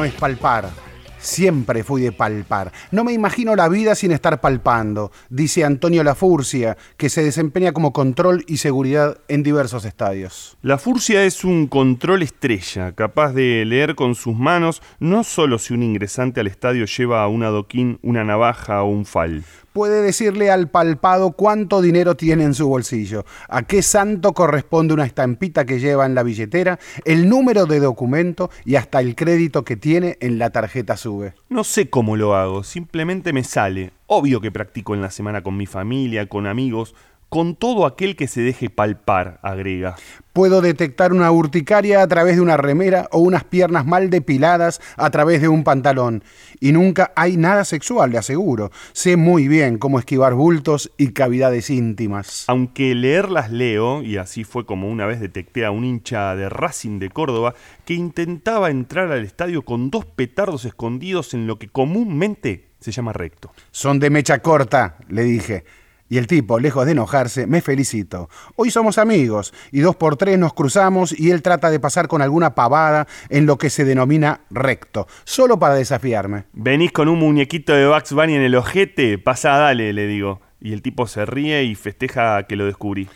[0.00, 0.70] Mío es palpar.
[1.18, 2.72] Siempre fui de palpar.
[2.90, 7.92] No me imagino la vida sin estar palpando, dice Antonio Lafurcia, que se desempeña como
[7.92, 10.56] control y seguridad en diversos estadios.
[10.62, 15.74] La furcia es un control estrella, capaz de leer con sus manos no solo si
[15.74, 19.44] un ingresante al estadio lleva un adoquín, una navaja o un fal.
[19.72, 25.06] Puede decirle al palpado cuánto dinero tiene en su bolsillo, a qué santo corresponde una
[25.06, 29.76] estampita que lleva en la billetera, el número de documento y hasta el crédito que
[29.76, 31.34] tiene en la tarjeta SUBE.
[31.48, 33.92] No sé cómo lo hago, simplemente me sale.
[34.06, 36.96] Obvio que practico en la semana con mi familia, con amigos,
[37.30, 39.94] con todo aquel que se deje palpar, agrega.
[40.32, 45.10] Puedo detectar una urticaria a través de una remera o unas piernas mal depiladas a
[45.10, 46.24] través de un pantalón.
[46.58, 48.70] Y nunca hay nada sexual, le aseguro.
[48.92, 52.44] Sé muy bien cómo esquivar bultos y cavidades íntimas.
[52.48, 56.98] Aunque leerlas leo, y así fue como una vez detecté a un hincha de Racing
[56.98, 62.70] de Córdoba que intentaba entrar al estadio con dos petardos escondidos en lo que comúnmente
[62.80, 63.52] se llama recto.
[63.70, 65.64] Son de mecha corta, le dije.
[66.10, 68.28] Y el tipo, lejos de enojarse, me felicito.
[68.56, 72.20] Hoy somos amigos y dos por tres nos cruzamos y él trata de pasar con
[72.20, 76.46] alguna pavada en lo que se denomina recto, solo para desafiarme.
[76.52, 79.18] ¿Venís con un muñequito de Bugs Bunny en el ojete?
[79.18, 80.40] Pasá, dale, le digo.
[80.60, 83.08] Y el tipo se ríe y festeja que lo descubrí.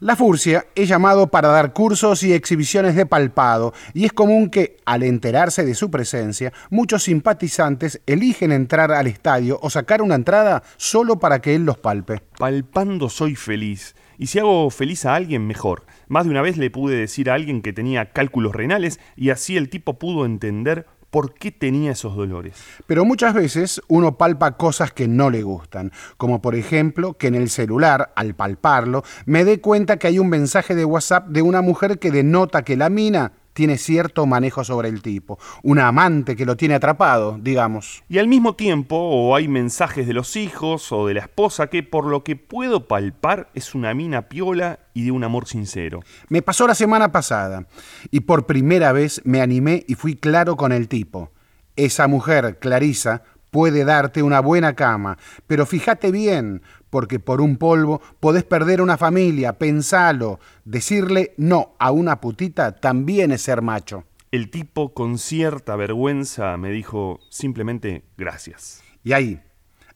[0.00, 4.76] La Furcia es llamado para dar cursos y exhibiciones de palpado y es común que,
[4.84, 10.62] al enterarse de su presencia, muchos simpatizantes eligen entrar al estadio o sacar una entrada
[10.76, 12.22] solo para que él los palpe.
[12.38, 13.96] Palpando soy feliz.
[14.18, 15.84] Y si hago feliz a alguien, mejor.
[16.06, 19.56] Más de una vez le pude decir a alguien que tenía cálculos renales y así
[19.56, 22.56] el tipo pudo entender por qué tenía esos dolores.
[22.86, 27.34] Pero muchas veces uno palpa cosas que no le gustan, como por ejemplo que en
[27.34, 31.62] el celular, al palparlo, me dé cuenta que hay un mensaje de WhatsApp de una
[31.62, 36.46] mujer que denota que la mina tiene cierto manejo sobre el tipo, una amante que
[36.46, 38.04] lo tiene atrapado, digamos.
[38.08, 41.82] Y al mismo tiempo, o hay mensajes de los hijos o de la esposa que
[41.82, 46.04] por lo que puedo palpar es una mina piola y de un amor sincero.
[46.28, 47.66] Me pasó la semana pasada
[48.12, 51.32] y por primera vez me animé y fui claro con el tipo.
[51.74, 58.00] Esa mujer, Clarisa, puede darte una buena cama, pero fíjate bien, porque por un polvo
[58.20, 60.40] podés perder una familia, pensalo.
[60.64, 64.04] Decirle no a una putita también es ser macho.
[64.30, 68.82] El tipo con cierta vergüenza me dijo simplemente gracias.
[69.02, 69.40] Y ahí,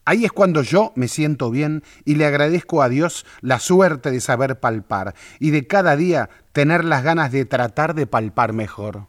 [0.05, 4.21] ahí es cuando yo me siento bien y le agradezco a Dios la suerte de
[4.21, 9.07] saber palpar y de cada día tener las ganas de tratar de palpar mejor.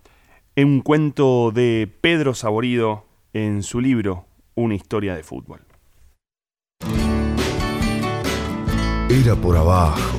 [0.57, 5.63] Un cuento de Pedro Saborido en su libro Una historia de fútbol.
[9.11, 10.19] Era por abajo.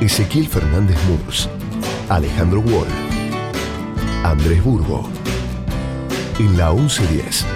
[0.00, 1.48] Ezequiel Fernández Murs,
[2.08, 2.88] Alejandro Wall,
[4.24, 5.08] Andrés Burgo.
[6.40, 7.55] En la 1110.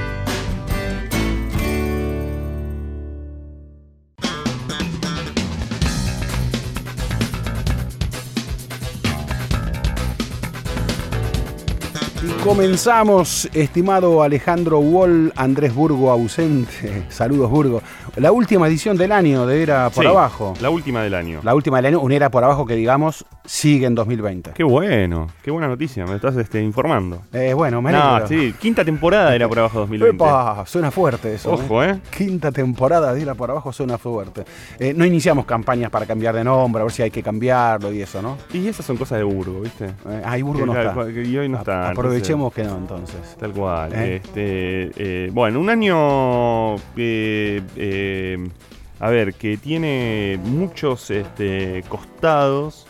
[12.44, 17.04] Comenzamos, estimado Alejandro Wall, Andrés Burgo ausente.
[17.10, 17.82] Saludos, Burgo.
[18.16, 20.54] La última edición del año de Era por Sí, Abajo.
[20.60, 21.40] La última del año.
[21.42, 24.52] La última del año, un Era por Abajo que digamos sigue en 2020.
[24.54, 27.22] Qué bueno, qué buena noticia, me estás este, informando.
[27.32, 28.28] Eh, bueno, me No, alegro.
[28.28, 30.16] sí, quinta temporada era por abajo 2020.
[30.16, 31.52] Epa, suena fuerte eso.
[31.52, 32.00] Ojo, ¿eh?
[32.16, 34.44] Quinta temporada de Era por Abajo suena fuerte.
[34.78, 38.00] Eh, no iniciamos campañas para cambiar de nombre, a ver si hay que cambiarlo y
[38.02, 38.36] eso, ¿no?
[38.52, 39.86] Y esas son cosas de Burgo, ¿viste?
[39.86, 41.10] Eh, ahí Burgo Que- no está.
[41.20, 41.90] Y hoy no está.
[41.90, 43.36] Aprovechemos que no, entonces.
[43.38, 43.92] Tal cual.
[43.92, 44.16] ¿Eh?
[44.16, 46.76] Este, eh, bueno, un año.
[46.96, 48.48] eh, eh,
[49.00, 52.86] a ver, que tiene muchos este, costados.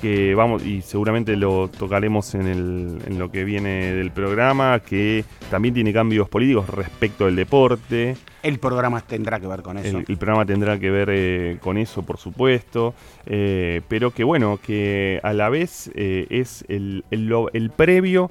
[0.00, 5.24] Que vamos, y seguramente lo tocaremos en, el, en lo que viene del programa, que
[5.50, 8.14] también tiene cambios políticos respecto del deporte.
[8.42, 9.96] El programa tendrá que ver con eso.
[9.96, 12.92] El, el programa tendrá que ver eh, con eso, por supuesto,
[13.24, 18.30] eh, pero que bueno, que a la vez eh, es el, el lo- el previo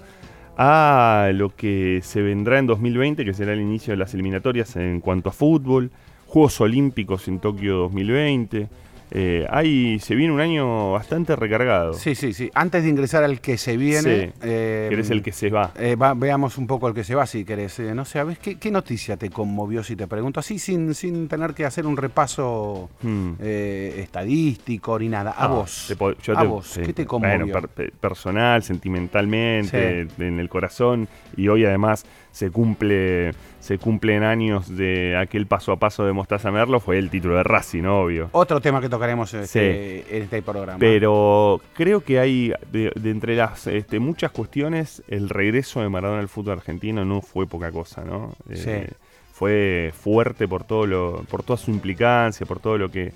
[0.58, 5.02] a lo que se vendrá en 2020, que será el inicio de las eliminatorias en
[5.02, 5.92] cuanto a fútbol,
[6.28, 8.68] Juegos Olímpicos en Tokio 2020,
[9.18, 11.94] eh, ahí se viene un año bastante recargado.
[11.94, 12.52] Sí, sí, sí.
[12.54, 14.26] Antes de ingresar al que se viene.
[14.26, 14.34] Sí.
[14.42, 15.72] Eh, ¿Querés el que se va?
[15.80, 17.80] Eh, veamos un poco el que se va, si querés.
[17.80, 20.42] no sé, ¿sabes qué, qué, noticia te conmovió si te pregunto?
[20.42, 23.36] Así, sin, sin tener que hacer un repaso hmm.
[23.40, 25.32] estadístico ni nada.
[25.32, 25.96] A vos.
[26.36, 26.78] a vos.
[26.86, 27.54] ¿Qué te conmovió?
[27.54, 27.70] Bueno,
[28.02, 31.08] personal, sentimentalmente, en el corazón.
[31.38, 33.32] Y hoy además se cumple
[33.66, 37.42] se cumplen años de aquel paso a paso de Mostaza Merlo, fue el título de
[37.42, 38.30] Racing, obvio.
[38.32, 40.78] Otro tema que tocaremos en este, este programa.
[40.78, 46.28] Pero creo que hay, de, entre las este, muchas cuestiones, el regreso de Maradona al
[46.28, 48.36] fútbol argentino no fue poca cosa, ¿no?
[48.52, 48.88] Eh,
[49.34, 53.14] fue fuerte por, todo lo, por toda su implicancia, por todo lo que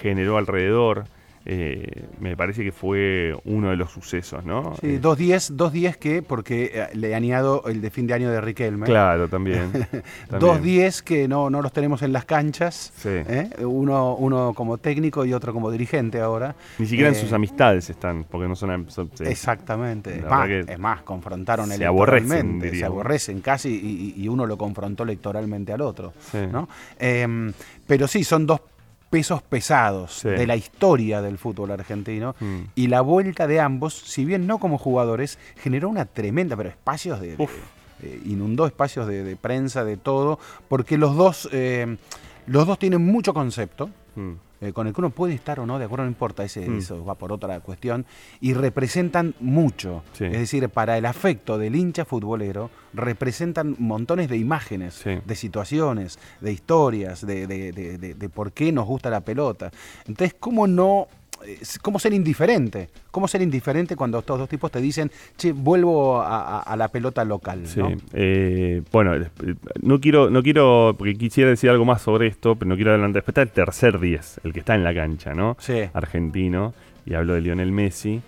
[0.00, 1.04] generó alrededor.
[1.46, 4.76] Eh, me parece que fue uno de los sucesos, ¿no?
[4.80, 8.14] Sí, dos días, dos días que, porque eh, le han añado el de fin de
[8.14, 8.86] año de Riquelme.
[8.86, 9.70] Claro, también.
[10.38, 13.50] dos días que no, no los tenemos en las canchas, ¿eh?
[13.60, 16.54] uno, uno como técnico y otro como dirigente ahora.
[16.78, 18.86] Ni siquiera en sus amistades están, porque no son...
[19.20, 25.02] exactamente, es más, es más, confrontaron se aborrecen, se aborrecen casi y, uno lo confrontó
[25.02, 26.12] electoralmente al otro,
[26.52, 26.68] ¿no?
[26.98, 27.52] Em,
[27.86, 28.60] pero sí, son dos
[29.10, 32.58] pesos pesados de la historia del fútbol argentino mm.
[32.76, 37.20] y la vuelta de ambos, si bien no como jugadores, generó una tremenda, pero espacios
[37.20, 37.36] de...
[38.02, 41.98] Eh, inundó espacios de, prensa, de todo, porque los dos, eh,
[42.46, 43.90] los dos tienen mucho concepto.
[44.14, 44.32] Mm.
[44.62, 46.78] Eh, con el que uno puede estar o no de acuerdo, no importa, ese, mm.
[46.78, 48.04] eso va por otra cuestión,
[48.42, 50.02] y representan mucho.
[50.18, 56.52] Es decir, para el afecto del hincha futbolero, representan montones de imágenes, de situaciones, de
[56.52, 59.70] historias, de, de, de, por qué nos gusta la pelota.
[60.06, 61.08] Entonces, ¿cómo no
[61.82, 62.88] cómo ser indiferente.
[63.10, 67.66] ¿Cómo ser indiferente cuando estos dos tipos te dicen, che, vuelvo a, la pelota local?
[67.66, 67.80] Sí.
[68.12, 69.12] Eh, bueno,
[69.82, 73.22] no quiero, no quiero, porque quisiera decir algo más sobre esto, pero no quiero adelantar.
[73.22, 75.56] Después está el tercer 10, el que está en la cancha, ¿no?
[75.58, 75.82] Sí.
[75.92, 76.74] Argentino,
[77.06, 78.20] y hablo de Lionel Messi.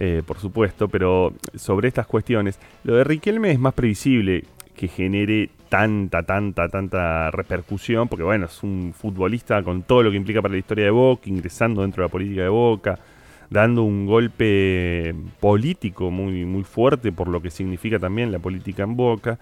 [0.00, 4.44] Eh, por supuesto, pero sobre estas cuestiones, lo de Riquelme es más previsible
[4.76, 10.16] que genere tanta, tanta, tanta repercusión, porque bueno, es un futbolista con todo lo que
[10.16, 12.98] implica para la historia de Boca, ingresando dentro de la política de Boca,
[13.50, 18.96] dando un golpe político muy, muy fuerte por lo que significa también la política en
[18.96, 19.38] Boca.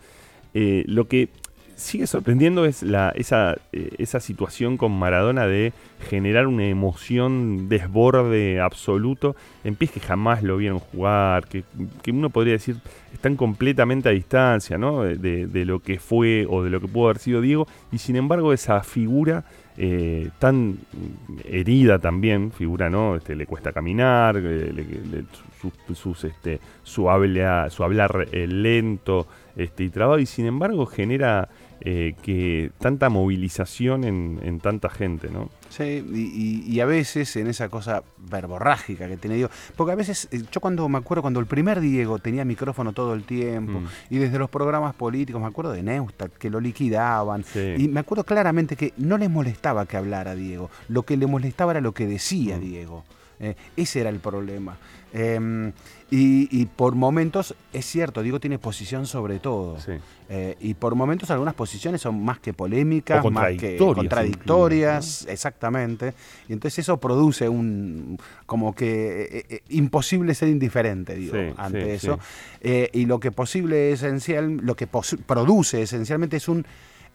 [0.54, 1.28] Eh, lo que
[1.76, 5.74] sigue sorprendiendo es la, esa, eh, esa situación con Maradona de
[6.08, 11.64] generar una emoción desborde absoluto en pies que jamás lo vieron jugar, que,
[12.10, 12.76] uno podría decir
[13.12, 15.02] están completamente a distancia ¿no?
[15.02, 18.52] de, lo que fue o de lo que pudo haber sido Diego, y sin embargo
[18.52, 19.44] esa figura
[19.78, 20.78] eh, tan
[21.44, 23.16] herida también, figura, ¿no?
[23.16, 25.24] Este, le cuesta caminar, eh,
[25.94, 31.48] sus, este, su, habla, su hablar lento este, y trabado, y sin embargo genera
[31.80, 35.50] eh, que tanta movilización en, tanta gente, ¿no?
[35.68, 40.42] Sí, y, a veces en esa cosa verborrágica que tiene Diego, porque a veces, eh,
[40.50, 43.86] yo cuando me acuerdo cuando el primer Diego tenía micrófono todo el tiempo, mm.
[44.10, 48.24] y desde los programas políticos, me acuerdo de Neustadt, que lo liquidaban, y me acuerdo
[48.24, 52.06] claramente que no les molestaba que hablara Diego, lo que le molestaba era lo que
[52.06, 52.60] decía mm.
[52.60, 53.04] Diego.
[53.38, 54.78] Eh, ese era el problema.
[55.18, 55.72] Em,
[56.10, 59.78] y, por momentos, es cierto, digo, tiene posición sobre todo.
[60.28, 66.12] Eh, y por momentos algunas posiciones son más que polémicas, más que contradictorias, exactamente.
[66.48, 72.18] Y entonces eso produce un, como que eh, imposible ser indiferente, digo, ante eso.
[72.62, 76.66] y lo que posible esencial, lo que produce esencialmente es un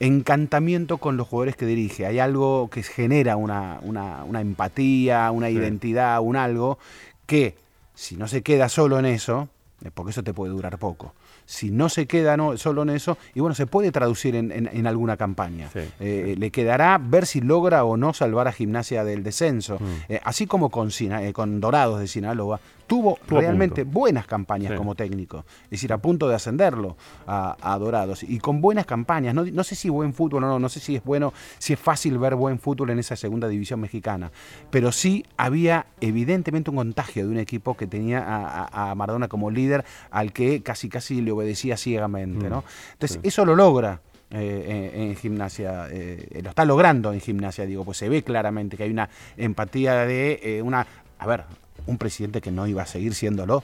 [0.01, 2.07] encantamiento con los jugadores que dirige.
[2.07, 6.79] Hay algo que genera una, una, empatía, una identidad, un algo
[7.27, 7.55] que
[7.93, 9.50] si no se queda solo en eso,
[9.93, 11.13] porque eso te puede durar poco
[11.51, 15.17] si no se queda no, solo en eso, y bueno, se puede traducir en, alguna
[15.17, 15.69] campaña.
[16.00, 19.77] Eh, le quedará ver si logra o no salvar a Gimnasia del descenso.
[19.79, 20.13] Mm.
[20.13, 25.45] Eh, así como con, eh, con Dorados de Sinaloa, tuvo realmente buenas campañas como técnico,
[25.65, 26.97] es decir, a punto de ascenderlo
[27.27, 30.79] a, Dorados, y con buenas campañas, no, sé si buen fútbol o no, no sé
[30.79, 34.31] si es bueno, si es fácil ver buen fútbol en esa segunda división mexicana,
[34.69, 39.85] pero sí había evidentemente un contagio de un equipo que tenía a, Maradona como líder,
[40.09, 42.61] al que casi casi le obedecía ciegamente, ¿no?
[42.61, 42.93] Mm.
[42.93, 44.01] Entonces, eso lo logra.
[44.33, 48.83] Eh, en, gimnasia, eh, lo está logrando en gimnasia, digo, pues se ve claramente que
[48.83, 50.88] hay una empatía de eh, una,
[51.19, 51.43] a ver,
[51.85, 53.63] un presidente que no iba a seguir siéndolo.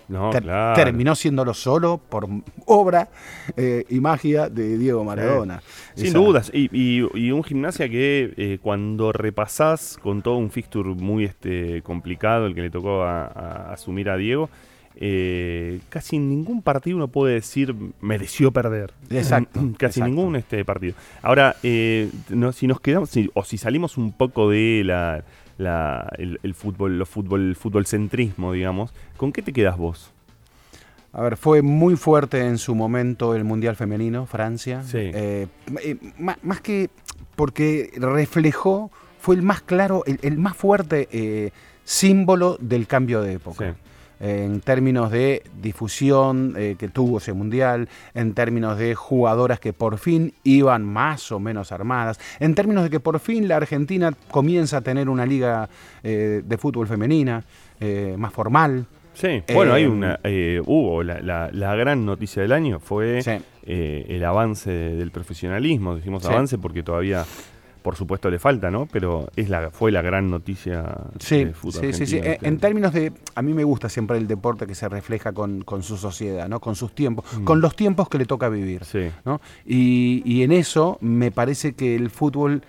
[0.75, 2.27] Terminó siéndolo solo por
[2.65, 3.09] obra
[3.55, 5.61] eh, y magia de Diego Maradona.
[5.95, 6.51] Sin dudas.
[6.53, 12.55] Y, un gimnasia que eh, cuando repasás con todo un fixture muy este, complicado, el
[12.55, 14.49] que le tocó asumir a Diego,
[14.99, 18.93] eh, casi ningún partido uno puede decir mereció perder.
[19.09, 19.59] Exacto.
[19.77, 20.95] casi ningún este partido.
[21.21, 25.23] Ahora, si nos quedamos, o si salimos un poco de la
[25.57, 28.93] el, fútbol, los fútbol, el fútbol centrismo, digamos.
[29.17, 30.11] ¿Con qué te quedas vos?
[31.13, 34.83] A ver, fue muy fuerte en su momento el Mundial Femenino, Francia.
[34.83, 34.97] Sí.
[34.99, 35.47] Eh,
[35.83, 36.89] eh, más, que
[37.35, 41.51] porque reflejó, fue el más claro, el, más fuerte eh,
[41.83, 43.75] símbolo del cambio de época.
[44.19, 50.33] En términos de difusión que tuvo ese mundial, en términos de jugadoras que por fin
[50.43, 54.81] iban más o menos armadas, en términos de que por fin la Argentina comienza a
[54.81, 55.69] tener una liga
[56.03, 57.43] de fútbol femenina
[58.17, 58.87] más formal.
[59.17, 63.19] Sí, bueno, hay una, eh, hubo la, gran noticia del año fue
[63.65, 65.95] eh, el avance del profesionalismo.
[65.95, 67.25] Decimos avance porque todavía,
[67.87, 68.85] por supuesto, le falta, ¿no?
[68.85, 71.93] Pero es la, fue la gran noticia sí, del fútbol.
[71.93, 72.19] Sí, sí, sí.
[72.21, 75.95] En términos de, a mí me gusta siempre el deporte que se refleja con, su
[75.95, 76.59] sociedad, ¿no?
[76.59, 77.45] Con sus tiempos, mm.
[77.45, 79.09] con los tiempos que le toca vivir, sí.
[79.23, 79.39] ¿no?
[79.65, 82.61] Y, y en eso me parece que el fútbol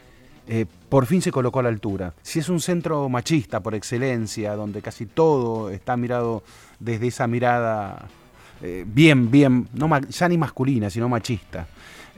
[0.47, 2.15] eh, por fin se colocó a la altura.
[2.23, 6.45] Si es un centro machista por excelencia, donde casi todo está mirado
[6.79, 8.07] desde esa mirada
[8.63, 11.67] eh, bien, bien, no ya ni masculina, sino machista.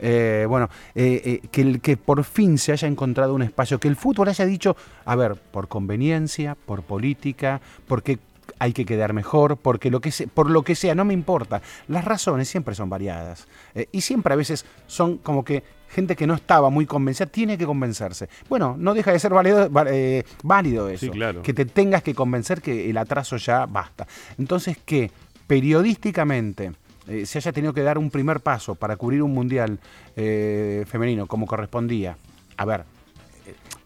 [0.01, 4.29] Eh, bueno, que, el, que por fin se haya encontrado un espacio, que el fútbol
[4.29, 8.19] haya dicho, a ver, por conveniencia, por política, porque
[8.59, 11.61] hay que quedar mejor, porque lo que por lo que sea, no me importa.
[11.87, 13.47] Las razones siempre son variadas
[13.91, 17.65] y siempre a veces son como que gente que no estaba muy convencida tiene que
[17.65, 18.29] convencerse.
[18.49, 21.11] Bueno, no deja de ser válido, eh, válido eso.
[21.43, 24.07] Que te tengas que convencer que el atraso ya basta.
[24.37, 25.11] Entonces, que
[25.47, 26.71] periodísticamente
[27.11, 29.79] eh, se haya tenido que dar un primer paso para cubrir un mundial
[30.15, 32.17] eh, femenino como correspondía.
[32.57, 32.83] A ver,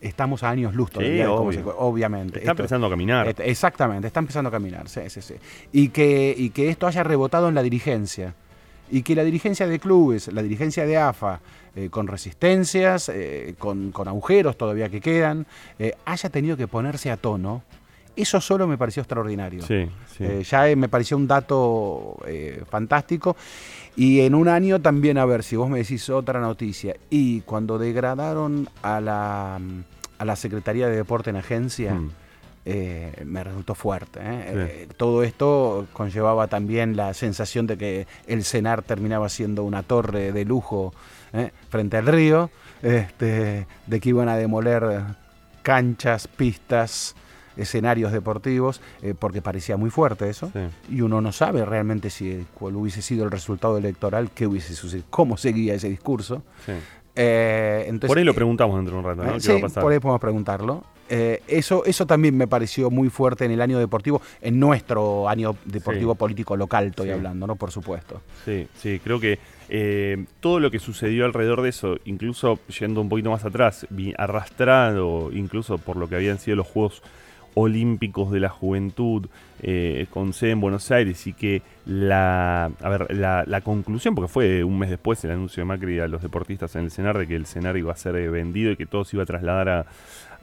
[0.01, 2.39] estamos a años luz todavía, obviamente.
[2.39, 3.35] Está empezando a caminar.
[3.39, 5.35] exactamente, está empezando a caminar, sí, sí, sí.
[5.71, 8.33] Y que, y que esto haya rebotado en la dirigencia
[8.91, 11.39] y que la dirigencia de clubes, la dirigencia de AFA,
[11.75, 15.45] eh, con resistencias, eh, con, agujeros todavía que quedan,
[15.79, 17.63] eh, haya tenido que ponerse a tono,
[18.21, 19.63] eso solo me pareció extraordinario.
[19.63, 19.89] Sí,
[20.43, 22.17] ya me pareció un dato
[22.69, 23.35] fantástico.
[23.95, 27.77] Y en un año también, a ver, si vos me decís otra noticia, y cuando
[27.77, 29.59] degradaron a la,
[30.17, 32.11] a la Secretaría de Deporte en agencia, mm.
[32.67, 34.19] Eh, me resultó fuerte.
[34.23, 34.43] ¿eh?
[34.47, 40.31] Eh, todo esto conllevaba también la sensación de que el cenar terminaba siendo una torre
[40.31, 40.91] de lujo
[41.69, 42.49] frente al río,
[42.81, 45.03] este, de que iban a demoler
[45.61, 47.15] canchas, pistas,
[47.57, 48.81] escenarios deportivos,
[49.19, 50.51] porque parecía muy fuerte eso,
[50.89, 55.07] y uno no sabe realmente si cuál hubiese sido el resultado electoral, qué hubiese sucedido,
[55.09, 56.43] cómo seguía ese discurso.
[57.13, 59.39] por ahí lo preguntamos dentro de un rato, ¿no?
[59.39, 59.83] ¿Qué va a pasar?
[59.83, 60.83] por ahí podemos preguntarlo.
[61.07, 65.55] Eh, eso, eso también me pareció muy fuerte en el año deportivo, en nuestro año
[65.65, 67.55] deportivo político local, estoy hablando, ¿no?
[67.55, 68.21] Por supuesto.
[68.43, 69.37] Sí, sí, creo que
[69.69, 73.85] eh, todo lo que sucedió alrededor de eso, incluso yendo un poquito más atrás,
[74.17, 77.03] arrastrado incluso por lo que habían sido los Juegos
[77.55, 79.27] Olímpicos de la Juventud,
[79.61, 84.63] eh, con sede en Buenos Aires, y que la, a ver, la, conclusión, porque fue
[84.63, 87.35] un mes después el anuncio de Macri a los deportistas en el CENAR de que
[87.35, 89.85] el CENAR iba a ser vendido y que todo se iba a trasladar a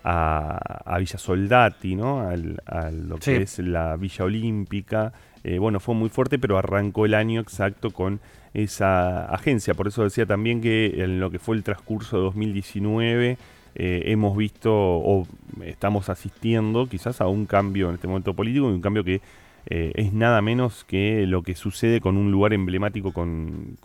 [0.05, 2.29] a, Villa Soldati, ¿no?
[2.29, 5.13] a lo que es la Villa Olímpica.
[5.45, 8.21] Eh, bueno, fue muy fuerte, pero arrancó el año exacto con
[8.55, 9.75] esa agencia.
[9.75, 13.39] Por eso decía también que en lo que fue el transcurso de 2019
[13.75, 15.27] eh, hemos visto o
[15.65, 19.21] estamos asistiendo quizás a un cambio en este momento político y un cambio que
[19.67, 23.77] eh, es nada menos que lo que sucede con un lugar emblemático con,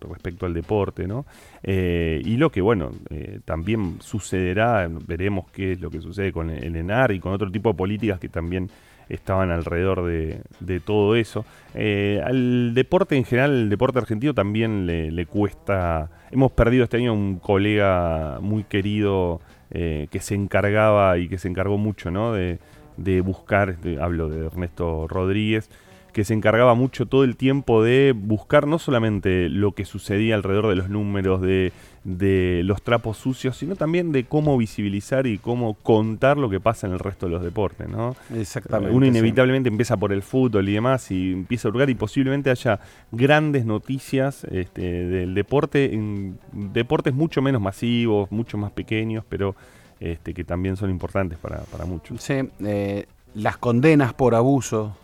[0.00, 1.26] respecto al deporte, ¿no?
[1.62, 6.50] Eh, y lo que, bueno, eh, también sucederá, veremos qué es lo que sucede con
[6.50, 8.70] el ENAR y con otro tipo de políticas que también
[9.08, 11.44] estaban alrededor de, todo eso.
[11.74, 16.10] al deporte en general, el deporte argentino también le, cuesta...
[16.30, 21.78] Hemos perdido este año un colega muy querido que se encargaba y que se encargó
[21.78, 22.32] mucho, ¿no?
[22.32, 22.58] De,
[22.96, 25.70] de buscar, este, hablo de Ernesto Rodríguez,
[26.12, 30.68] que se encargaba mucho todo el tiempo de buscar no solamente lo que sucedía alrededor
[30.68, 31.72] de los números, de,
[32.04, 36.92] los trapos sucios, sino también de cómo visibilizar y cómo contar lo que pasa en
[36.92, 38.14] el resto de los deportes, ¿no?
[38.34, 38.94] Exactamente.
[38.94, 42.78] Uno inevitablemente empieza por el fútbol y demás y empieza a hurgar y posiblemente haya
[43.10, 49.54] grandes noticias este, del deporte, en deportes mucho menos masivos, mucho más pequeños, pero
[49.98, 52.22] este, que también son importantes para, muchos.
[52.22, 52.34] Sí,
[52.64, 54.94] eh, las condenas por abuso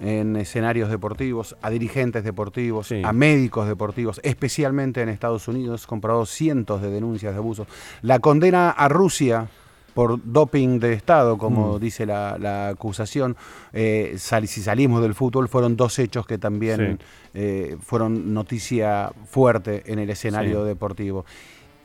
[0.00, 6.82] en escenarios deportivos, a dirigentes deportivos, a médicos deportivos, especialmente en Estados Unidos, comprado cientos
[6.82, 7.66] de denuncias de abuso.
[8.02, 9.48] La condena a Rusia
[9.94, 11.80] por doping de Estado, como mm.
[11.80, 13.36] dice la, acusación,
[13.72, 16.98] eh, si salimos del fútbol, fueron dos hechos que también
[17.32, 21.24] eh, fueron noticia fuerte en el escenario deportivo.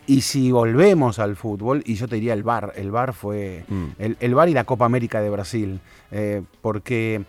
[0.07, 3.85] Y si volvemos al fútbol, y yo te diría el VAR, el VAR fue Mm.
[3.99, 5.79] el, el VAR y la Copa América de Brasil,
[6.11, 7.23] eh, porque,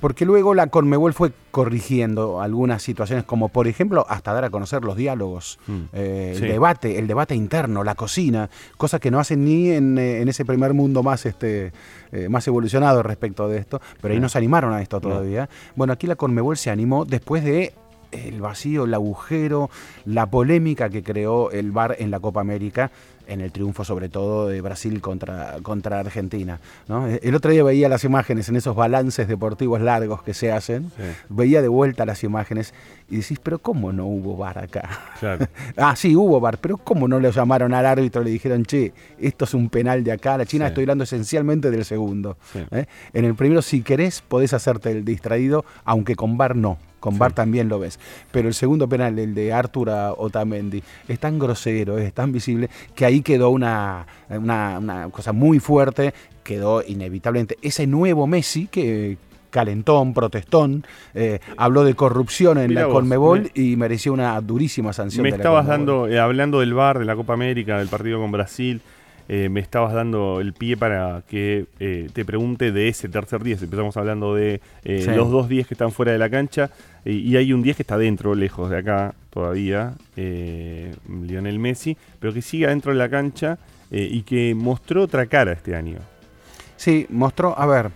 [0.00, 4.84] porque luego la Conmebol fue corrigiendo algunas situaciones, como por ejemplo hasta dar a conocer
[4.84, 5.72] los diálogos, Mm.
[5.92, 6.44] eh, Sí.
[6.44, 10.28] el debate, el debate interno, la cocina, cosas que no hacen ni en, eh, en
[10.28, 11.72] ese primer mundo más, este,
[12.12, 14.28] eh, más evolucionado respecto de esto, pero ahí No.
[14.28, 15.08] se animaron a esto No.
[15.08, 15.48] todavía.
[15.74, 17.72] Bueno, aquí la Conmebol se animó después de
[18.12, 19.68] el vacío, el agujero,
[20.04, 22.90] la polémica que creó el VAR en la Copa América,
[23.26, 26.60] en el triunfo sobre todo de Brasil contra, contra Argentina.
[26.88, 27.06] ¿no?
[27.06, 31.02] El otro día veía las imágenes en esos balances deportivos largos que se hacen, Sí.
[31.28, 32.72] veía de vuelta las imágenes
[33.08, 34.88] y decís, pero ¿cómo no hubo VAR acá?
[35.20, 35.46] Claro.
[35.76, 38.22] Ah, sí, hubo VAR, pero ¿cómo no le llamaron al árbitro?
[38.22, 40.38] Le dijeron, che, esto es un penal de acá.
[40.38, 40.68] La China Sí.
[40.70, 42.36] estoy hablando esencialmente del segundo.
[42.52, 42.60] Sí.
[42.70, 42.86] ¿eh?
[43.12, 46.78] En el primero, si querés, podés hacerte el distraído, aunque con VAR no.
[47.00, 47.18] Con Sí.
[47.20, 47.98] VAR también lo ves.
[48.32, 53.04] Pero el segundo penal, el de Artur Otamendi, es tan grosero, es tan visible, que
[53.04, 56.12] ahí quedó una, una, una cosa muy fuerte.
[56.42, 59.18] Quedó inevitablemente ese nuevo Messi que
[59.50, 60.84] calentón, protestón,
[61.14, 65.22] eh, habló de corrupción en Mirá la vos, Conmebol me- y mereció una durísima sanción.
[65.22, 65.86] Me de la estabas Conmebol.
[65.86, 68.82] dando, eh, hablando del VAR, de la Copa América, del partido con Brasil,
[69.28, 73.62] eh, me estabas dando el pie para que eh, te pregunte de ese tercer 10.
[73.62, 75.10] Empezamos hablando de eh, Sí.
[75.14, 76.70] los dos 10 que están fuera de la cancha
[77.04, 82.42] y hay un 10 que está dentro, lejos de acá todavía, Lionel Messi, pero que
[82.42, 83.58] sigue adentro de la cancha
[83.90, 85.98] y que mostró otra cara este año.
[86.76, 87.90] Sí, mostró, a ver,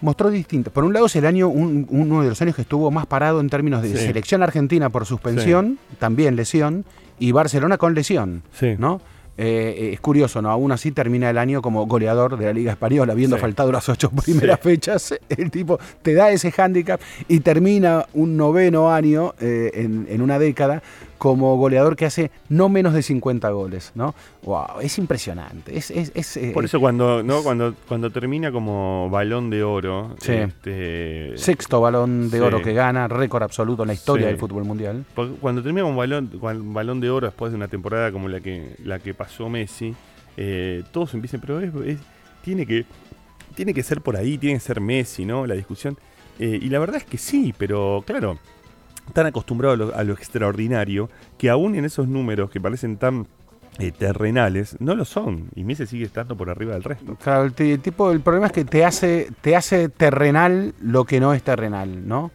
[0.00, 0.70] mostró distinto.
[0.70, 3.40] Por un lado es el año, un- uno de los años que estuvo más parado
[3.40, 3.98] en términos de Sí.
[4.06, 6.84] selección argentina por suspensión, también lesión,
[7.18, 8.76] y Barcelona con lesión, Sí.
[8.78, 9.00] ¿no?
[9.42, 10.50] Eh, es curioso, ¿no?
[10.50, 13.40] Aún así termina el año como goleador de la Liga Española, habiendo Sí.
[13.40, 14.68] faltado las ocho primeras Sí.
[14.68, 15.14] fechas.
[15.30, 20.38] El tipo te da ese hándicap y termina un noveno año eh, en, en una
[20.38, 20.82] década
[21.20, 24.14] como goleador que hace no menos de 50 goles, ¿no?
[24.42, 25.76] Wow, es impresionante.
[25.76, 27.42] Es, es- es, eh, Por eso cuando, ¿no?
[27.42, 30.32] cuando, cuando termina como balón de oro, Sí.
[30.32, 32.42] este, Sexto balón de Sí.
[32.42, 34.30] oro que gana, récord absoluto en la historia Sí.
[34.30, 35.04] del fútbol mundial.
[35.14, 38.40] Porque cuando termina un balón, con balón de oro después de una temporada como la
[38.40, 39.94] que, la que pasó Messi,
[40.38, 42.00] eh, todos empiezan, pero es- es-
[42.42, 42.86] tiene, que,
[43.54, 45.46] tiene que ser por ahí, tiene que ser Messi, ¿no?
[45.46, 45.98] La discusión.
[46.38, 48.38] Eh, y la verdad es que sí, pero claro,
[49.10, 53.26] tan acostumbrado a lo, a lo extraordinario que aún en esos números que parecen tan
[53.78, 55.48] eh, terrenales, no lo son.
[55.54, 57.14] Y Messi sigue estando por arriba del resto.
[57.22, 61.04] Claro, el, ti- el tipo, el problema es que te hace, te hace terrenal lo
[61.04, 62.30] que no es terrenal, ¿no?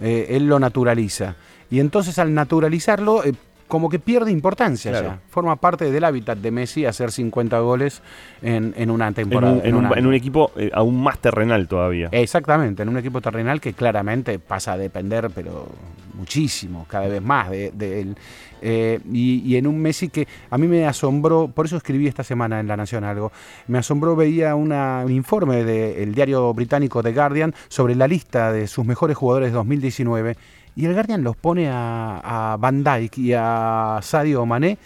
[0.00, 1.36] Eh, él lo naturaliza.
[1.70, 3.34] Y entonces al naturalizarlo, eh,
[3.68, 5.08] como que pierde importancia Claro.
[5.08, 5.20] ya.
[5.28, 8.00] Forma parte del hábitat de Messi hacer 50 goles
[8.40, 9.52] en, en una En temporada.
[9.52, 9.96] un, en un- año.
[9.96, 12.08] en un equipo eh, aún más terrenal todavía.
[12.12, 15.68] Exactamente, en un equipo terrenal que claramente pasa a depender, pero
[16.18, 18.16] muchísimo, cada vez más de, de él.
[18.60, 22.24] Eh, y, y en un Messi que a mí me asombró, por eso escribí esta
[22.24, 23.30] semana en La Nación algo,
[23.68, 28.66] me asombró, veía una- un informe del diario británico The Guardian sobre la lista de
[28.66, 30.36] sus mejores jugadores de 2019
[30.76, 34.76] y el Guardian los pone a, a Van Dijk y a Sadio Mané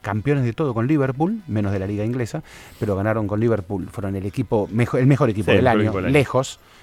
[0.00, 2.42] campeones de todo con Liverpool, menos de la liga inglesa,
[2.78, 5.96] pero ganaron con Liverpool, fueron el equipo mejor, el mejor equipo Sí, del año, equipo
[5.96, 6.12] del año.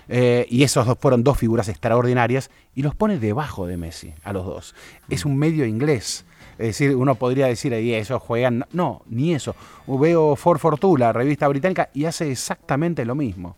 [0.08, 4.34] Eh, y esos dos fueron dos figuras extraordinarias, y los pone debajo de Messi, a
[4.34, 4.76] los dos.
[5.10, 6.26] Es un medio inglés.
[6.58, 8.66] Es decir, uno podría decir ahí, esos juegan.
[8.72, 9.56] No, ni eso.
[9.88, 13.58] Veo For Fortuna, revista británica, y hace exactamente lo mismo.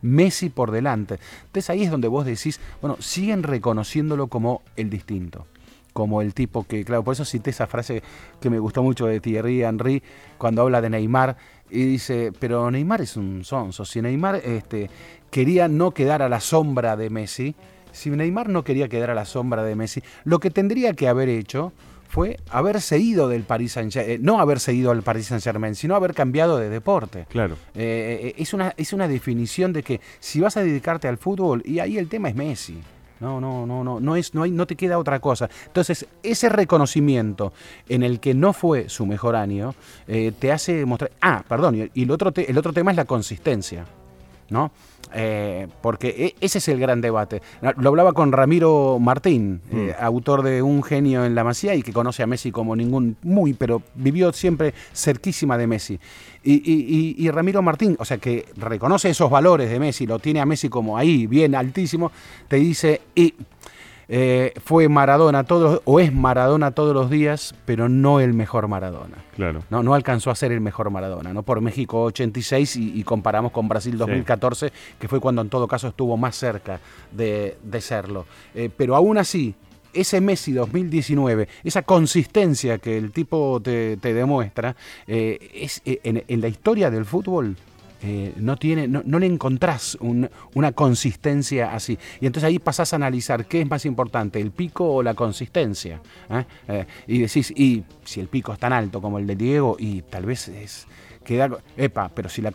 [0.00, 1.18] Messi por delante.
[1.46, 5.46] Entonces ahí es donde vos decís, bueno, siguen reconociéndolo como el distinto
[5.92, 8.02] como el tipo que, claro, por eso cité esa frase
[8.40, 10.02] que me gustó mucho de Thierry Henry
[10.36, 11.36] cuando habla de Neymar
[11.70, 14.90] y dice, pero Neymar es un sonso, si Neymar este,
[15.30, 17.54] quería no quedar a la sombra de Messi,
[17.92, 21.28] si Neymar no quería quedar a la sombra de Messi, lo que tendría que haber
[21.28, 21.72] hecho
[22.08, 25.94] fue haberse ido del Paris Saint Germain, no haberse ido al Paris Saint Germain, sino
[25.94, 27.26] haber cambiado de deporte.
[27.28, 27.56] Claro.
[27.74, 31.80] Eh, es, una, es una definición de que si vas a dedicarte al fútbol, y
[31.80, 32.78] ahí el tema es Messi.
[33.20, 35.48] No, no, no, no, no es, no hay, no te queda otra cosa.
[35.66, 37.52] Entonces, ese reconocimiento
[37.88, 39.74] en el que no fue su mejor año,
[40.06, 41.10] eh, te hace mostrar.
[41.20, 43.84] Ah, perdón, y, el otro te- el otro tema es la consistencia.
[44.50, 44.70] ¿No?
[45.14, 47.40] Eh, porque e- ese es el gran debate.
[47.78, 51.92] Lo hablaba con Ramiro Martín, eh, autor de Un genio en la Masía y que
[51.92, 55.98] conoce a Messi como ningún, muy, pero vivió siempre cerquísima de Messi.
[56.42, 60.18] Y, y- y- y Ramiro Martín, o sea, que reconoce esos valores de Messi, lo
[60.18, 62.12] tiene a Messi como ahí, bien altísimo,
[62.46, 63.34] te dice, y
[64.08, 69.18] eh, fue Maradona todos, o es Maradona todos los días, pero no el mejor Maradona.
[69.36, 69.62] Claro.
[69.70, 71.42] No, no alcanzó a ser el mejor Maradona, ¿no?
[71.42, 75.88] Por México 86 y, y comparamos con Brasil 2014, que fue cuando en todo caso
[75.88, 76.80] estuvo más cerca
[77.12, 78.26] de, de serlo.
[78.54, 79.54] Eh, pero aún así,
[79.92, 86.90] ese Messi 2019, esa consistencia que el tipo te, demuestra, eh, es en, la historia
[86.90, 87.56] del fútbol.
[88.36, 91.98] No, tiene, no, le encontrás una consistencia así.
[92.20, 96.00] Y entonces ahí pasás a analizar qué es más importante, el pico o la consistencia.
[97.06, 100.26] y decís, y si el pico es tan alto como el de Diego, y tal
[100.26, 100.86] vez es,
[101.24, 102.52] queda, epa, pero si la,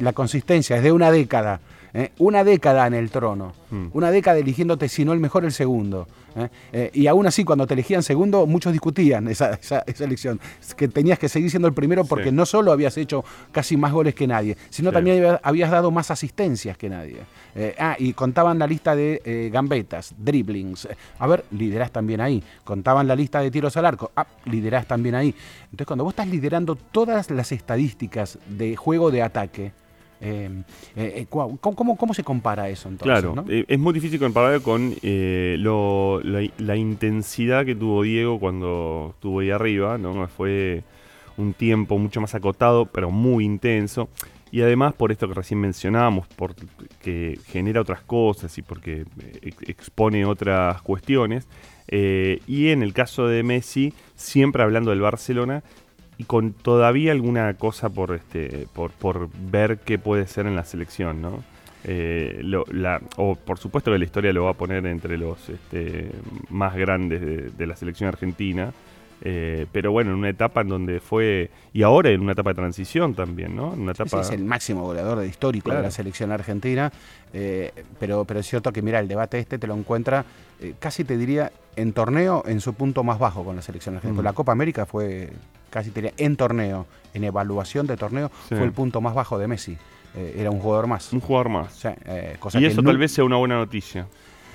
[0.00, 1.60] la consistencia es de una década,
[1.94, 2.12] ¿eh?
[2.18, 3.88] una década en el trono, hmm.
[3.92, 6.06] una década eligiéndote si no el mejor el segundo.
[6.36, 6.48] ¿eh?
[6.72, 10.40] Eh, y aún así, cuando te elegían segundo, muchos discutían esa, esa, elección,
[10.76, 14.14] que tenías que seguir siendo el primero porque no solo habías hecho casi más goles
[14.14, 17.18] que nadie, sino también habías dado más asistencias que nadie.
[17.78, 20.88] ah, y contaban la lista de gambetas, dribblings.
[21.18, 22.42] A ver, liderás también ahí.
[22.64, 24.12] Contaban la lista de tiros al arco.
[24.16, 25.34] Ah, liderás también ahí.
[25.64, 29.72] Entonces, cuando vos estás liderando todas las estadísticas de juego de ataque,
[30.20, 30.60] em,
[30.96, 33.22] eh, eh, ¿cómo, cómo, se compara eso entonces?
[33.22, 39.40] Claro, eh, es muy difícil comparar con lo, la, intensidad que tuvo Diego cuando estuvo
[39.40, 40.26] ahí arriba, ¿no?
[40.28, 40.82] Fue
[41.36, 44.08] un tiempo mucho más acotado, pero muy intenso.
[44.52, 49.04] Y además por esto que recién mencionábamos, porque genera otras cosas y porque
[49.62, 51.46] expone otras cuestiones.
[51.88, 55.62] y en el caso de Messi, siempre hablando del Barcelona,
[56.20, 60.64] y con todavía alguna cosa por este por, por ver qué puede ser en la
[60.64, 61.42] selección, ¿no?
[61.84, 66.10] Eh, la, o por supuesto que la historia lo va a poner entre los este,
[66.50, 68.70] más grandes de, la selección argentina.
[69.22, 72.56] Eh, pero bueno, en una etapa en donde fue, y ahora en una etapa de
[72.56, 73.70] transición también, ¿no?
[73.70, 74.20] Una etapa...
[74.20, 76.92] es el máximo goleador de histórico de la selección argentina,
[77.32, 80.26] eh, pero, pero es cierto que, mira, el debate este te lo encuentra,
[80.78, 84.22] casi te diría, en torneo en su punto más bajo con la selección argentina.
[84.22, 85.30] La Copa América fue
[85.70, 89.78] casi tenía en torneo, en evaluación de torneo, fue el punto más bajo de Messi.
[90.14, 91.12] Eh, era un jugador más.
[91.12, 91.84] Un jugador más.
[91.84, 94.06] Eh, y eso tal vez sea una buena noticia.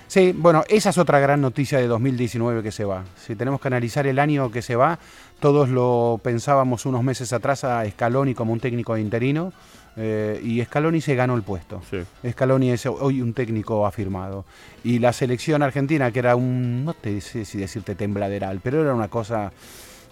[0.07, 3.03] Sí, bueno, esa es otra gran noticia de 2019 que se va.
[3.17, 4.99] Si tenemos que analizar el año que se va,
[5.39, 9.51] todos lo pensábamos unos meses atrás a Scaloni como un técnico interino.
[9.97, 11.81] Eh, y Scaloni se ganó el puesto.
[12.29, 14.45] Scaloni es hoy un técnico afirmado.
[14.83, 18.93] Y la selección argentina, que era un, no te sé si decirte tembladeral, pero era
[18.93, 19.51] una cosa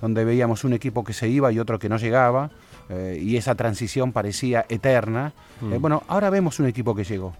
[0.04, 2.52] donde veíamos un equipo que se iba y otro que no llegaba,
[2.90, 5.32] eh, y esa transición parecía eterna.
[5.62, 5.82] Eh, mm.
[5.82, 7.34] bueno, ahora vemos un equipo que llegó.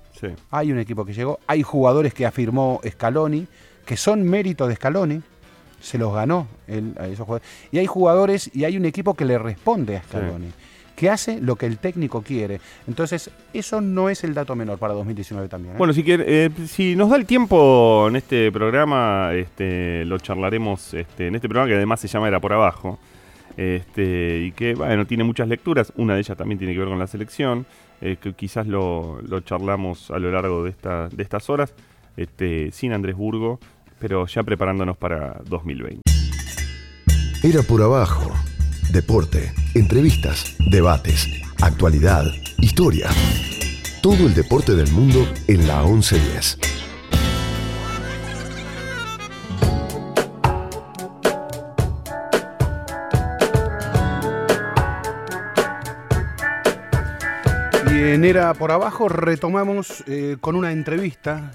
[0.50, 3.48] Hay un equipo que llegó, hay jugadores que afirmó Scaloni,
[3.86, 5.22] que son mérito de Scaloni,
[5.82, 6.48] se los ganó
[6.98, 7.50] a esos jugadores.
[7.74, 10.54] Y hay jugadores y hay un equipo que le responde a Scaloni
[11.04, 12.62] que hace lo que el técnico quiere.
[12.88, 15.76] Entonces, eso no es el dato menor para 2019 también.
[15.76, 15.78] ¿eh?
[15.78, 21.28] Bueno, si, eh, si nos da el tiempo en este programa, este, lo charlaremos este,
[21.28, 23.00] en este programa que además se llama Era por Abajo.
[23.58, 25.92] Este, y que, bueno, tiene muchas lecturas.
[25.98, 27.66] Una de ellas también tiene que ver con la selección.
[28.00, 31.74] Eh, que quizás lo, lo, charlamos a lo largo de, esta, de estas horas,
[32.16, 33.60] este, sin Andrés Burgo,
[34.00, 36.02] pero ya preparándonos para 2020.
[37.44, 38.32] Era por abajo
[38.94, 41.28] deporte, entrevistas, debates,
[41.64, 42.26] actualidad,
[42.60, 43.10] historia.
[44.04, 46.60] Todo el deporte del mundo en la 1110.
[57.92, 61.50] Y en Era por Abajo retomamos eh, con una entrevista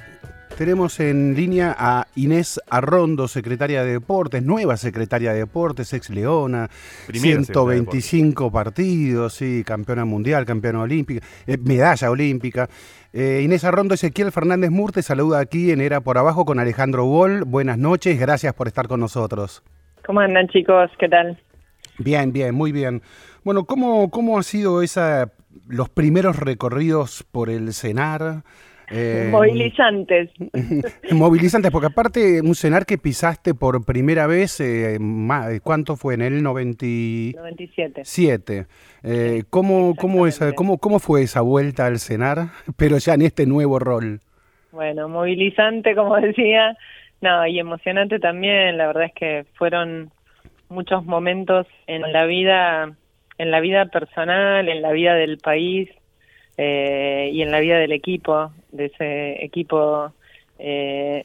[0.58, 6.68] tenemos en línea a Inés Arrondo, secretaria de Deportes, nueva secretaria de Deportes, ex Leona,
[7.12, 12.68] 125 partidos, sí, campeona mundial, campeona olímpica, eh, medalla olímpica.
[13.12, 17.44] Eh, Inés Arrondo, Ezequiel Fernández Murte, saluda aquí en Era por Abajo con Alejandro Wall.
[17.44, 19.62] Buenas noches, gracias por estar con nosotros.
[20.04, 20.90] ¿Cómo andan chicos?
[20.98, 21.38] ¿Qué tal?
[21.98, 23.00] Bien, bien, muy bien.
[23.44, 25.30] Bueno, ¿cómo, cómo ha sido esa,
[25.68, 28.42] los primeros recorridos por el CENAR?
[28.90, 30.31] Eh, movilizantes.
[31.12, 34.98] movilizantes, porque aparte un cenar que pisaste por primera vez, eh,
[35.62, 36.14] ¿cuánto fue?
[36.14, 38.03] En el 97.
[38.05, 38.66] Siete.
[39.03, 43.46] Eh, ¿cómo, cómo, esa, cómo, ¿Cómo fue esa vuelta al cenar, pero ya en este
[43.46, 44.20] nuevo rol?
[44.72, 46.77] Bueno, movilizante, como decía,
[47.20, 50.11] no, y emocionante también, la verdad es que fueron
[50.68, 52.94] muchos momentos en la vida
[53.38, 55.88] en la vida personal, en la vida del país,
[56.61, 60.12] eh, y en la vida del equipo, de ese equipo
[60.59, 61.22] eh,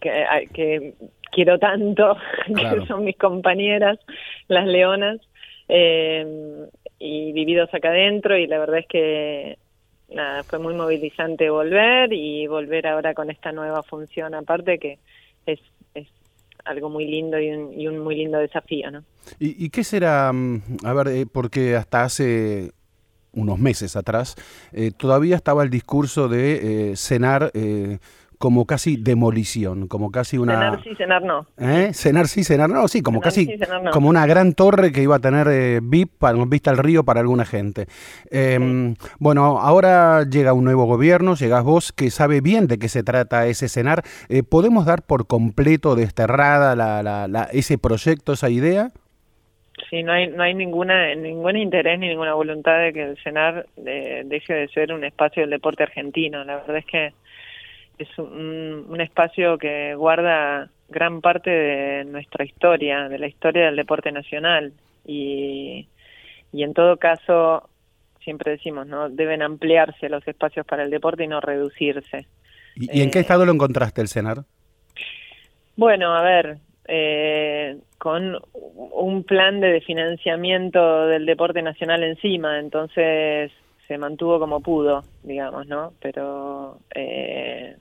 [0.00, 0.94] que,
[1.30, 3.98] quiero tanto, que son mis compañeras,
[4.48, 5.20] las leonas,
[5.68, 6.66] eh,
[6.98, 9.58] y vividos acá adentro, y la verdad es que
[10.14, 14.98] nada, fue muy movilizante volver y volver ahora con esta nueva función, aparte que
[15.46, 15.60] es,
[15.94, 16.08] es
[16.64, 19.02] algo muy lindo y un, y un muy lindo desafío, ¿no?
[19.38, 22.72] ¿Y, ¿Y, qué será, mm, a ver, porque hasta hace
[23.32, 24.36] unos meses atrás,
[24.72, 27.98] eh, todavía estaba el discurso de eh, cenar eh,
[28.38, 30.54] como casi demolición, como casi una...
[30.54, 31.46] Cenar sí, cenar no.
[31.58, 31.92] ¿Eh?
[31.94, 33.56] Cenar sí, cenar no, sí, como casi
[33.92, 37.44] como una gran torre que iba a tener VIP, para, vista al río para alguna
[37.44, 37.86] gente.
[38.30, 43.04] Em, bueno, ahora llega un nuevo gobierno, llegás vos que sabe bien de qué se
[43.04, 44.02] trata ese cenar.
[44.48, 48.90] ¿Podemos dar por completo desterrada la, la, ese proyecto, esa idea?
[49.92, 53.66] Sí, no hay, no hay ninguna, ningún interés ni ninguna voluntad de que el CENAR
[53.76, 56.42] deje de ser un espacio del deporte argentino.
[56.44, 57.12] La verdad es que
[57.98, 63.76] es un, un espacio que guarda gran parte de nuestra historia, de la historia del
[63.76, 64.72] deporte nacional.
[65.04, 65.86] Y,
[66.54, 67.68] y en todo caso,
[68.24, 69.10] siempre decimos, ¿no?
[69.10, 72.26] Deben ampliarse los espacios para el deporte y no reducirse.
[72.76, 74.38] ¿Y, en qué eh, estado lo encontraste el CENAR?
[75.76, 76.56] Bueno, a ver,
[76.88, 83.52] eh, con un plan de financiamiento del deporte nacional encima, entonces
[83.86, 85.92] se mantuvo como pudo, digamos, ¿no?
[86.00, 87.76] Pero eh,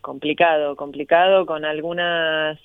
[0.00, 2.58] complicado, complicado con algunas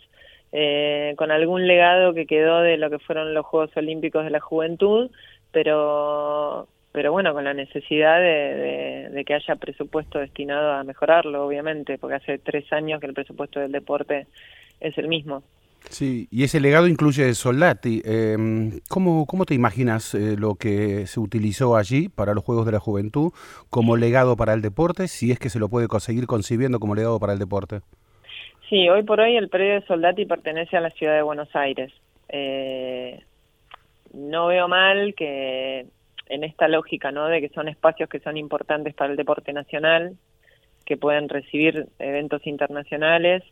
[0.51, 4.39] eh, con algún legado que quedó de lo que fueron los Juegos Olímpicos de la
[4.39, 5.09] Juventud,
[5.51, 11.99] pero pero bueno, con la necesidad de, de, que haya presupuesto destinado a mejorarlo, obviamente,
[11.99, 14.25] porque hace tres años que el presupuesto del deporte
[14.79, 15.43] es el mismo.
[15.89, 18.01] Sí, y ese legado incluye Soldati.
[18.03, 18.37] Eh,
[18.89, 22.79] ¿cómo, ¿Cómo te imaginas eh, lo que se utilizó allí para los Juegos de la
[22.79, 23.31] Juventud
[23.69, 27.19] como legado para el deporte, si es que se lo puede conseguir concibiendo como legado
[27.19, 27.81] para el deporte?
[28.69, 31.93] Sí, hoy por hoy el predio de Soldati pertenece a la ciudad de Buenos Aires.
[32.27, 33.23] Eh,
[34.13, 35.85] no veo mal que
[36.27, 37.27] en esta lógica, ¿no?
[37.27, 40.17] De que son espacios que son importantes para el deporte nacional,
[40.85, 43.43] que pueden recibir eventos internacionales.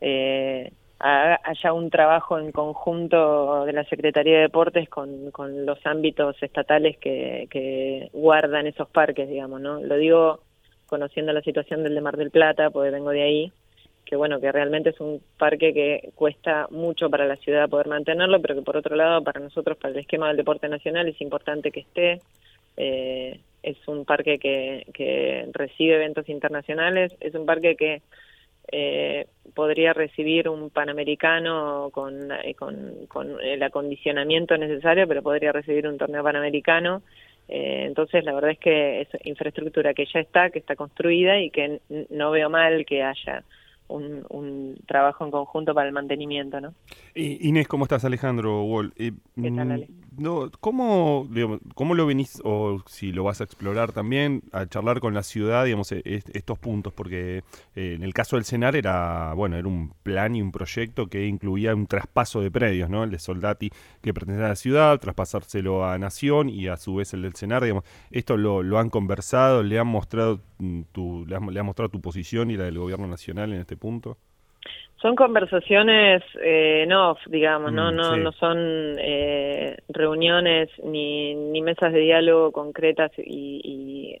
[0.00, 0.72] Eh,
[1.04, 6.96] haya un trabajo en conjunto de la Secretaría de Deportes con, con los ámbitos estatales
[6.96, 9.80] que, que guardan esos parques, digamos, ¿no?
[9.80, 10.40] Lo digo
[10.86, 13.52] conociendo la situación del de Mar del Plata, porque vengo de ahí,
[14.06, 18.40] que bueno, que realmente es un parque que cuesta mucho para la ciudad poder mantenerlo,
[18.40, 21.70] pero que por otro lado para nosotros, para el esquema del deporte nacional, es importante
[21.70, 22.20] que esté.
[22.78, 28.02] Eh, es un parque que, que recibe eventos internacionales, es un parque que
[28.70, 35.86] eh, podría recibir un panamericano con, eh, con, con, el acondicionamiento necesario, pero podría recibir
[35.86, 37.02] un torneo panamericano.
[37.48, 41.50] Eh, entonces, la verdad es que es infraestructura que ya está, que está construida y
[41.50, 43.44] que no veo mal que haya
[43.88, 46.74] un, un, trabajo en conjunto para el mantenimiento, ¿no?
[47.14, 48.04] Inés, ¿cómo estás?
[48.04, 48.92] Alejandro Wall.
[48.96, 49.88] Eh, ¿Qué tal, Ale?
[50.16, 51.28] No, ¿cómo,
[51.74, 55.64] ¿Cómo lo venís, o si lo vas a explorar también, a charlar con la ciudad,
[55.64, 56.92] digamos, e, estos puntos?
[56.92, 57.42] Porque
[57.74, 61.26] eh, en el caso del CENAR era, bueno, era un plan y un proyecto que
[61.26, 63.02] incluía un traspaso de predios, ¿no?
[63.02, 63.70] El de Soldati
[64.02, 67.62] que pertenece a la ciudad, traspasárselo a Nación y a su vez el del CENAR,
[67.62, 67.84] digamos.
[68.10, 72.00] Esto lo, lo han conversado, le han mostrado mm, tu, le, le han mostrado tu
[72.00, 74.18] posición y la del gobierno nacional en este punto.
[75.04, 78.56] Son conversaciones eh, no, digamos, no, mm, no, no son
[78.98, 84.16] eh, reuniones ni, ni mesas de diálogo concretas y,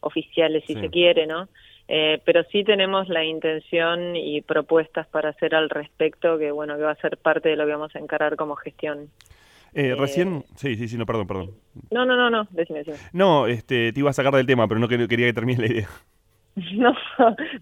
[0.00, 1.48] oficiales, si se quiere, ¿no?
[1.86, 6.82] Eh, pero sí tenemos la intención y propuestas para hacer al respecto, que bueno, que
[6.82, 9.08] va a ser parte de lo que vamos a encarar como gestión.
[9.72, 11.50] Eh, recién, sí, sí, sí, no, perdón, perdón.
[11.92, 12.96] No, no, no, no, decime, decime.
[13.12, 15.88] No, este, te iba a sacar del tema, pero no quería que termine la idea.
[16.74, 16.94] No,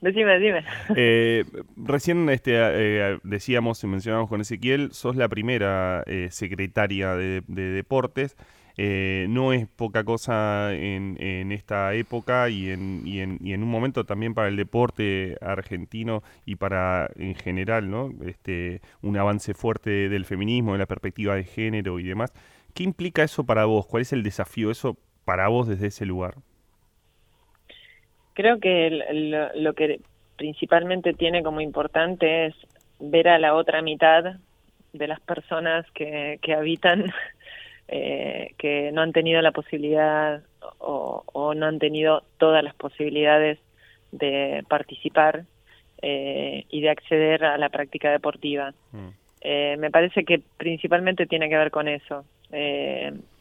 [0.01, 0.65] decime, decime.
[0.97, 1.45] Eh,
[1.77, 8.37] recién este, eh, decíamos y mencionamos con Ezequiel, sos la primera eh, secretaria de, deportes.
[8.77, 14.05] no es poca cosa en, esta época y en, y, en, y en, un momento
[14.05, 18.11] también para el deporte argentino y para en general, ¿no?
[18.27, 22.33] Este, un avance fuerte del feminismo, de la perspectiva de género y demás.
[22.75, 23.87] ¿Qué implica eso para vos?
[23.87, 26.35] ¿Cuál es el desafío eso para vos desde ese lugar?
[28.41, 28.89] Creo que
[29.55, 30.01] lo, que
[30.37, 32.55] principalmente tiene como importante es
[32.99, 34.37] ver a la otra mitad
[34.95, 37.13] de las personas que, que habitan,
[37.89, 40.43] eh, que no han tenido la posibilidad
[40.79, 43.59] o, no han tenido todas las posibilidades
[44.11, 45.45] de participar
[46.01, 48.73] eh, y de acceder a la práctica deportiva.
[48.93, 49.09] Mm.
[49.43, 52.25] Eh, me parece que principalmente tiene que ver con eso.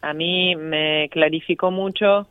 [0.01, 2.27] a mí me clarificó mucho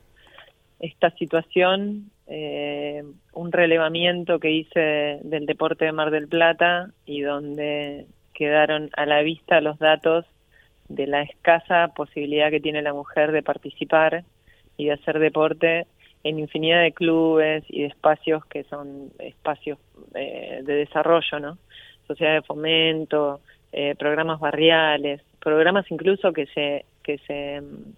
[0.81, 8.06] esta situación eh, un relevamiento que hice del deporte de Mar del Plata y donde
[8.34, 10.26] quedaron a la vista los datos
[10.88, 14.24] de la escasa posibilidad que tiene la mujer de participar
[14.76, 15.86] y de hacer deporte
[16.22, 19.78] en infinidad de clubes y de espacios que son espacios
[20.14, 21.58] eh, de desarrollo, ¿no?
[22.06, 23.40] Sociedad de fomento,
[23.72, 27.94] eh, programas barriales, programas incluso que se que se mm,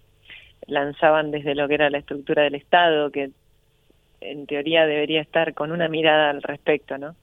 [0.67, 3.31] lanzaban desde lo que era la estructura del Estado, que
[4.21, 7.15] en teoría debería estar con una mirada al respecto, ¿no?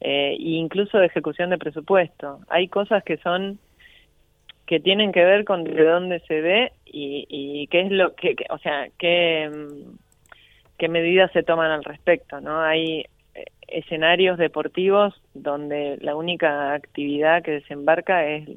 [0.00, 2.40] Eh, e incluso de ejecución de presupuesto.
[2.48, 3.58] Hay cosas que son
[4.66, 8.58] que tienen que ver con de dónde se ve y, qué es lo que, o
[8.58, 9.96] sea, qué, mm,
[10.78, 12.60] qué medidas se toman al respecto, ¿no?
[12.60, 18.48] Hay eh, escenarios deportivos donde la única actividad que desembarca es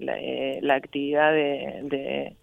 [0.00, 2.36] la, eh, actividad de, de,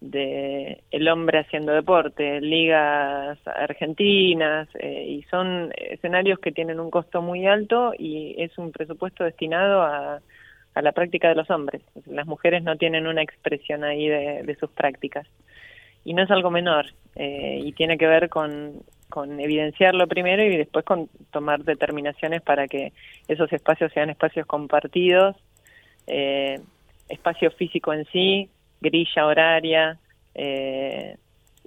[0.00, 7.46] el hombre haciendo deporte, ligas argentinas, eh, y son escenarios que tienen un costo muy
[7.46, 10.20] alto y es un presupuesto destinado a,
[10.76, 11.82] a la práctica de los hombres.
[12.04, 15.26] Las mujeres no tienen una expresión ahí de, sus prácticas.
[16.04, 20.54] Y no es algo menor, eh, y tiene que ver con, con evidenciarlo primero y
[20.54, 22.92] después con tomar determinaciones para que
[23.26, 25.34] esos espacios sean espacios compartidos,
[26.06, 26.60] eh,
[27.08, 29.98] espacio físico en sí, grilla horaria,
[30.34, 31.16] eh,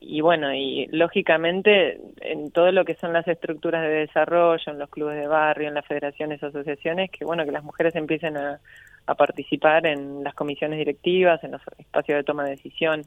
[0.01, 4.89] y bueno, y lógicamente en todo lo que son las estructuras de desarrollo, en los
[4.89, 8.59] clubes de barrio, en las federaciones, asociaciones, que bueno, que las mujeres empiecen a,
[9.05, 13.01] a participar en las comisiones directivas, en los espacios de toma de decisión.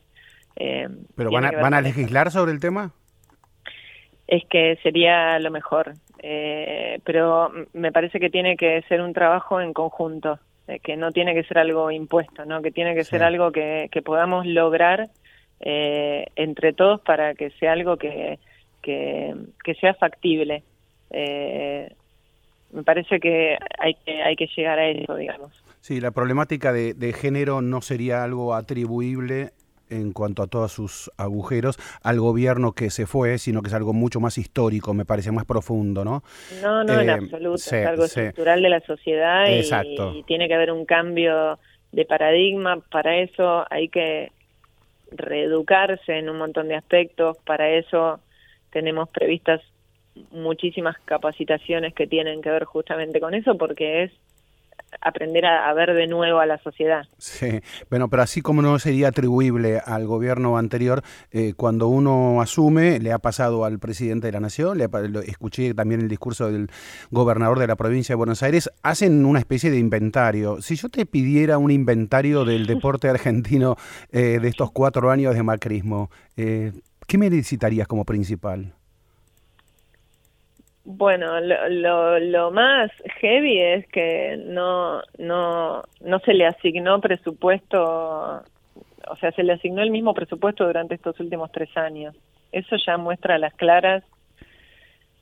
[0.57, 2.93] Eh, ¿Pero van a, van a legislar sobre el tema?
[4.27, 9.61] Es que sería lo mejor, eh, pero me parece que tiene que ser un trabajo
[9.61, 12.62] en conjunto, eh, que no tiene que ser algo impuesto, ¿no?
[12.62, 15.11] que tiene que ser algo que, que podamos lograr
[15.64, 18.40] entre todos para que sea algo que,
[18.83, 20.64] que, que sea factible.
[21.12, 25.62] me parece que hay que hay que llegar a eso, digamos.
[25.83, 29.51] Sí, la problemática de, género no sería algo atribuible
[29.93, 33.93] en cuanto a todos sus agujeros al gobierno que se fue, sino que es algo
[33.93, 36.23] mucho más histórico, me parece más profundo, ¿no?
[36.63, 40.55] No, no, en eh, absoluto, es algo estructural de la sociedad y, y, tiene que
[40.55, 41.59] haber un cambio
[41.93, 44.33] de paradigma, para eso hay que
[45.11, 48.21] reeducarse en un montón de aspectos, para eso
[48.71, 49.61] tenemos previstas
[50.31, 54.13] muchísimas capacitaciones que tienen que ver justamente con eso, porque es
[55.01, 57.05] aprender a, ver de nuevo a la sociedad.
[57.19, 62.99] Sí, bueno, pero así como no sería atribuible al gobierno anterior, eh, cuando uno asume,
[62.99, 64.89] le ha pasado al presidente de la Nación, le,
[65.27, 66.71] escuché también el discurso del
[67.11, 70.61] gobernador de la provincia de Buenos Aires, hacen una especie de inventario.
[70.61, 73.77] Si yo te pidiera un inventario del deporte argentino
[74.11, 76.73] eh, de estos cuatro años de macrismo, eh,
[77.07, 78.75] ¿qué me necesitarías como principal?
[80.85, 82.90] Bueno, lo, lo, más
[83.21, 88.42] heavy es que no, no, no se le asignó presupuesto,
[89.09, 92.16] o sea, se le asignó el mismo presupuesto durante estos últimos tres años.
[92.51, 94.03] Eso ya muestra a las claras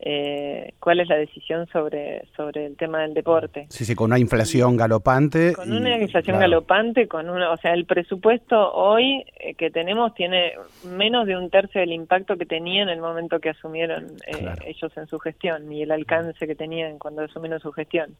[0.03, 3.67] eh, cuál es la decisión sobre, sobre el tema del deporte.
[3.69, 5.53] Sí, sí, con una inflación galopante.
[5.53, 10.55] Con una inflación galopante, con una, o sea, el presupuesto hoy eh, que tenemos tiene
[10.85, 14.91] menos de un tercio del impacto que tenía en el momento que asumieron eh, ellos
[14.97, 18.17] en su gestión y el alcance que tenían cuando asumieron su gestión.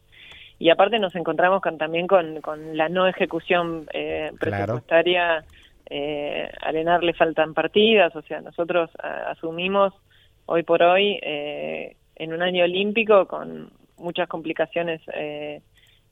[0.59, 3.87] Y aparte nos encontramos con, también con, con la no ejecución
[4.39, 5.43] presupuestaria.
[5.89, 9.95] a Lenar le faltan partidas, o sea, nosotros asumimos
[10.45, 15.61] hoy por hoy eh, en un año olímpico con muchas complicaciones eh,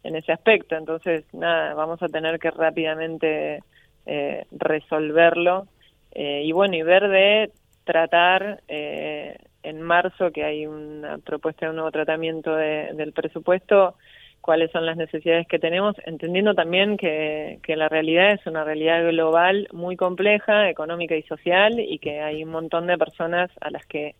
[0.03, 0.75] en ese aspecto.
[0.75, 3.63] Entonces, nada, vamos a tener que rápidamente
[4.05, 5.67] eh, resolverlo
[6.11, 7.51] y bueno, y ver de
[7.83, 13.95] tratar en marzo que hay una propuesta de un nuevo tratamiento del presupuesto
[14.41, 19.04] cuáles son las necesidades que tenemos, entendiendo también que, que, la realidad es una realidad
[19.08, 23.86] global muy compleja, económica y social, y que hay un montón de personas a las
[23.86, 24.15] que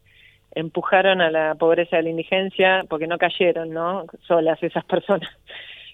[0.52, 4.06] empujaron a la pobreza y a la indigencia porque no cayeron, ¿no?
[4.28, 5.30] Solas esas personas.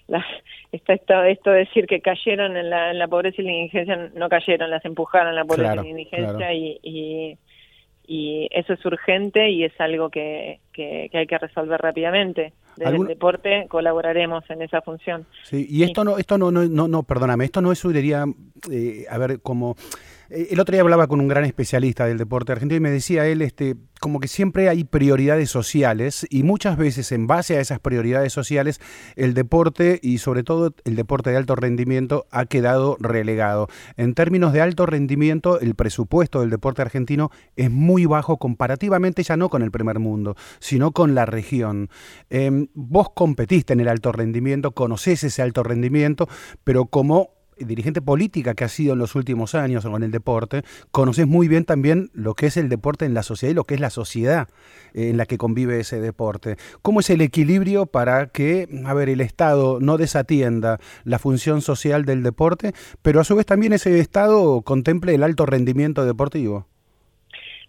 [0.08, 0.24] La,
[0.70, 4.10] está esto, esto de decir que cayeron en la, en la pobreza y la indigencia,
[4.14, 7.38] no cayeron, las empujaron a la pobreza y la indigencia y, y,
[8.06, 12.52] y, eso es urgente y es algo que, que, hay que resolver rápidamente.
[12.76, 15.26] Desde el deporte colaboraremos en esa función.
[15.44, 18.24] Sí, y esto no, esto no, no, no, no, perdóname, esto no es, diría,
[18.70, 19.76] eh, a ver, como
[20.30, 23.26] eh, el otro día hablaba con un gran especialista del deporte argentino y me decía
[23.26, 27.80] él, este, como que siempre hay prioridades sociales y muchas veces en base a esas
[27.80, 28.80] prioridades sociales
[29.16, 33.66] el deporte y sobre todo el deporte de alto rendimiento ha quedado relegado.
[33.96, 39.36] En términos de alto rendimiento, el presupuesto del deporte argentino es muy bajo comparativamente ya
[39.36, 41.90] no con el primer mundo, sino con la región.
[42.30, 46.28] Em, vos competiste en el alto rendimiento, conocés ese alto rendimiento,
[46.62, 51.26] pero como dirigente política que ha sido en los últimos años con el deporte, conoces
[51.26, 53.80] muy bien también lo que es el deporte en la sociedad y lo que es
[53.80, 54.48] la sociedad
[54.94, 56.56] eh, en la que convive ese deporte.
[56.82, 62.04] ¿Cómo es el equilibrio para que, a ver, el Estado no desatienda la función social
[62.04, 66.66] del deporte, pero a su vez también ese Estado contemple el alto rendimiento deportivo?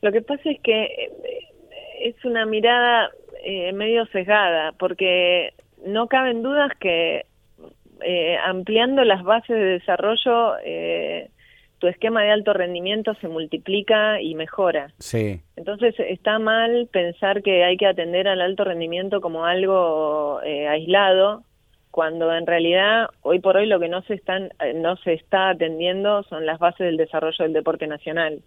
[0.01, 1.11] Lo que pasa es que eh,
[2.01, 3.09] es una mirada
[3.43, 5.53] eh, medio sesgada, porque
[5.85, 7.25] no caben dudas que
[8.01, 11.29] eh, ampliando las bases de desarrollo, eh,
[11.79, 14.91] tu esquema de alto rendimiento se multiplica y mejora.
[14.97, 15.41] Sí.
[15.55, 20.39] Entonces está mal pensar que hay que atender al alto rendimiento como algo
[20.69, 21.43] aislado,
[21.91, 26.23] cuando en realidad hoy por hoy lo que no se están no se está atendiendo
[26.23, 28.41] son las bases del desarrollo del deporte nacional.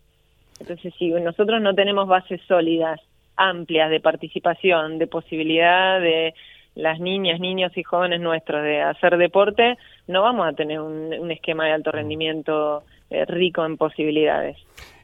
[0.61, 3.01] Entonces, si nosotros no tenemos bases sólidas,
[3.37, 6.35] amplias de participación, de posibilidad de
[6.75, 11.67] las niñas, niños y jóvenes nuestros de hacer deporte, no vamos a tener un, esquema
[11.67, 14.57] de alto rendimiento eh, rico en posibilidades.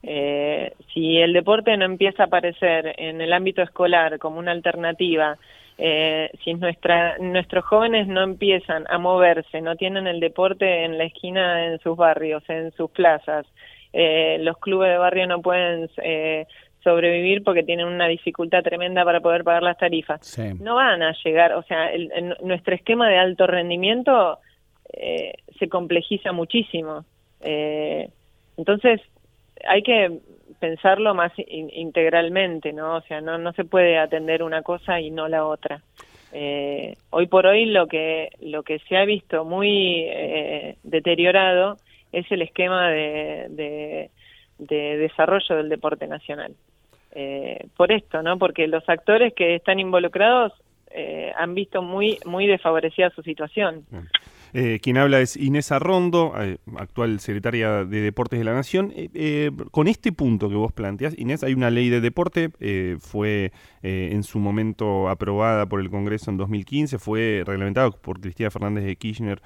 [0.02, 5.36] Eh, si el deporte no empieza a aparecer en el ámbito escolar como una alternativa,
[5.78, 11.04] eh, si nuestra, nuestros jóvenes no empiezan a moverse, no tienen el deporte en la
[11.04, 13.46] esquina en sus barrios, en sus plazas,
[13.98, 16.46] eh, los clubes de barrio no pueden eh,
[16.86, 20.38] sobrevivir porque tienen una dificultad tremenda para poder pagar las tarifas.
[20.60, 21.90] No van a llegar, o sea,
[22.42, 24.38] nuestro esquema de alto rendimiento
[24.92, 27.04] eh, se complejiza muchísimo.
[27.40, 29.00] entonces,
[29.68, 30.20] hay que
[30.60, 32.96] pensarlo más integralmente, ¿no?
[32.96, 35.82] O sea, no, no se puede atender una cosa y no la otra.
[37.10, 40.06] hoy por hoy lo que lo que se ha visto muy
[40.84, 41.76] deteriorado
[42.12, 44.10] es el esquema de,
[44.58, 46.54] desarrollo del deporte nacional.
[47.18, 48.36] Eh, por esto, ¿no?
[48.36, 50.52] Porque los actores que están involucrados
[50.90, 53.86] eh, han visto muy, muy desfavorecida su situación.
[54.58, 58.90] Eh, quien habla es Inés Arrondo, eh, actual secretaria de Deportes de la Nación.
[58.96, 62.50] Eh, con este punto que vos planteás, Inés, hay una ley de deporte,
[62.98, 63.52] fue
[63.82, 68.96] en su momento aprobada por el Congreso en 2015, fue reglamentada por Cristina Fernández de
[68.96, 69.42] Kirchner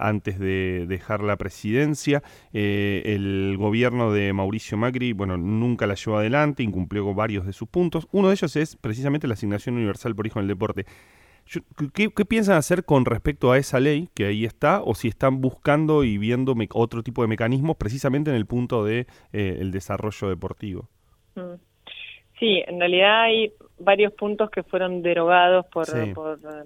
[0.00, 2.22] antes de dejar la presidencia.
[2.52, 8.06] el gobierno de Mauricio Macri, bueno, nunca la llevó adelante, incumplió varios de sus puntos.
[8.12, 10.84] Uno de ellos es precisamente la asignación universal por hijo en el deporte.
[11.94, 16.02] ¿Qué, piensan hacer con respecto a esa ley que ahí está o si están buscando
[16.02, 20.88] y viendo otro tipo de mecanismos precisamente en el punto de eh, el desarrollo deportivo?
[21.36, 21.54] Mm.
[22.38, 25.86] Sí, en realidad hay varios puntos que fueron derogados por,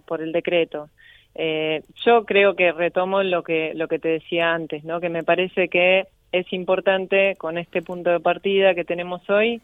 [0.04, 0.88] por, el decreto.
[1.34, 5.00] Eh, yo creo que retomo lo que lo que te decía antes, ¿no?
[5.00, 9.60] Que me parece que es importante con este punto de partida que tenemos hoy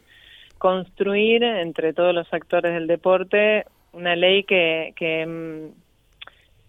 [0.57, 3.65] construir entre todos los actores del deporte
[3.97, 5.87] una ley que, que, mm,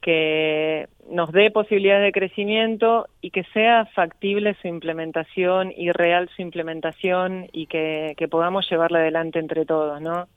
[0.01, 6.43] que nos dé posibilidades de crecimiento y que sea factible su implementación y real su
[6.43, 10.29] implementación y que, que podamos llevarla adelante entre todos, ¿no?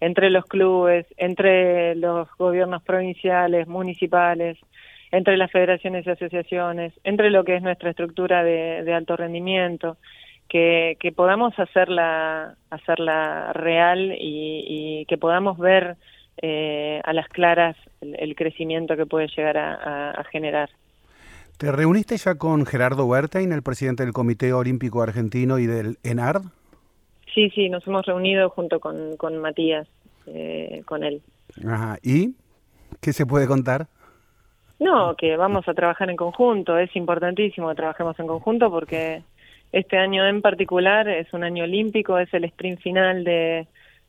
[0.00, 4.58] Entre los clubes, entre los gobiernos provinciales, municipales,
[5.10, 9.96] entre las federaciones y asociaciones, entre lo que es nuestra estructura de, de alto rendimiento,
[10.48, 15.96] que, que podamos hacerla, hacerla real y, y que podamos ver
[16.42, 20.70] eh, a las claras el, crecimiento que puede llegar a, generar.
[21.58, 26.42] ¿Te reuniste ya con Gerardo Huertain, el presidente del Comité Olímpico Argentino y del ENARD?
[27.34, 29.86] Sí, sí, nos hemos reunido junto con, con Matías,
[30.26, 31.22] eh, con él.
[31.66, 31.98] Ajá.
[32.02, 32.34] ¿Y
[33.00, 33.88] qué se puede contar?
[34.78, 36.78] No, que vamos a trabajar en conjunto.
[36.78, 39.22] Es importantísimo que trabajemos en conjunto porque
[39.72, 43.66] este año en particular es un año olímpico, es el sprint final de,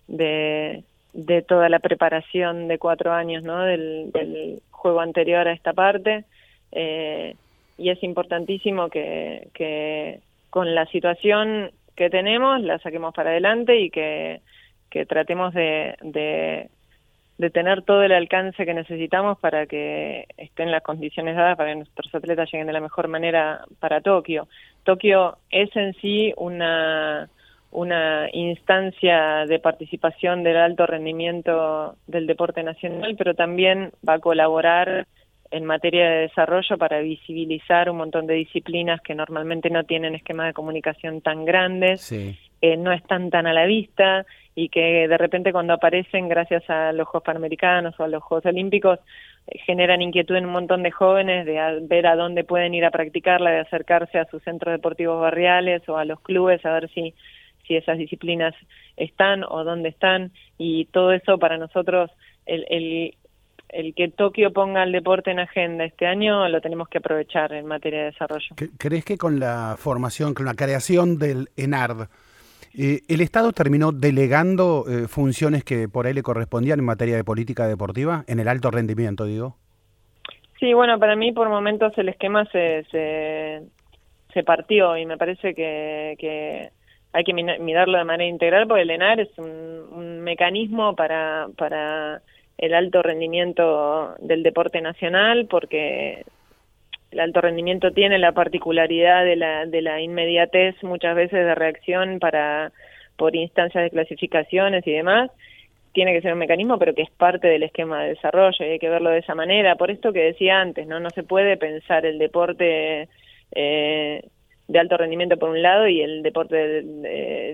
[0.07, 0.83] de,
[1.17, 3.63] de toda la preparación de cuatro años ¿no?
[3.63, 6.25] del, juego anterior a esta parte.
[6.71, 7.35] Eh,
[7.79, 10.19] y es importantísimo que,
[10.51, 14.41] con la situación que tenemos la saquemos para adelante y que,
[14.91, 16.69] que tratemos de, de,
[17.39, 21.77] de, tener todo el alcance que necesitamos para que estén las condiciones dadas para que
[21.77, 24.47] nuestros atletas lleguen de la mejor manera para Tokio.
[24.83, 27.27] Tokio es en sí una
[27.77, 35.05] una instancia de participación del alto rendimiento del deporte nacional, pero también va a colaborar
[35.51, 40.47] en materia de desarrollo para visibilizar un montón de disciplinas que normalmente no tienen esquemas
[40.47, 44.25] de comunicación tan grandes, eh, no están tan a la vista
[44.55, 48.47] y que de repente cuando aparecen gracias a los Juegos Panamericanos o a los Juegos
[48.47, 48.97] Olímpicos
[49.45, 52.91] eh, generan inquietud en un montón de jóvenes de ver a dónde pueden ir a
[52.91, 57.13] practicarla, de acercarse a sus centros deportivos barriales o a los clubes a ver si
[57.67, 58.55] si esas disciplinas
[58.95, 62.09] están o dónde están y todo eso para nosotros
[62.45, 63.15] el, el,
[63.69, 67.65] el que Tokio ponga el deporte en agenda este año lo tenemos que aprovechar en
[67.65, 68.55] materia de desarrollo.
[68.77, 72.07] ¿Crees que con la formación, con la creación del ENARD,
[72.77, 77.23] eh, el Estado terminó delegando eh, funciones que por ahí le correspondían en materia de
[77.23, 79.57] política deportiva, en el alto rendimiento, digo?
[80.59, 83.61] Sí, bueno, para mí por momentos el esquema se, se,
[84.33, 86.71] se partió y me parece que, que
[87.17, 92.21] hay que mirarlo de manera integral porque el ENAR es un, mecanismo para, para
[92.57, 96.25] el alto rendimiento del deporte nacional porque
[97.09, 102.19] el alto rendimiento tiene la particularidad de la, de la inmediatez muchas veces de reacción
[102.19, 102.71] para
[103.15, 105.31] por instancias de clasificaciones y demás
[105.93, 108.79] tiene que ser un mecanismo, pero que es parte del esquema de desarrollo y hay
[108.79, 109.75] que verlo de esa manera.
[109.77, 113.07] Por esto que decía antes, no, no se puede pensar el deporte
[113.55, 114.21] eh,
[114.67, 116.83] de alto rendimiento por un lado y el deporte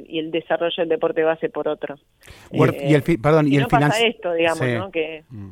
[0.08, 1.96] y el desarrollo del deporte base por otro.
[2.52, 4.92] y el, eh, perdón, y, el no pasa esto, digamos, ¿no?
[4.92, 5.52] Que mm.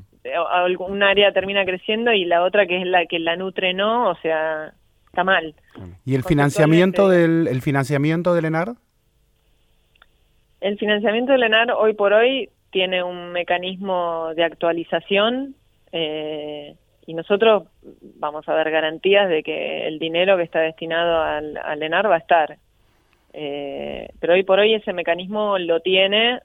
[0.79, 4.15] un área termina creciendo y la otra que es la que la nutre no, o
[4.15, 4.73] sea,
[5.05, 5.53] está mal.
[6.05, 8.73] ¿Y el financiamiento del el financiamiento del ENAR?
[10.61, 15.55] El financiamiento del ENAR hoy por hoy tiene un mecanismo de actualización
[15.91, 16.75] eh,
[17.05, 17.63] y nosotros
[18.19, 22.15] vamos a dar garantías de que el dinero que está destinado al, al ENAR va
[22.15, 22.57] a estar.
[23.33, 26.39] Eh, pero hoy por hoy ese mecanismo lo tiene,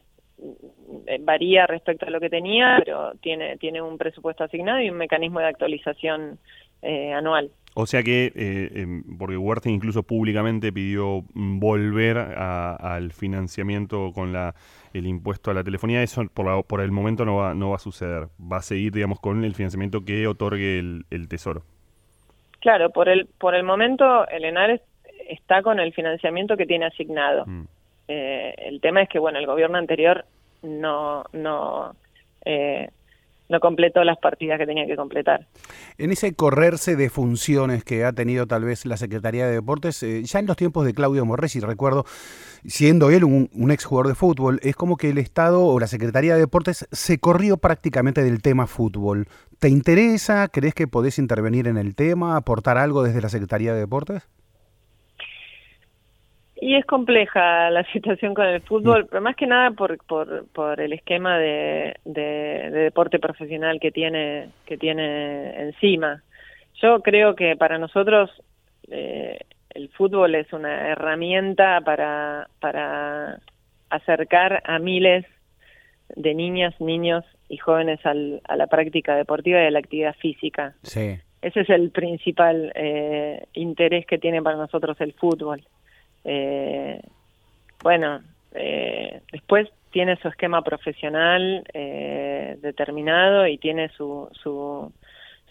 [1.06, 4.96] eh, varía respecto a lo que tenía, pero tiene, tiene un presupuesto asignado y un
[4.96, 6.38] mecanismo de actualización
[6.82, 7.50] eh, anual.
[7.78, 14.54] O sea que, eh, em, porque Huerta incluso públicamente pidió volver al financiamiento con la,
[14.94, 17.78] el impuesto a la telefonía, eso por, por el momento no va, no va a
[17.78, 18.28] suceder.
[18.40, 21.64] Va a seguir, digamos, con el financiamiento que otorgue el, Tesoro.
[22.60, 24.80] Claro, por el, por el momento el ENAR
[25.28, 27.44] está con el financiamiento que tiene asignado.
[27.46, 27.64] Mm.
[28.08, 30.24] Eh, el tema es que, bueno, el gobierno anterior
[30.62, 31.94] no, no
[32.46, 32.88] eh,
[33.48, 35.46] no completó las partidas que tenía que completar.
[35.98, 40.22] En ese correrse de funciones que ha tenido tal vez la Secretaría de Deportes, eh,
[40.24, 42.04] ya en los tiempos de Claudio Morresi, recuerdo,
[42.64, 45.86] siendo él un, un ex jugador de fútbol, es como que el Estado o la
[45.86, 49.26] Secretaría de Deportes se corrió prácticamente del tema fútbol.
[49.58, 50.48] ¿Te interesa?
[50.48, 54.28] ¿Crees que podés intervenir en el tema, aportar algo desde la Secretaría de Deportes?
[56.58, 60.80] Y es compleja la situación con el fútbol, pero más que nada por, por, por
[60.80, 66.22] el esquema de, de, deporte profesional que tiene, que tiene encima.
[66.82, 68.30] Yo creo que para nosotros
[68.90, 69.38] eh,
[69.70, 73.40] el fútbol es una herramienta para, para
[73.90, 75.24] acercar a miles
[76.14, 80.74] de niñas, niños y jóvenes al, a la práctica deportiva y a la actividad física.
[80.82, 81.18] Sí.
[81.42, 85.62] Ese es el principal eh, interés que tiene para nosotros el fútbol.
[86.26, 87.00] Eh,
[87.82, 88.20] bueno,
[88.52, 94.92] eh, después tiene su esquema profesional eh, determinado y tiene su, su,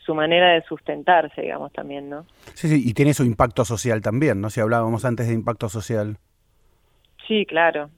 [0.05, 2.25] su manera de sustentarse, digamos, también, ¿no?
[2.53, 4.49] Sí, sí, y tiene su impacto social también, ¿no?
[4.49, 6.17] Si hablábamos antes de impacto social.
[7.27, 7.89] Sí, claro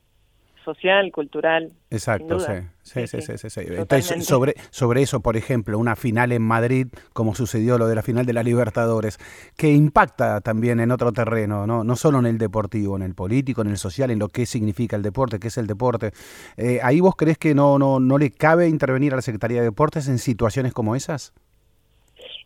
[0.67, 1.71] social, cultural.
[1.89, 2.51] Exacto, sí.
[2.81, 7.35] Sí, sí, sí, sí, Entonces, sobre, sobre eso, por ejemplo, una final en Madrid, como
[7.35, 9.17] sucedió lo de la final de la Libertadores,
[9.55, 11.85] que impacta también en otro terreno, ¿no?
[11.85, 14.97] no solo en el deportivo, en el político, en el social, en lo que significa
[14.97, 16.11] el deporte, qué es el deporte.
[16.57, 19.65] Eh, ¿Ahí vos crees que no, no, no le cabe intervenir a la Secretaría de
[19.65, 21.33] Deportes en situaciones como esas?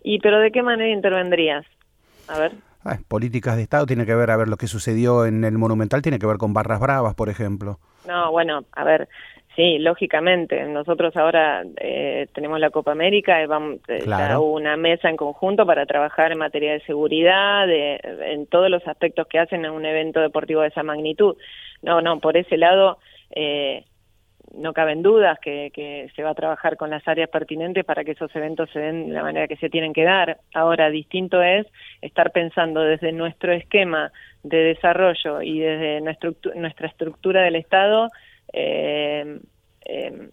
[0.04, 1.66] ¿Y pero de qué manera intervendrías?
[2.28, 2.54] A ver.
[2.84, 6.02] Ah, políticas de Estado tiene que ver, a ver, lo que sucedió en el Monumental
[6.02, 7.80] tiene que ver con Barras Bravas, por ejemplo.
[8.08, 9.08] No, bueno, a ver,
[9.56, 10.64] sí, lógicamente.
[10.66, 15.66] Nosotros ahora eh, tenemos la Copa América y vamos eh, a una mesa en conjunto
[15.66, 18.00] para trabajar en materia de seguridad, de,
[18.34, 21.36] en todos los aspectos que hacen en un evento deportivo de esa magnitud.
[21.82, 23.00] No, no, por ese lado
[23.32, 23.86] eh,
[24.56, 28.36] no caben dudas que, se va a trabajar con las áreas pertinentes para que esos
[28.36, 30.38] eventos se den de la manera que se tienen que dar.
[30.54, 31.68] Ahora, distinto es
[32.02, 34.12] estar pensando desde nuestro esquema
[34.44, 38.10] de desarrollo y desde nuestra, estructura del Estado,
[38.54, 39.40] eh,
[39.86, 40.30] eh,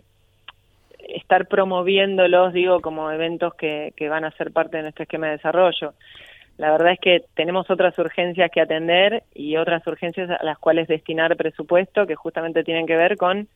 [1.09, 5.33] estar promoviéndolos, digo, como eventos que, que van a ser parte de nuestro esquema de
[5.33, 5.95] desarrollo.
[6.59, 10.89] La verdad es que tenemos otras urgencias que atender y otras urgencias a las cuales
[10.89, 13.49] destinar presupuesto que justamente tienen que ver con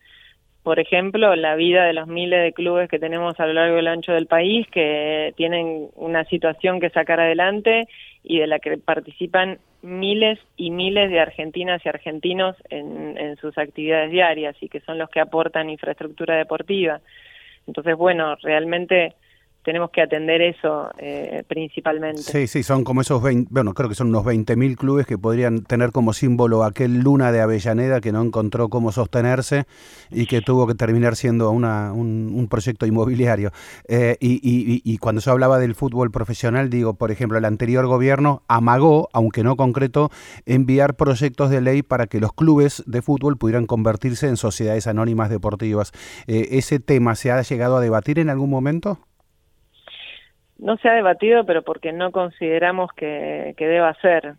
[0.63, 3.79] por ejemplo, la vida de los miles de clubes que tenemos a lo largo y
[3.79, 7.87] el ancho del país, que tienen una situación que sacar adelante
[8.23, 13.57] y de la que participan miles y miles de argentinas y argentinos en, en sus
[13.57, 17.01] actividades diarias y que son los que aportan infraestructura deportiva.
[17.67, 19.13] Entonces, bueno, realmente
[19.63, 22.21] tenemos que atender eso eh, principalmente.
[22.21, 25.63] Sí, sí, son como esos 20, bueno, creo que son unos 20.000 clubes que podrían
[25.63, 29.65] tener como símbolo aquel Luna de Avellaneda que no encontró cómo sostenerse
[30.11, 33.51] y que tuvo que terminar siendo una, un, proyecto inmobiliario.
[33.87, 37.87] Eh, y, y, y, cuando yo hablaba del fútbol profesional, digo, por ejemplo, el anterior
[37.87, 40.11] gobierno amagó, aunque no concretó,
[40.45, 45.29] enviar proyectos de ley para que los clubes de fútbol pudieran convertirse en sociedades anónimas
[45.29, 45.93] deportivas.
[46.27, 48.99] Eh, ¿Ese tema se ha llegado a debatir en algún momento?
[50.63, 54.35] No se ha debatido, pero porque no consideramos que, que deba ser.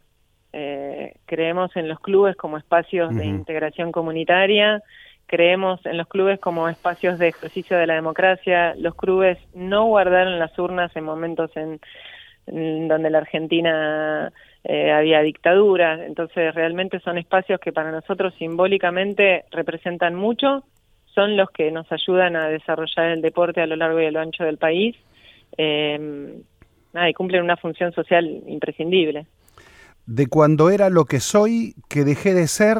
[0.54, 4.82] Eh, creemos en los clubes como espacios de integración comunitaria,
[5.26, 8.74] creemos en los clubes como espacios de ejercicio de la democracia.
[8.76, 11.78] Los clubes no guardaron las urnas en momentos en,
[12.46, 14.32] donde la Argentina
[14.64, 20.64] eh, había dictadura, entonces realmente son espacios que para nosotros simbólicamente representan mucho,
[21.14, 24.20] son los que nos ayudan a desarrollar el deporte a lo largo y a lo
[24.20, 24.96] ancho del país.
[25.56, 26.42] Eh,
[27.08, 29.26] y cumplen una función social imprescindible.
[30.06, 32.78] De cuando era lo que soy, que dejé de ser,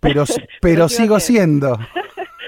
[0.00, 0.24] pero,
[0.60, 1.78] pero sigo siendo.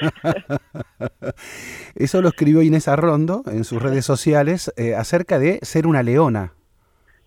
[1.94, 6.52] Eso lo escribió Inés Arrondo en sus redes sociales eh, acerca de ser una leona.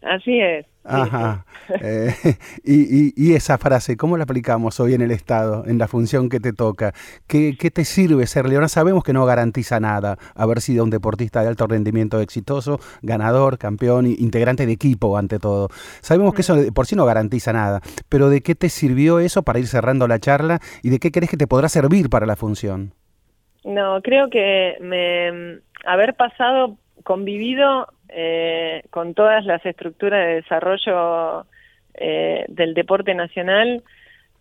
[0.02, 0.66] Así es.
[0.84, 1.46] Ajá.
[1.82, 2.14] Eh,
[2.64, 6.54] y, esa frase, ¿cómo la aplicamos hoy en el Estado, en la función que te
[6.54, 6.94] toca?
[7.28, 8.68] ¿Qué, te sirve ser leona?
[8.68, 14.06] Sabemos que no garantiza nada haber sido un deportista de alto rendimiento exitoso, ganador, campeón,
[14.06, 15.70] integrante de equipo ante todo.
[16.02, 19.60] Sabemos que eso por sí no garantiza nada, pero ¿de qué te sirvió eso para
[19.60, 22.94] ir cerrando la charla y de qué crees que te podrá servir para la función?
[23.64, 31.46] No, creo que me, haber pasado, convivido eh, con todas las estructuras de desarrollo
[31.94, 33.84] eh, del deporte nacional,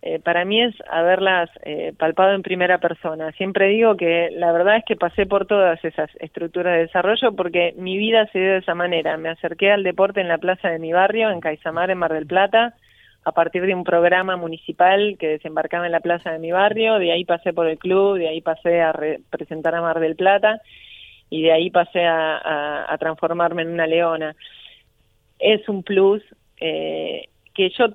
[0.03, 3.31] eh, para mí es haberlas eh, palpado en primera persona.
[3.33, 7.75] Siempre digo que la verdad es que pasé por todas esas estructuras de desarrollo porque
[7.77, 9.17] mi vida se dio de esa manera.
[9.17, 12.25] Me acerqué al deporte en la plaza de mi barrio, en Caisamar, en Mar del
[12.25, 12.73] Plata,
[13.23, 17.11] a partir de un programa municipal que desembarcaba en la plaza de mi barrio, de
[17.11, 20.61] ahí pasé por el club, de ahí pasé a representar a Mar del Plata
[21.31, 24.35] y de ahí pasé a, transformarme en una leona.
[25.39, 26.21] Es un plus
[26.59, 27.85] eh, que yo,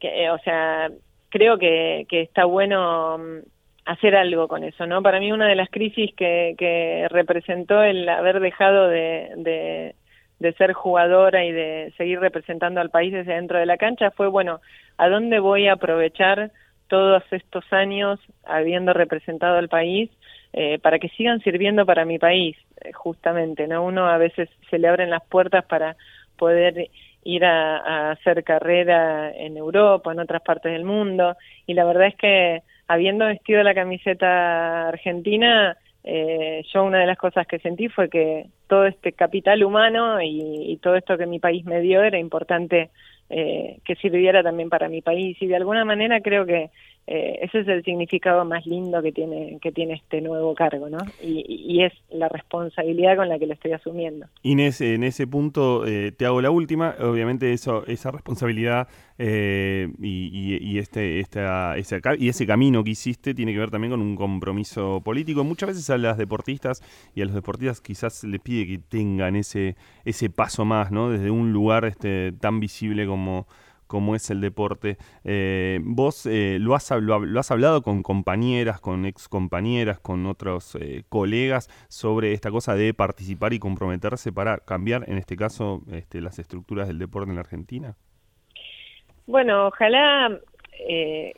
[0.00, 0.90] que, o sea,
[1.28, 3.38] creo que, que está bueno mm,
[3.84, 5.02] hacer algo con eso, ¿no?
[5.02, 9.94] Para mí una de las crisis que, que representó el haber dejado de, de,
[10.38, 14.28] de, ser jugadora y de seguir representando al país desde dentro de la cancha fue,
[14.28, 14.60] bueno,
[14.96, 16.52] ¿a dónde voy a aprovechar
[16.88, 20.10] todos estos años habiendo representado al país
[20.52, 23.84] eh, para que sigan sirviendo para mi país, eh, justamente, ¿no?
[23.84, 25.96] Uno a veces se le abren las puertas para
[26.36, 26.88] poder
[27.24, 31.36] ir a, hacer carrera en Europa, en otras partes del mundo,
[31.66, 37.18] y la verdad es que habiendo vestido la camiseta argentina, eh, yo una de las
[37.18, 41.38] cosas que sentí fue que todo este capital humano y, y todo esto que mi
[41.38, 42.90] país me dio era importante
[43.30, 46.70] eh, que sirviera también para mi país y de alguna manera creo que
[47.10, 50.98] eh, ese es el significado más lindo que tiene que tiene este nuevo cargo, ¿no?
[51.22, 54.26] Y, es la responsabilidad con la que lo estoy asumiendo.
[54.42, 56.96] Inés, en ese punto eh, te hago la última.
[57.00, 63.58] Obviamente esa responsabilidad eh, y, este, esta, ese, y ese camino que hiciste tiene que
[63.58, 65.44] ver también con un compromiso político.
[65.44, 66.82] Muchas veces a las deportistas
[67.14, 71.10] y a los deportistas quizás les pide que tengan ese, ese paso más, ¿no?
[71.10, 73.46] Desde un lugar este, tan visible como
[73.88, 74.98] como es el deporte.
[75.24, 80.76] Eh, vos eh, lo, has, lo, has hablado con compañeras, con ex compañeras, con otros
[80.76, 86.20] eh, colegas sobre esta cosa de participar y comprometerse para cambiar, en este caso, este,
[86.20, 87.96] las estructuras del deporte en la Argentina.
[89.26, 90.38] Bueno, ojalá,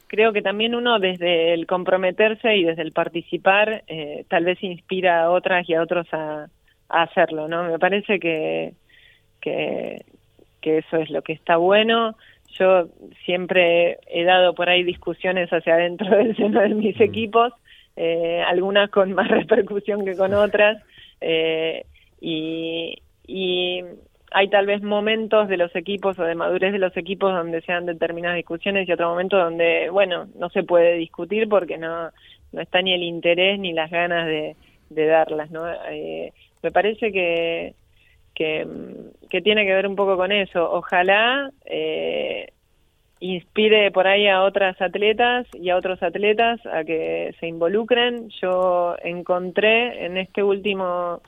[0.06, 3.84] creo que también uno desde el comprometerse y desde el participar,
[4.28, 6.48] tal vez inspira a otras y a otros a,
[6.88, 7.64] hacerlo, ¿no?
[7.64, 8.74] Me parece que,
[9.40, 10.04] que
[10.62, 12.16] eso es lo que está bueno
[12.58, 12.88] yo
[13.24, 17.52] siempre he dado por ahí discusiones hacia adentro del seno de mis equipos,
[17.96, 20.82] eh, algunas con más repercusión que con otras,
[21.20, 21.84] eh,
[22.20, 22.96] y,
[23.26, 23.82] y
[24.32, 27.72] hay tal vez momentos de los equipos o de madurez de los equipos donde se
[27.72, 32.10] dan determinadas discusiones y otro momento donde, bueno, no se puede discutir porque no,
[32.52, 34.56] no está ni el interés ni las ganas de,
[34.90, 35.62] de darlas, ¿no?
[35.90, 36.32] Eh,
[36.62, 37.74] me parece que
[38.34, 38.66] que,
[39.42, 40.70] tiene que ver un poco con eso.
[40.72, 42.52] Ojalá eh,
[43.20, 48.30] inspire por ahí a otras atletas y a otros atletas a que se involucren.
[48.40, 51.20] Yo encontré en este último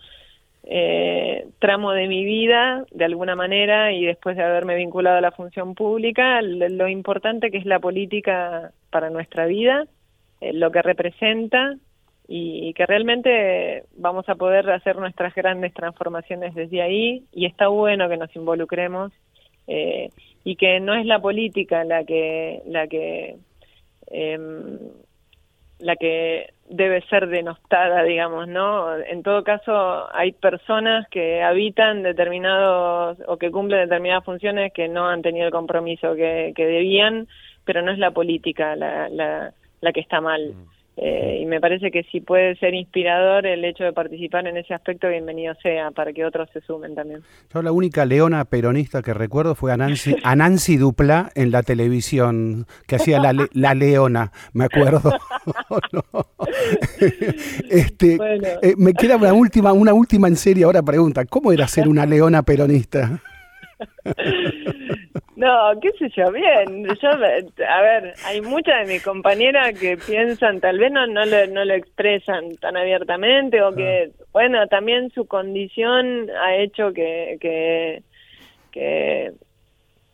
[0.65, 5.33] eh, tramo de mi vida, de alguna manera, y después de haberme vinculado a la
[5.33, 9.87] función pública, lo, importante que es la política para nuestra vida,
[10.41, 11.77] eh, lo que representa
[12.35, 18.09] y que realmente vamos a poder hacer nuestras grandes transformaciones desde ahí y está bueno
[18.09, 19.12] que nos involucremos
[19.66, 20.09] eh,
[20.43, 23.37] y que no es la política la que la que
[24.11, 24.78] em,
[25.78, 28.97] la que debe ser denostada, digamos, ¿no?
[28.97, 35.07] En todo caso, hay personas que habitan determinados o que cumplen determinadas funciones que no
[35.07, 37.26] han tenido el compromiso que, que debían,
[37.64, 39.53] pero no es la política la, la,
[39.83, 40.55] la que está mal.
[40.55, 40.82] Mm.
[40.97, 44.74] Eh, y me parece que si puede ser inspirador el hecho de participar en ese
[44.74, 47.22] aspecto, bienvenido sea, para que otros se sumen también.
[47.53, 51.62] Yo la única leona peronista que recuerdo fue a Nancy, a Nancy Dupla en la
[51.62, 55.12] televisión, que hacía la, la leona, me acuerdo.
[57.70, 58.18] este,
[58.61, 62.05] eh, me queda una última, una última en serio ahora pregunta, ¿cómo era ser una
[62.05, 63.18] leona peronista?
[65.43, 66.86] No, qué sé yo, bien.
[67.03, 71.49] Yo, a ver, hay muchas de mis compañeras que piensan, tal vez no, no, lo,
[71.49, 74.24] no lo expresan tan abiertamente o que, ah.
[74.32, 78.05] bueno, también su condición ha hecho que, que,
[78.70, 79.32] que,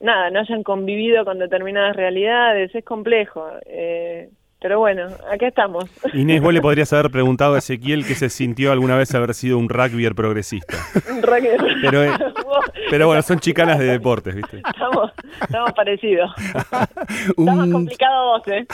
[0.01, 2.75] nada, no hayan convivido con determinadas realidades.
[2.75, 3.51] Es complejo.
[3.67, 4.31] Eh,
[4.61, 5.85] pero bueno, acá estamos.
[6.15, 9.57] Inés, vos le podrías haber preguntado a Ezequiel que se sintió alguna vez haber sido
[9.57, 10.77] un rugbyer progresista.
[11.11, 11.61] Un rugbyer.
[11.81, 12.11] Pero, eh,
[12.91, 14.57] pero bueno, son chicanas de deportes, ¿viste?
[14.67, 16.31] Estamos, estamos parecidos.
[16.39, 18.67] Está más complicado vos, ¿eh?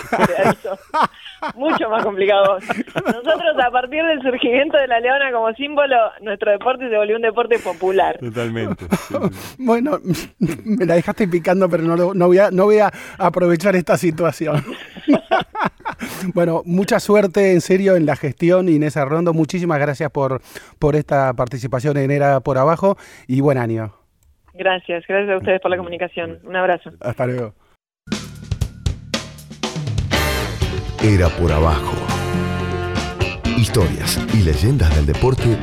[1.54, 2.64] Mucho más complicado vos.
[2.94, 7.22] Nosotros, a partir del surgimiento de la leona como símbolo, nuestro deporte se volvió un
[7.22, 8.18] deporte popular.
[8.18, 8.86] Totalmente.
[9.58, 9.98] Bueno,
[10.38, 14.64] me la dejaste picando, pero no, no, voy, a, no voy a aprovechar esta situación.
[16.34, 19.32] Bueno, mucha suerte en serio en la gestión, Inés Arrondo.
[19.32, 20.40] Muchísimas gracias por,
[20.78, 22.96] por esta participación en Era por Abajo
[23.26, 23.94] y buen año.
[24.54, 26.38] Gracias, gracias a ustedes por la comunicación.
[26.44, 26.90] Un abrazo.
[27.00, 27.54] Hasta luego.
[31.02, 31.96] Era por Abajo.
[33.58, 35.58] Historias y leyendas del deporte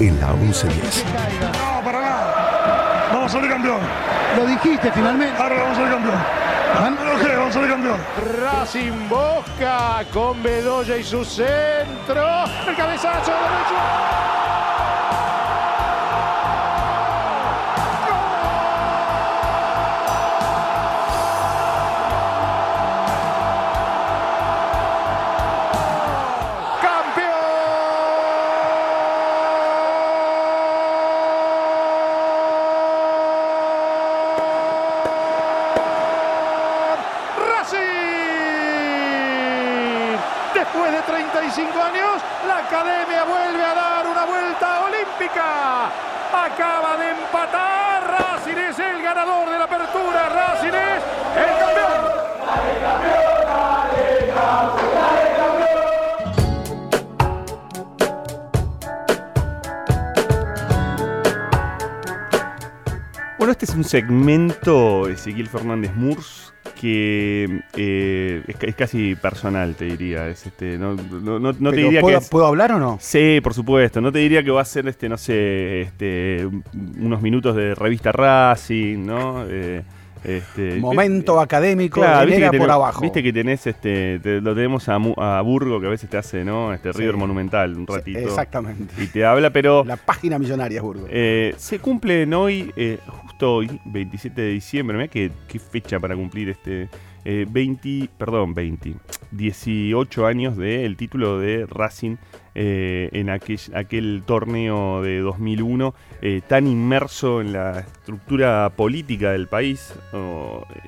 [0.00, 1.04] en la 1110.
[1.06, 3.08] No, para nada.
[3.12, 3.80] Vamos a salir campeón.
[4.36, 5.36] Lo dijiste finalmente.
[5.40, 6.44] Ahora vamos a salir campeón.
[6.74, 8.00] Vamos a campeón.
[8.40, 9.08] Racing
[10.12, 12.44] con Bedoya y su centro.
[12.66, 14.53] El cabezazo acaba
[63.44, 70.28] Bueno, este es un segmento Ezequiel Fernández Murs que eh, es, casi personal, te diría.
[70.28, 72.96] Es este, no, no, te diría ¿puedo, que ¿Puedo hablar o no?
[73.02, 74.00] Sí, por supuesto.
[74.00, 76.48] No te diría que va a ser, este, no sé, este,
[76.98, 79.44] unos minutos de revista Racing, ¿no?
[79.46, 79.82] Eh,
[80.24, 83.02] este, Momento académico claro, por abajo.
[83.02, 86.72] Viste que tenés, este, lo tenemos a, Burgo, que a veces te hace, ¿no?
[86.72, 88.18] Este River Monumental, un ratito.
[88.18, 88.94] exactamente.
[89.02, 89.84] Y te habla, pero.
[89.84, 91.06] La página millonaria Burgo.
[91.10, 94.96] Eh, se cumplen hoy, eh, justo hoy, 27 de diciembre.
[94.96, 96.88] Mira qué, qué fecha para cumplir este.
[97.24, 98.96] 20, eh, perdón, 20,
[99.30, 102.16] 18 años del título de Racing
[102.56, 105.92] eh, en aquel, aquel, torneo de 2001,
[106.22, 109.92] eh, tan inmerso en la estructura política del país,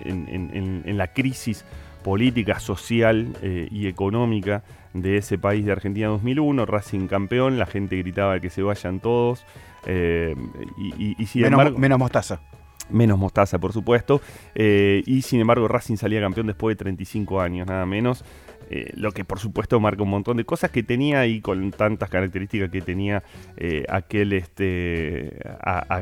[0.04, 1.64] en, la crisis
[2.04, 4.62] política, social eh, y económica
[4.94, 9.44] de ese país de Argentina 2001, Racing campeón, la gente gritaba que se vayan todos.
[9.88, 12.40] y, y, menos, menos mostaza
[12.88, 14.20] menos Mostaza, por supuesto.
[14.54, 18.24] y sin embargo, Racing salía campeón después de 35 años, nada menos.
[18.68, 22.10] Eh, lo que por supuesto marca un montón de cosas que tenía y con tantas
[22.10, 23.22] características que tenía
[23.56, 25.38] eh, aquel, este,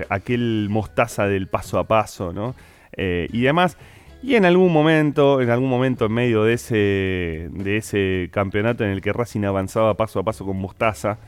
[0.09, 2.55] aquel mostaza del paso a paso, ¿no?
[2.97, 3.77] Eh, y demás.
[4.23, 8.91] Y en algún momento, en algún momento en medio de ese, de ese campeonato en
[8.91, 11.19] el que Racing avanzaba paso a paso con Mostaza,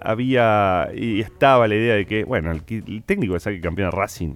[0.00, 2.62] había y estaba la idea de que, bueno, el,
[3.04, 4.34] técnico que saque campeón a Racing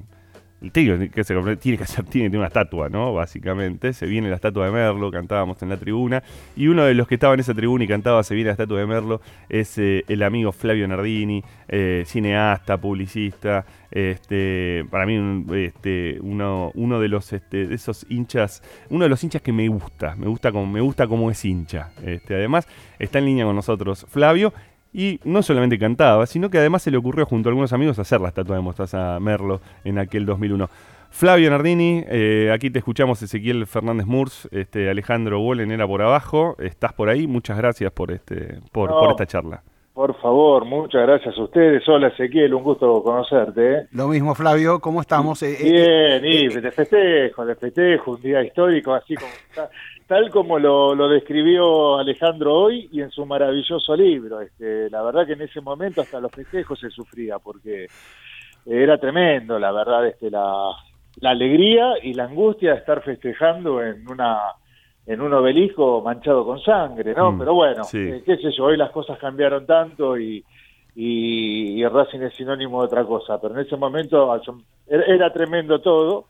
[0.62, 3.12] el tío que se tiene que hacer, tiene una estatua, ¿no?
[3.12, 3.92] Básicamente.
[3.92, 6.22] Se viene la estatua de Merlo, cantábamos en la tribuna.
[6.56, 8.80] Y uno de los que estaba en esa tribuna y cantaba Se viene la estatua
[8.80, 13.66] de Merlo es eh, el amigo Flavio Nardini, eh, cineasta, publicista.
[13.90, 19.22] Este, para mí, este, uno, uno de los este, de esos hinchas, uno de los
[19.22, 21.90] hinchas que me gusta, me gusta como, me gusta como es hincha.
[22.04, 22.66] Este, además,
[22.98, 24.52] está en línea con nosotros Flavio
[24.96, 28.18] y no solamente cantaba, sino que además se le ocurrió junto a algunos amigos hacer
[28.18, 30.70] la estatua de Mostaza Merlo en aquel 2001.
[31.10, 36.56] Flavio Nardini, eh, aquí te escuchamos Ezequiel Fernández Murs, este, Alejandro Wollen era por abajo,
[36.58, 39.62] estás por ahí, muchas gracias por, este, por, esta charla.
[39.92, 41.86] Por favor, muchas gracias a ustedes.
[41.88, 43.72] Hola Ezequiel, un gusto conocerte.
[43.72, 43.86] ¿eh?
[43.92, 45.42] Lo mismo Flavio, ¿cómo estamos?
[45.42, 49.30] Eh, Bien, y de festejo, de festejo, un día histórico, así como
[50.06, 54.40] tal como lo, lo, describió Alejandro hoy y en su maravilloso libro.
[54.40, 57.86] Este, la verdad que en ese momento hasta los festejos se sufría porque
[58.64, 60.70] era tremendo, la verdad, este, la,
[61.20, 64.38] la alegría y la angustia de estar festejando en una
[65.06, 67.32] en un obelisco manchado con sangre, ¿no?
[67.32, 70.44] Mm, Pero bueno, eh, qué sé yo, hoy las cosas cambiaron tanto y,
[70.96, 74.40] y, Racing es sinónimo de otra cosa, pero en ese momento
[74.88, 76.26] era, tremendo todo,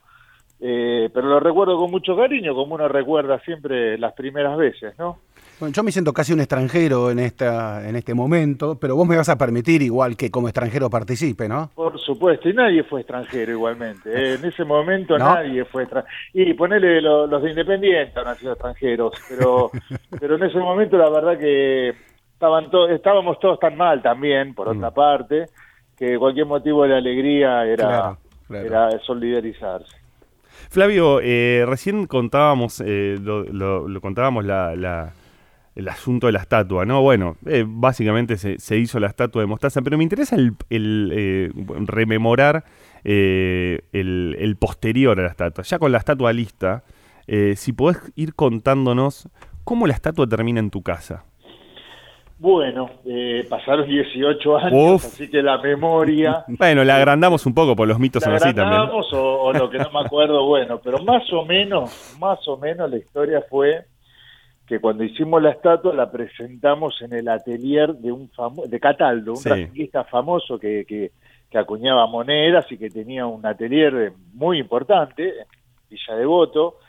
[0.58, 5.18] eh, pero lo recuerdo con mucho cariño, como uno recuerda siempre las primeras veces, ¿no?
[5.58, 9.16] Bueno, yo me siento casi un extranjero en esta en este momento, pero vos me
[9.16, 11.70] vas a permitir igual que como extranjero participe, ¿no?
[11.74, 14.10] Por supuesto, y nadie fue extranjero igualmente.
[14.10, 14.34] ¿eh?
[14.34, 16.14] En ese momento nadie fue extranjero.
[16.34, 19.70] Y ponele los de Independiente han sido extranjeros, pero
[20.20, 21.94] pero en ese momento la verdad que
[22.34, 24.94] estaban todos estábamos todos tan mal también, por otra mm.
[24.94, 25.46] parte,
[25.96, 28.18] que cualquier motivo de alegría era,
[28.50, 30.05] era solidarizarse.
[30.70, 35.12] Flavio, eh, recién contábamos, eh, lo, contábamos la
[35.76, 37.02] el asunto de la estatua, ¿no?
[37.02, 41.52] Bueno, eh, básicamente se, hizo la estatua de Mostaza, pero me interesa el, eh,
[41.84, 42.64] rememorar
[43.04, 45.62] eh, el, posterior a la estatua.
[45.64, 46.82] Ya con la estatua lista,
[47.56, 49.28] si podés ir contándonos
[49.64, 51.24] cómo la estatua termina en tu casa.
[52.38, 52.90] Bueno,
[53.48, 56.44] pasaron 18 años, así que la memoria...
[56.48, 58.82] Bueno, la agrandamos un poco por los mitos son así también.
[58.82, 62.90] O, o lo que no me acuerdo, bueno, pero más o menos, más o menos
[62.90, 63.86] la historia fue
[64.66, 68.28] que cuando hicimos la estatua la presentamos en el atelier de un
[68.66, 69.90] de Cataldo, un sí.
[70.10, 71.12] famoso que, que,
[71.56, 75.46] acuñaba monedas y que tenía un atelier muy importante en
[75.88, 76.80] Villa Devoto.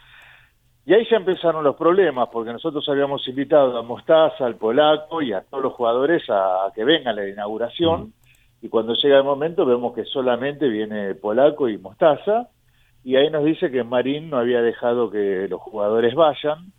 [0.88, 5.34] Y ahí ya empezaron los problemas, porque nosotros habíamos invitado a Mostaza, al polaco y
[5.34, 8.14] a todos los jugadores a, que vengan a la inauguración.
[8.62, 12.48] Y cuando llega el momento vemos que solamente viene polaco y Mostaza.
[13.04, 16.72] Y ahí nos dice que Marín no había dejado que los jugadores vayan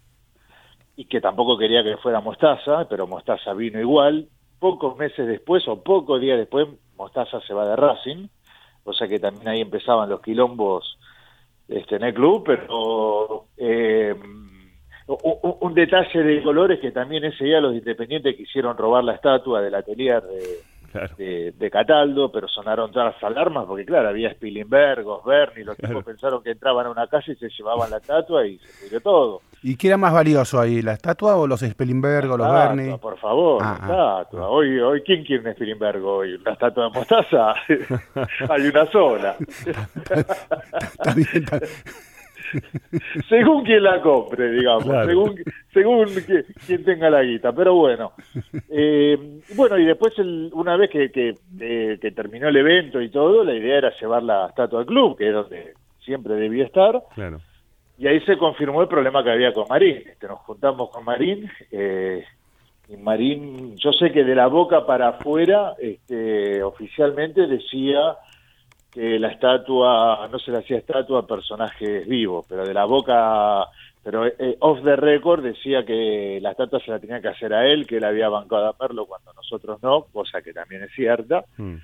[0.97, 4.29] y que tampoco quería que fuera Mostaza, pero Mostaza vino igual.
[4.59, 8.29] Pocos meses después o pocos días después, Mostaza se va de Racing,
[8.85, 10.99] o sea que también ahí empezaban los quilombos
[11.69, 14.15] este, en el club, pero eh,
[15.07, 19.75] un, detalle de colores que también ese día los independientes quisieron robar la estatua del
[19.75, 20.59] atelier de,
[21.17, 26.43] de, Cataldo, pero sonaron todas las alarmas porque, claro, había Spilimberg, Bernie, los tipos pensaron
[26.43, 29.43] que entraban a una casa y se llevaban la estatua y se pudrió todo.
[29.63, 32.97] ¿Y qué era más valioso ahí, la estatua o los Spilimberg o los Bernie?
[32.99, 34.23] Por favor, la ah, ah.
[34.23, 34.49] estatua.
[34.49, 36.35] Hoy, hoy, ¿quién quiere un Spilimberg hoy?
[36.35, 37.55] ¿Una estatua de mostaza?
[38.49, 39.37] Hay una sola.
[40.11, 41.47] está bien,
[43.29, 45.37] según quien la compre, digamos, según,
[45.73, 46.07] según
[46.67, 47.53] quien tenga la guita.
[47.53, 48.13] Pero bueno,
[48.69, 50.15] eh, bueno, y después
[50.53, 54.81] una vez que, que, terminó el evento y todo, la idea era llevar la estatua
[54.81, 57.03] al club, que es donde siempre debía estar.
[57.15, 57.41] Claro.
[57.99, 60.03] Y ahí se confirmó el problema que había con Marín.
[60.07, 61.51] Este, nos juntamos con Marín.
[61.73, 62.25] Eh,
[62.89, 68.17] y Marín, yo sé que de la boca para afuera, este, oficialmente decía
[68.91, 73.67] que la estatua, no se le hacía estatua a personajes vivos, pero de la boca,
[74.03, 77.67] pero eh, off the record decía que la estatua se la tenía que hacer a
[77.67, 81.45] él, que él había bancado a Perlo cuando nosotros no, cosa que también es cierta.
[81.57, 81.77] Mm.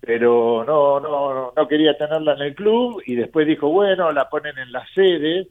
[0.00, 4.58] Pero no, no, no quería tenerla en el club y después dijo, bueno, la ponen
[4.58, 5.48] en la sede.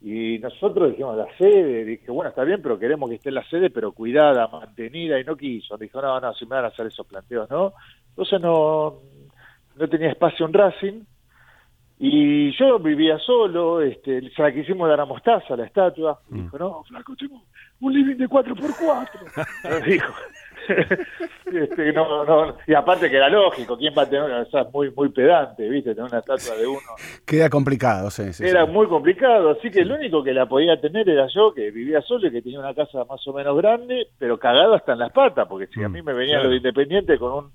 [0.00, 3.48] Y nosotros dijimos, la sede, dije, bueno, está bien, pero queremos que esté en la
[3.48, 5.76] sede, pero cuidada, mantenida, y no quiso.
[5.76, 7.72] Dijo, no, no, si me van a hacer esos planteos, ¿no?
[8.10, 9.00] Entonces no,
[9.78, 11.02] no tenía espacio en Racing,
[12.00, 16.42] y yo vivía solo, este, se la quisimos dar a Mostaza, la estatua, mm.
[16.42, 17.42] dijo, no, flaco, tengo
[17.80, 20.14] un living de 4x4, dijo.
[21.46, 24.90] este, no, no, y aparte que era lógico, ¿quién va a tener una, o muy,
[24.92, 26.78] muy pedante, viste, tener una estatua de uno?
[27.26, 31.08] Queda complicado, sí, sí Era muy complicado, así que el único que la podía tener
[31.08, 34.38] era yo, que vivía solo y que tenía una casa más o menos grande, pero
[34.38, 37.32] cagado hasta en las patas, porque si a mm, mí me venían los independientes con
[37.32, 37.52] un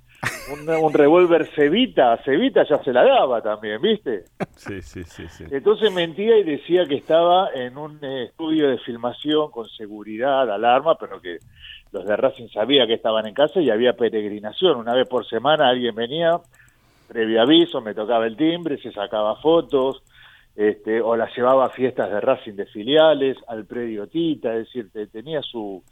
[0.52, 4.26] un, revólver Cevita, Cevita ya se la daba también, ¿viste?
[4.56, 5.46] Sí, sí, sí, sí.
[5.50, 10.96] Entonces mentía y decía que estaba en un eh, estudio de filmación con seguridad, alarma,
[10.98, 11.38] pero que
[11.92, 14.78] los de Racing sabía que estaban en casa y había peregrinación.
[14.78, 16.40] Una vez por semana alguien venía,
[17.08, 20.04] previo aviso, me tocaba el timbre, se sacaba fotos,
[20.56, 24.90] este, o la llevaba a fiestas de Racing de filiales, al predio Tita, es decir,
[25.12, 25.84] tenía su,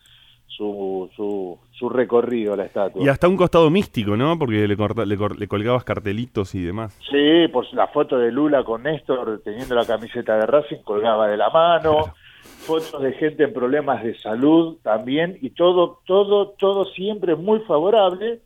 [0.56, 3.04] su, su, su, recorrido la estatua.
[3.04, 4.38] Y hasta un costado místico, ¿no?
[4.38, 6.98] Porque le, le, colgabas cartelitos y demás.
[7.10, 11.38] Sí, por la foto de Lula con Néstor teniendo la camiseta de Racing colgaba de
[11.38, 12.14] la mano.
[12.62, 18.42] fotos de gente en problemas de salud también, y todo, todo, todo siempre muy favorable,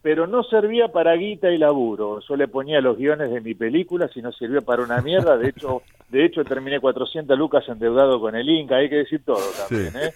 [0.00, 2.20] pero no servía para guita y laburo.
[2.20, 5.36] Yo le ponía los guiones de mi película si no sirvió para una mierda.
[5.36, 9.42] De hecho, de hecho terminé 400 lucas endeudado con el Inca, hay que decir todo
[9.68, 9.92] también.
[9.96, 10.12] ¿eh?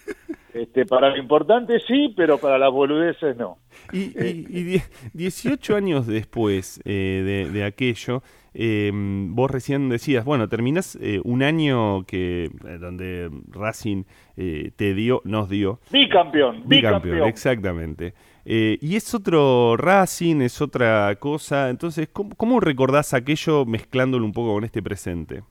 [0.55, 3.57] Este, para lo importante sí, pero para las boludeces no.
[3.93, 4.83] Y, y,
[5.15, 8.23] 18 años después eh, de, aquello,
[8.53, 15.49] em, vos recién decías, bueno, terminás eh, un año que donde Racing te dio, nos
[15.49, 15.81] dio.
[15.91, 17.03] Bicampeón, bicampeón.
[17.03, 18.13] bicampeón exactamente.
[18.45, 21.71] Eh, y es otro Racing, es otra cosa.
[21.71, 25.43] Entonces, ¿cómo, recordás aquello mezclándolo un poco con este presente?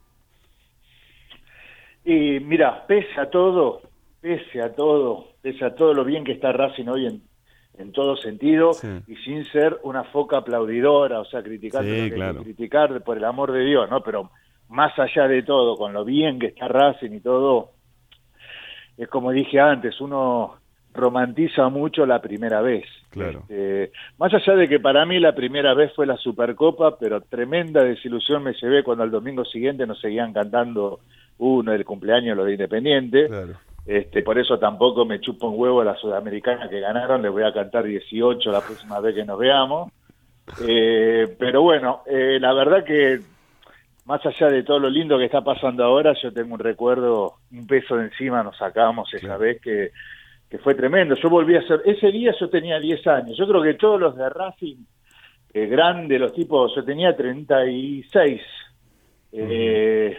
[2.04, 3.82] Y mira, pese a todo,
[4.22, 7.22] pese a todo, pese a todo lo bien que está Racing hoy en,
[7.78, 8.72] en todo sentido
[9.08, 11.84] y sin ser una foca aplaudidora, o sea, criticar,
[12.44, 14.02] criticar por el amor de Dios, ¿no?
[14.02, 14.32] Pero
[14.70, 17.72] más allá de todo, con lo bien que está Racing y todo,
[18.98, 20.56] es como dije antes, uno
[20.94, 22.86] romantiza mucho la primera vez.
[23.10, 23.40] Claro.
[23.42, 27.84] Este, más allá de que para mí la primera vez fue la Supercopa, pero tremenda
[27.84, 31.00] desilusión me llevé cuando al domingo siguiente nos seguían cantando
[31.42, 33.30] uno del cumpleaños lo de Independiente.
[33.86, 37.44] Este, por eso tampoco me chupo un huevo a la sudamericana que ganaron, les voy
[37.44, 39.92] a cantar 18 la próxima vez que nos veamos.
[40.68, 43.20] Eh, pero bueno, eh, la verdad que
[44.06, 47.68] más allá de todo lo lindo que está pasando ahora, yo tengo un recuerdo, un
[47.68, 49.92] peso de encima nos sacamos esa vez que
[50.52, 51.16] que fue tremendo.
[51.16, 54.18] Yo volví a ser, ese día yo tenía 10 años, yo creo que todos los
[54.18, 54.84] de Racing,
[55.54, 58.42] eh, grandes, los tipos, yo tenía 36.
[59.32, 60.18] Eh,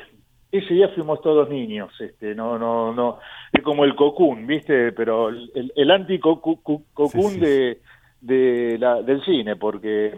[0.53, 3.19] ese día fuimos todos niños, este, no, no, no,
[3.53, 4.93] es como el cocún, ¿viste?
[4.93, 7.81] Pero el, el anti-cocún de,
[8.21, 10.15] de la, del cine, porque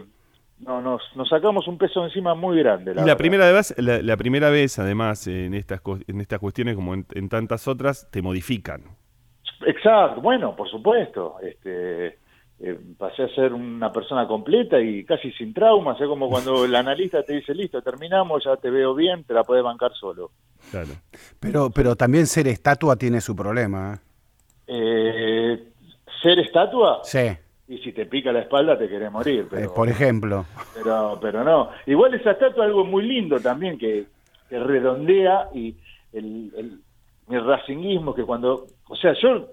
[0.59, 2.93] no, nos, nos sacamos un peso encima muy grande.
[2.93, 6.93] La y la primera, vez, la, primera vez, además, en estas, en estas cuestiones, como
[6.93, 8.83] en tantas otras, te modifican.
[9.65, 11.35] Exacto, bueno, por supuesto.
[11.41, 12.17] Este,
[12.59, 15.99] eh, pasé a ser una persona completa y casi sin traumas.
[15.99, 19.43] Es como cuando el analista te dice, listo, terminamos, ya te veo bien, te la
[19.43, 20.31] puedes bancar solo.
[20.71, 20.89] Claro.
[21.39, 23.95] Pero, pero también ser estatua tiene su problema.
[23.95, 23.99] ¿eh?
[24.67, 25.63] eh
[26.21, 27.01] ser estatua?
[27.03, 27.37] Sí.
[27.67, 29.47] Y si te pica la espalda te querés morir.
[29.49, 30.45] Pero, eh, por ejemplo.
[30.73, 31.69] Pero, pero no.
[31.85, 34.05] Igual esa estatua es algo muy lindo también que,
[34.49, 35.75] que redondea y
[36.13, 36.79] el, el,
[37.27, 39.47] mi racinguismo que cuando, o sea, yo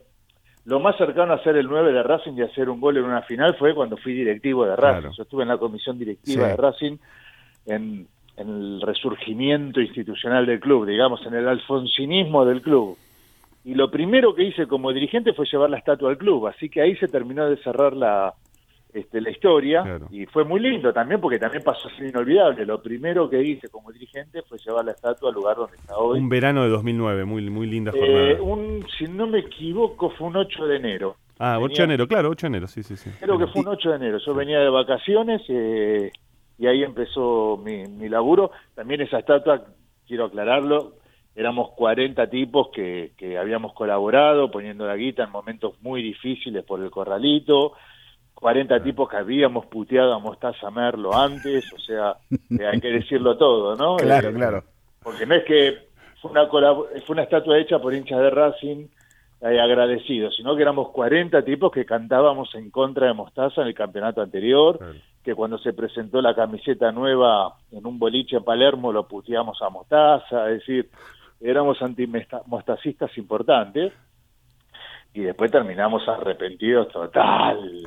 [0.64, 3.22] lo más cercano a ser el 9 de Racing y hacer un gol en una
[3.22, 5.10] final fue cuando fui directivo de Racing.
[5.10, 6.96] Yo estuve en la comisión directiva de Racing
[7.66, 8.06] en,
[8.36, 12.96] el resurgimiento institucional del club, digamos, en el alfonsinismo del club.
[13.64, 16.80] Y lo primero que hice como dirigente fue llevar la estatua al club, así que
[16.80, 18.34] ahí se terminó de cerrar la,
[18.92, 22.66] este, la historia y fue muy lindo también porque también pasó a ser inolvidable.
[22.66, 26.18] Lo primero que hice como dirigente fue llevar la estatua al lugar donde está hoy.
[26.18, 28.30] Un verano de 2009, muy, muy linda jornada.
[28.30, 31.16] Eh, un, si no me equivoco, fue un 8 de enero.
[31.38, 33.10] Ah, 8 de enero, claro, 8 de enero, sí, sí, sí.
[33.18, 34.18] Creo que fue un 8 de enero.
[34.18, 36.10] Yo venía de vacaciones eh,
[36.58, 38.50] y ahí empezó mi, mi laburo.
[38.74, 39.64] También esa estatua,
[40.06, 40.96] quiero aclararlo,
[41.34, 46.82] éramos 40 tipos que, que habíamos colaborado poniendo la guita en momentos muy difíciles por
[46.82, 47.72] el corralito
[48.42, 52.16] 40 tipos que habíamos puteado a Mostaza Merlo antes, o sea,
[52.50, 53.96] eh, hay que decirlo todo, ¿no?
[53.98, 54.64] Claro, eh, claro.
[55.00, 55.78] Porque no es que
[56.20, 58.86] fue una, fue una estatua hecha por hinchas de Racing
[59.42, 63.74] eh, agradecidos, sino que éramos 40 tipos que cantábamos en contra de Mostaza en el
[63.74, 64.76] campeonato anterior,
[65.22, 69.70] que cuando se presentó la camiseta nueva en un boliche en Palermo lo puteamos a
[69.70, 70.90] Mostaza, es decir,
[71.40, 73.92] éramos anti-mostacistas importantes
[75.14, 77.58] y después terminamos arrepentidos total.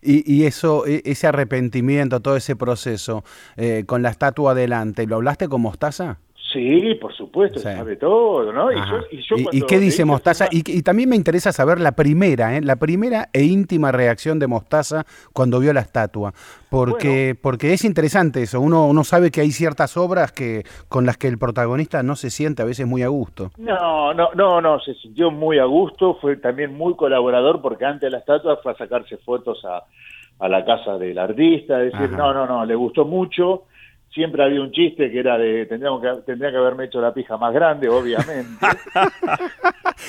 [0.00, 3.24] Y, eso, e, ese arrepentimiento, todo ese proceso,
[3.56, 6.20] eh, con la estatua adelante, ¿lo hablaste con Mostaza?
[6.52, 8.70] Sí, por supuesto, sabe todo, ¿no?
[8.70, 10.46] Y, qué dice Mostaza?
[10.50, 12.60] Y, también me interesa saber la primera, ¿eh?
[12.62, 16.32] la primera e íntima reacción de Mostaza cuando vio la estatua,
[16.70, 21.16] porque, porque es interesante eso, uno, uno sabe que hay ciertas obras que con las
[21.16, 23.50] que el protagonista no se siente a veces muy a gusto.
[23.58, 28.02] No, no, no, no, se sintió muy a gusto, fue también muy colaborador porque antes
[28.02, 29.82] de la estatua fue a sacarse fotos a,
[30.38, 33.64] a la casa del artista, es decir, no, no, no, le gustó mucho
[34.16, 37.36] siempre había un chiste que era de tendríamos que tendría que haberme hecho la pija
[37.36, 38.66] más grande, obviamente.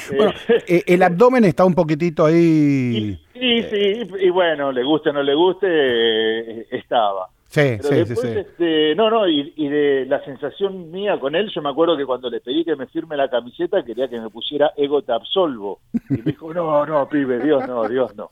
[0.16, 3.20] bueno, eh, el abdomen está un poquitito ahí.
[3.34, 7.28] Sí, sí, y, bueno, le guste o no le guste, eh, estaba.
[7.50, 11.70] Sí, sí, sí, este, no, no, y, de la sensación mía con él, yo me
[11.70, 15.02] acuerdo que cuando le pedí que me firme la camiseta, quería que me pusiera ego
[15.02, 15.80] te absolvo.
[16.10, 18.30] Y me dijo, no, no, pibe, Dios no, Dios no.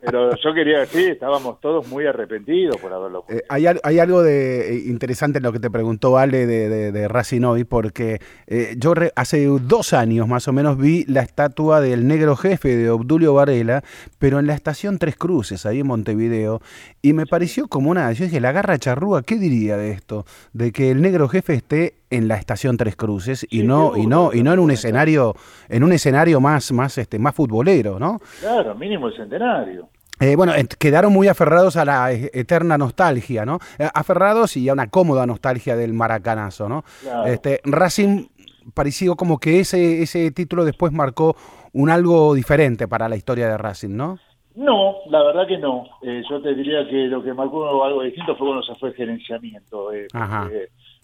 [0.00, 4.74] Pero yo quería decir, estábamos todos muy arrepentidos por haberlo eh, hay, hay, algo de
[4.74, 8.94] eh, interesante en lo que te preguntó Ale de, de, Racing hoy, porque eh, yo
[9.14, 13.84] hace dos años más o menos vi la estatua del negro jefe de Obdulio Varela,
[14.18, 16.62] pero en la estación Tres Cruces, ahí en Montevideo,
[17.02, 18.10] y me pareció como una...
[18.12, 20.24] Yo dije, la garra charrúa, ¿qué diría de esto?
[20.52, 24.32] De que el negro jefe esté en la estación Tres Cruces y no y no
[24.32, 25.34] y no en un escenario
[25.68, 28.20] en un escenario más más este más futbolero, ¿no?
[28.40, 29.88] Claro, mínimo el centenario.
[30.20, 33.58] Eh, bueno, quedaron muy aferrados a la e, eterna nostalgia, ¿no?
[33.78, 36.84] Eh, aferrados y a una cómoda nostalgia del maracanazo, ¿no?
[37.24, 38.26] Este, Racing
[38.74, 41.36] pareció como que ese, ese título después marcó
[41.72, 44.18] un algo diferente para la historia de Racing, ¿no?
[44.54, 45.84] No, la verdad que no.
[46.02, 48.94] Eh, yo te diría que lo que marcó algo distinto fue cuando se fue el
[48.94, 49.90] gerenciamiento.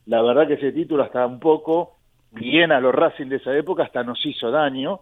[0.07, 1.97] la verdad que ese título hasta un poco,
[2.33, 5.01] bien a los Racing de esa época, hasta nos hizo daño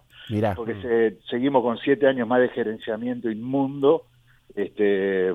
[0.55, 4.03] porque se, seguimos con siete años más de gerenciamiento inmundo,
[4.55, 5.33] este,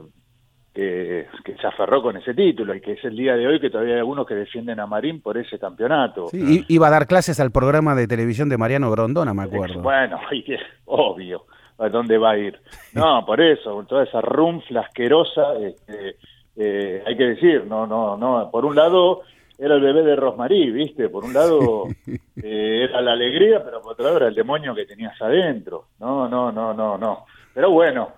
[0.75, 1.27] que,
[1.61, 4.01] se aferró con ese título y que es el día de hoy que todavía hay
[4.01, 6.29] algunos que defienden a Marín por ese campeonato.
[6.29, 9.81] Sí, iba a dar clases al programa de televisión de Mariano Grondona, me acuerdo.
[9.83, 10.19] Bueno,
[10.87, 11.45] obvio,
[11.81, 12.61] ¿a dónde va a ir?
[12.95, 16.17] No, por eso, toda esa rumfla asquerosa, este,
[16.57, 19.23] eh, hay que decir, no, no, no, por un lado
[19.59, 21.09] era el bebé de Rosmarí, ¿viste?
[21.09, 21.85] Por un lado
[22.43, 25.89] eh, era la alegría, pero por otro lado era el demonio que tenías adentro.
[25.99, 27.27] No, no, no, no, no.
[27.53, 28.09] Pero bueno,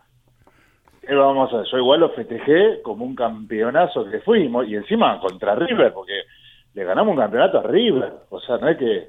[1.09, 5.93] vamos a, yo igual lo festejé como un campeonazo que fuimos, y encima contra River,
[5.93, 6.23] porque
[6.75, 8.13] le ganamos un campeonato a River.
[8.31, 9.09] O sea, no es que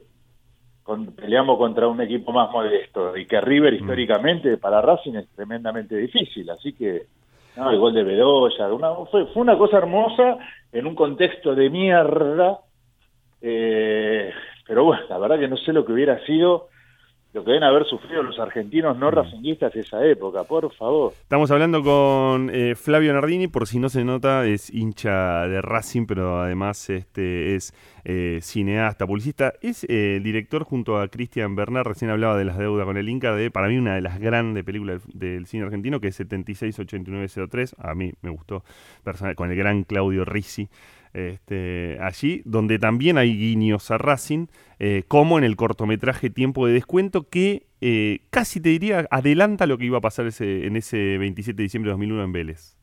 [1.15, 3.75] peleamos contra un equipo más modesto, y que River mm.
[3.77, 7.03] históricamente para Racing es tremendamente difícil, así que
[7.55, 10.37] no, el gol de Bedoya, una, fue, fue una cosa hermosa
[10.71, 12.59] en un contexto de mierda,
[13.41, 14.31] eh,
[14.65, 16.69] pero bueno, la verdad que no sé lo que hubiera sido
[17.33, 19.13] lo que deben haber sufrido los argentinos no mm.
[19.13, 21.13] racinguistas de esa época, por favor.
[21.13, 26.05] Estamos hablando con eh, Flavio Nardini, por si no se nota, es hincha de Racing,
[26.05, 27.73] pero además este, es
[28.05, 29.53] eh, cineasta, publicista.
[29.61, 33.33] Es eh, director junto a Cristian Bernard, recién hablaba de las deudas con el Inca,
[33.35, 37.75] de para mí una de las grandes películas del, cine argentino, que es 768903.
[37.79, 38.63] A mí me gustó,
[39.35, 40.69] con el gran Claudio Risi
[41.13, 44.47] este, allí, donde también hay guiños a Racing,
[44.79, 49.77] eh, como en el cortometraje Tiempo de Descuento, que eh, casi te diría adelanta lo
[49.77, 52.77] que iba a pasar ese, en ese 27 de diciembre de 2001 en Vélez.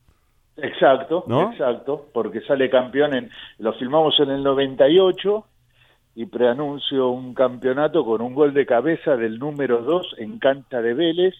[0.57, 5.45] Exacto, exacto, porque sale campeón, en, lo filmamos en el 98
[6.15, 10.93] y preanuncio un campeonato con un gol de cabeza del número 2 en cancha de
[10.93, 11.33] Vélez,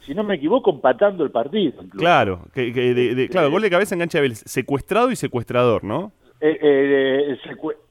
[0.00, 1.82] si no me equivoco, empatando el partido.
[1.96, 6.12] Claro, que, claro, gol de cabeza en cancha de Vélez, secuestrado y secuestrador, ¿no?
[6.40, 7.38] Eh, eh,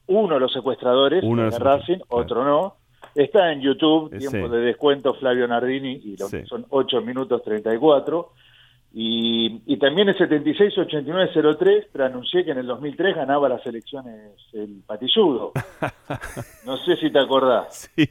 [0.07, 2.75] uno de los secuestradores de Racing, otro no.
[3.13, 8.31] Está en YouTube, tiempo de descuento Flavio Nardini, y son 8 minutos 34.
[8.93, 15.51] Y, y también el 76-89-03 preanuncié que en el 2003 ganaba las elecciones el Patilludo.
[16.65, 17.89] No sé si te acordás.
[17.95, 18.07] Sí.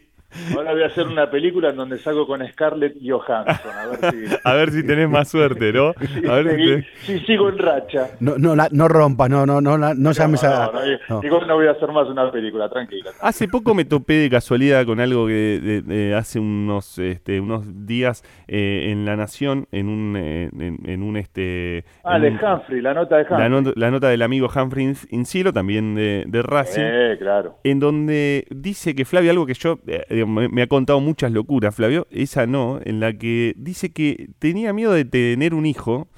[0.54, 3.70] Ahora voy a hacer una película en donde salgo con Scarlett Johansson.
[3.72, 5.94] A ver si, a ver si tenés más suerte, ¿no?
[6.28, 8.10] A ver si, sigo en racha.
[8.20, 10.70] No, no, no rompa, no, no, no, no llames a.
[11.08, 13.10] No, no, voy a hacer más una película, tranquila.
[13.20, 18.22] Hace poco me topé de casualidad con algo que de, hace unos, este, unos días
[18.48, 21.84] eh, en La Nación, en un, eh, en, un este.
[22.04, 23.72] Ah, de Humphrey, la nota de Humphrey.
[23.76, 26.82] La, nota del amigo Humphrey Insilo, también de, de Racing.
[26.84, 27.58] Eh, claro.
[27.64, 29.78] En donde dice que Flavio, algo que yo.
[29.86, 34.72] Eh, me, ha contado muchas locuras, Flavio, esa no, en la que dice que tenía
[34.72, 36.08] miedo de tener un hijo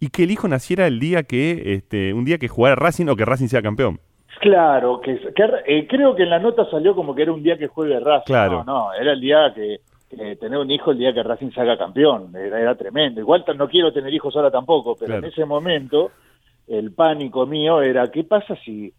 [0.00, 3.16] y que el hijo naciera el día que, este, un día que jugara Racing o
[3.16, 4.00] que Racing sea campeón.
[4.40, 5.20] Claro, que,
[5.66, 8.26] eh, creo que en la nota salió como que era un día que juegue Racing.
[8.26, 8.64] Claro.
[8.64, 9.80] No, no, era el día que,
[10.36, 12.34] tener un hijo el día que Racing salga campeón.
[12.36, 13.20] Era, tremendo.
[13.20, 16.12] Igual no quiero tener hijos ahora tampoco, pero en ese momento
[16.68, 18.92] el pánico mío era, ¿qué pasa si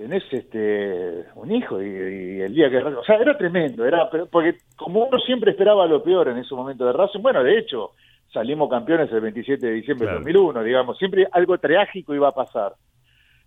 [0.00, 5.04] tenés este un hijo y, el día que o sea era tremendo era porque como
[5.04, 7.90] uno siempre esperaba lo peor en ese momento de Racing bueno de hecho
[8.32, 12.72] salimos campeones el 27 de diciembre de 2001 digamos siempre algo trágico iba a pasar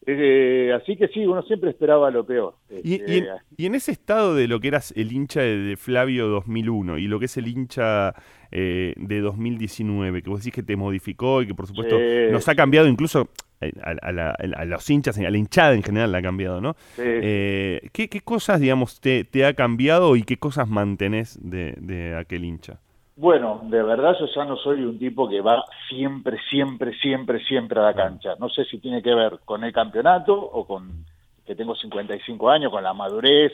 [0.06, 2.56] eh, así que sí, uno siempre esperaba lo peor.
[2.84, 3.26] y, este,
[3.56, 7.19] y, en, ese estado de lo que eras el hincha de, Flavio 2001 y lo
[7.19, 8.14] que es el hincha
[8.52, 11.98] eh, de 2019, que vos decís que te modificó y que por supuesto
[12.32, 13.30] nos ha cambiado incluso
[13.65, 16.76] eh, a, los hinchas, a la hinchada en general la ha cambiado, ¿no?
[16.98, 22.80] Eh, ¿qué, cosas, digamos, te, ha cambiado y qué cosas mantenés de, aquel hincha?
[23.15, 27.80] Bueno, de verdad yo ya no soy un tipo que va siempre, siempre, siempre, siempre
[27.80, 28.35] a la cancha.
[28.40, 31.06] No sé si tiene que ver con el campeonato o con
[31.45, 33.52] que tengo 55 años, con la madurez,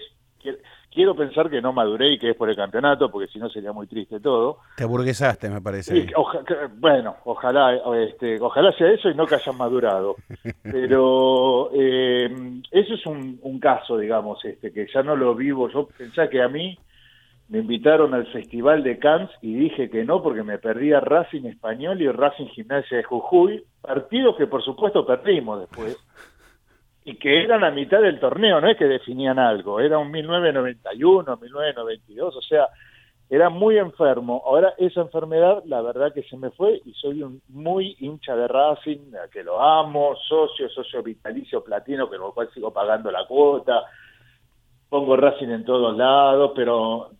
[0.92, 3.72] quiero pensar que no maduré y que es por el campeonato, porque si no sería
[3.72, 4.60] muy triste todo.
[4.76, 6.08] Te aburguesaste, me parece.
[6.78, 10.16] bueno, ojalá, este, ojalá sea eso y no que hayan madurado.
[10.64, 15.70] Pero eh, eso es un, un, caso, digamos, este, que ya no lo vivo.
[15.70, 16.78] Yo pensaba que a mí
[17.50, 22.00] me invitaron al Festival de Cannes y dije que no porque me perdía Racing Español
[22.02, 25.98] y Racing Gimnasia de Jujuy, partidos que por supuesto perdimos después
[27.10, 31.38] y que eran a mitad del torneo, no es que definían algo, era un 1991,
[31.38, 32.68] 1992, o sea,
[33.30, 34.44] era muy enfermo.
[34.46, 38.48] Ahora esa enfermedad, la verdad que se me fue y soy un muy hincha de
[38.48, 43.86] Racing, que lo amo, socio, socio vitalicio platino, que lo cual sigo pagando la cuota.
[44.88, 47.12] Pongo Racing en todos lados, pero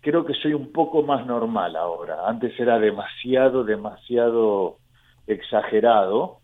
[0.00, 2.28] creo que soy un poco más normal ahora.
[2.28, 4.78] Antes era demasiado, demasiado
[5.26, 6.38] exagerado.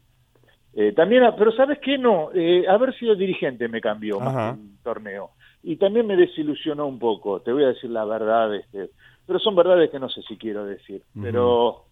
[0.77, 1.97] Eh, también, pero ¿sabes qué?
[1.99, 5.31] No, eh, haber sido dirigente me cambió más el torneo.
[5.63, 8.91] Y también me desilusionó un poco, te voy a decir la verdad, este,
[9.27, 11.03] pero son verdades que no sé si quiero decir.
[11.21, 11.85] Pero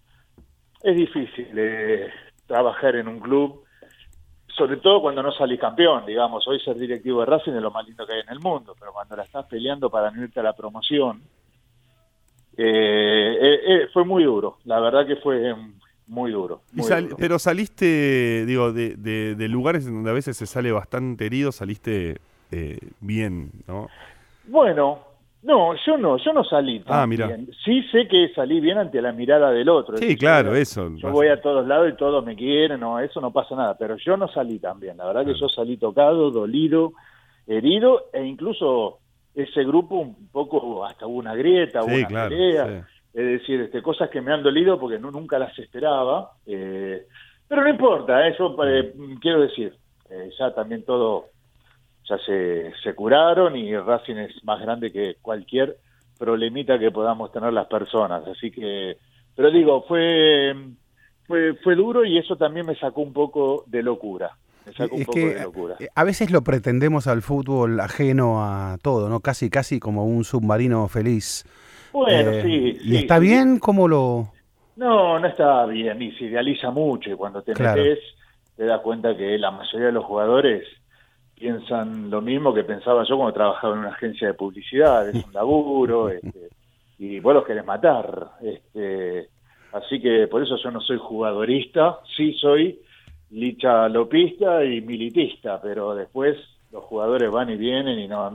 [0.82, 2.09] es difícil eh,
[2.46, 3.62] trabajar en un club,
[4.48, 6.46] sobre todo cuando no salís campeón, digamos.
[6.48, 8.92] Hoy ser directivo de Racing es lo más lindo que hay en el mundo, pero
[8.92, 11.22] cuando la estás peleando para no irte a la promoción,
[12.56, 15.54] eh, eh, eh, fue muy duro, la verdad que fue
[16.12, 16.60] muy duro.
[17.18, 22.20] Pero saliste, digo, de, de, lugares donde a veces se sale bastante herido, saliste
[23.01, 23.89] bien, ¿no?
[24.47, 24.98] Bueno,
[25.43, 27.26] no, yo no, yo no salí ah, mira.
[27.26, 27.48] bien.
[27.64, 29.97] Sí sé que salí bien ante la mirada del otro.
[29.97, 30.89] Sí, claro, eso.
[30.97, 33.97] Yo voy a todos lados y todos me quieren, no, eso no pasa nada, pero
[33.97, 34.98] yo no salí tan bien.
[34.98, 36.93] La verdad que yo salí tocado, dolido,
[37.47, 38.98] herido e incluso
[39.34, 44.10] ese grupo un poco hasta hubo una grieta, hubo una pelea, es decir, este, cosas
[44.10, 47.06] que me han dolido porque no, nunca las esperaba, eh,
[47.47, 49.74] pero no importa, eso eh, quiero decir,
[50.10, 51.26] eh, ya también todo,
[52.09, 55.76] ya se, se curaron y Racing es más grande que cualquier
[56.18, 58.97] problemita que podamos tener las personas, así que,
[59.34, 60.55] pero digo, fue,
[61.26, 64.32] fue, fue duro y eso también me sacó un poco de locura
[64.66, 65.36] es que
[65.80, 69.20] eh, A veces lo pretendemos al fútbol ajeno a todo, ¿no?
[69.20, 71.44] Casi, casi como un submarino feliz.
[71.93, 72.78] Bueno, eh, sí.
[72.85, 73.59] ¿Y está bien?
[73.59, 74.28] ¿Cómo lo...?
[74.77, 77.98] No, no está bien, y se idealiza mucho, y cuando te metes
[78.56, 80.66] te das cuenta que la mayoría de los jugadores
[81.35, 85.32] piensan lo mismo que pensaba yo cuando trabajaba en una agencia de publicidad, es un
[85.32, 86.48] laburo, este,
[86.98, 88.31] y vos los querés matar.
[88.40, 89.28] Este,
[89.73, 92.78] así que por eso yo no soy jugadorista, sí soy
[93.31, 96.36] licha lopista y militista, pero después
[96.70, 98.31] los jugadores van y vienen y no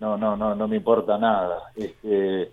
[0.00, 1.58] no no no, no me importa nada.
[1.76, 2.50] Este,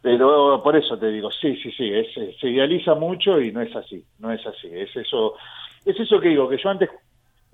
[0.00, 1.92] pero por eso te digo, sí, sí, sí,
[2.40, 4.68] se idealiza mucho y no es así, no es así.
[4.70, 5.34] Es eso,
[5.84, 6.90] es eso que digo, que yo antes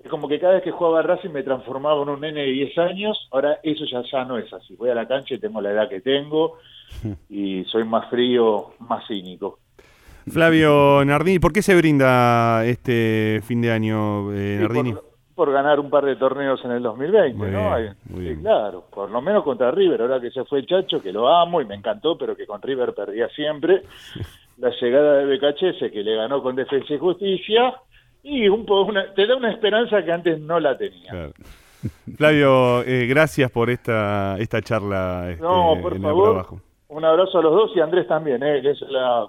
[0.09, 3.27] como que cada vez que jugaba Racing me transformaba en un nene de 10 años,
[3.31, 4.75] ahora eso ya, ya no es así.
[4.75, 6.59] Voy a la cancha y tengo la edad que tengo
[7.29, 9.59] y soy más frío, más cínico.
[10.27, 14.93] Flavio Nardini, ¿por qué se brinda este fin de año, eh, Nardini?
[14.93, 17.75] Por, ganar un par de torneos en el 2020, ¿no?
[17.77, 21.27] sí, claro, por lo menos contra River, ahora que se fue el Chacho, que lo
[21.27, 23.83] amo y me encantó, pero que con River perdía siempre.
[24.57, 27.73] La llegada de BKHS, que le ganó con Defensa y Justicia,
[28.23, 31.31] y un poco te da una esperanza que antes no la tenía.
[32.17, 36.45] Flavio, eh, gracias por esta, esta charla este, no, por favor.
[36.87, 38.61] Un abrazo a los dos y a Andrés también, eh,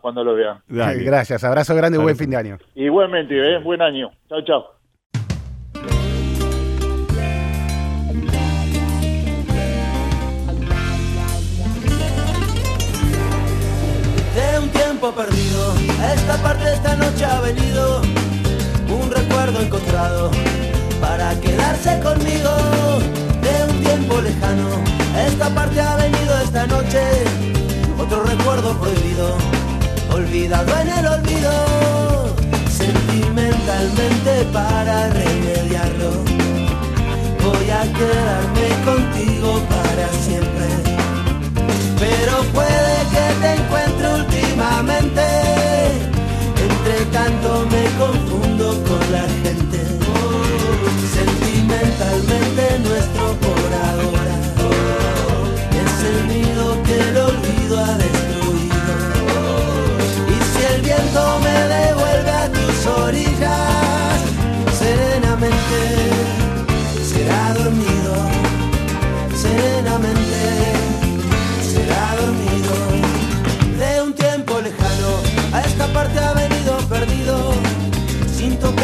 [0.00, 0.58] cuando lo vean.
[0.68, 2.58] Gracias, abrazo grande y buen fin de año.
[2.74, 4.12] Igualmente, eh, buen año.
[4.28, 4.75] Chao, chao.
[21.00, 22.50] Para quedarse conmigo.
[23.42, 24.68] De un tiempo lejano,
[25.28, 27.00] esta parte ha venido esta noche
[27.98, 29.36] otro recuerdo prohibido,
[30.12, 31.50] olvidado en el olvido,
[32.68, 36.10] sentimentalmente para remediarlo.
[37.44, 38.95] Voy a quedarme contigo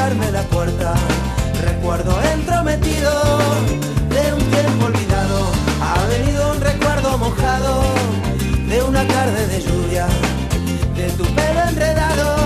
[0.03, 0.95] cerrarme la puerta.
[1.65, 3.12] Recuerdo entrometido
[4.09, 5.47] de un tiempo olvidado.
[5.81, 7.83] Ha venido un recuerdo mojado
[8.69, 10.07] de una tarde de lluvia,
[10.97, 12.37] de tu pelo enredado.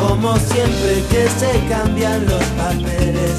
[0.00, 3.34] Como siempre que se cambian los papeles,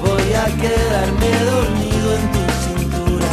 [0.00, 3.32] voy a quedarme dormido en tu cintura.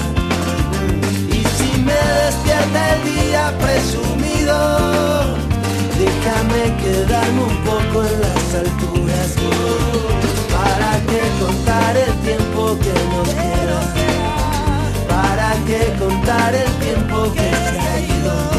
[1.30, 5.39] Y si me despierta el día presumido,
[6.00, 9.30] déjame quedarme un poco en las alturas.
[10.56, 13.80] Para que contar el tiempo que nos queda.
[15.14, 18.50] Para que contar el tiempo que se ha ido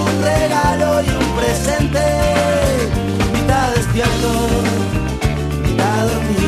[0.00, 2.00] un regalo y un presente,
[3.32, 4.30] mitad despierto,
[5.62, 6.39] mitad dormido,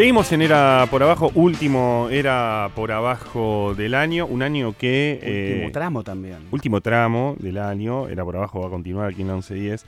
[0.00, 5.18] Seguimos en Era por Abajo, último Era por Abajo del año, un año que...
[5.20, 6.38] Último eh, tramo también.
[6.50, 9.84] Último tramo del año, Era por Abajo va a continuar aquí en la 1110.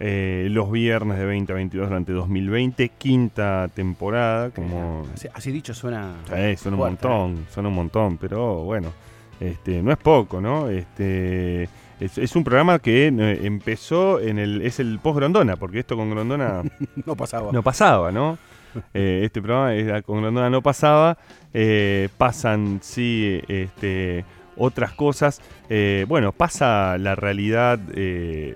[0.00, 5.06] Eh, los viernes de 2022 durante 2020, quinta temporada, como...
[5.32, 6.12] Así, dicho suena...
[6.26, 7.50] Sí, suena un montón, ¿eh?
[7.50, 8.92] suena un montón, pero bueno,
[9.40, 10.68] este, no es poco, ¿no?
[10.68, 11.70] Este...
[12.00, 14.60] Es, un programa que empezó en el.
[14.60, 16.62] es el post Grondona, porque esto con Grondona.
[17.06, 17.50] no pasaba.
[17.50, 18.36] No pasaba, ¿no?
[18.94, 21.18] Eh, este programa con Grondona no pasaba.
[21.52, 24.24] Eh, pasan, sí, este,
[24.56, 25.40] otras cosas.
[25.68, 28.54] Eh, bueno, pasa la realidad del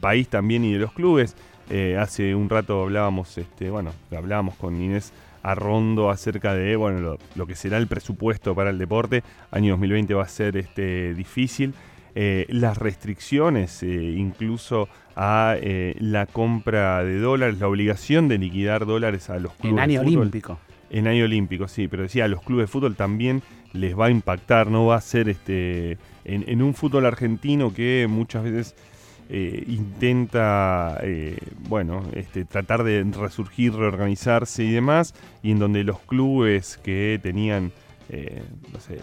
[0.00, 1.34] país también y de los clubes.
[1.98, 5.12] hace un rato hablábamos, este, bueno, hablábamos con Inés
[5.42, 9.22] Arrondo acerca de bueno, lo, que será el presupuesto para el deporte.
[9.50, 11.74] Año 2020 va a ser este, difícil.
[12.14, 19.38] Las restricciones, incluso a eh, la compra de dólares, la obligación de liquidar dólares a
[19.38, 19.72] los clubes.
[19.72, 20.58] En año olímpico.
[20.88, 23.42] En año olímpico, sí, pero decía, a los clubes de fútbol también
[23.74, 28.44] les va a impactar, no va a ser este en, un fútbol argentino que muchas
[28.44, 28.74] veces
[29.28, 31.36] eh, intenta, eh,
[31.68, 37.72] bueno, este, tratar de resurgir, reorganizarse y demás, y en donde los clubes que tenían
[38.12, 38.42] eh,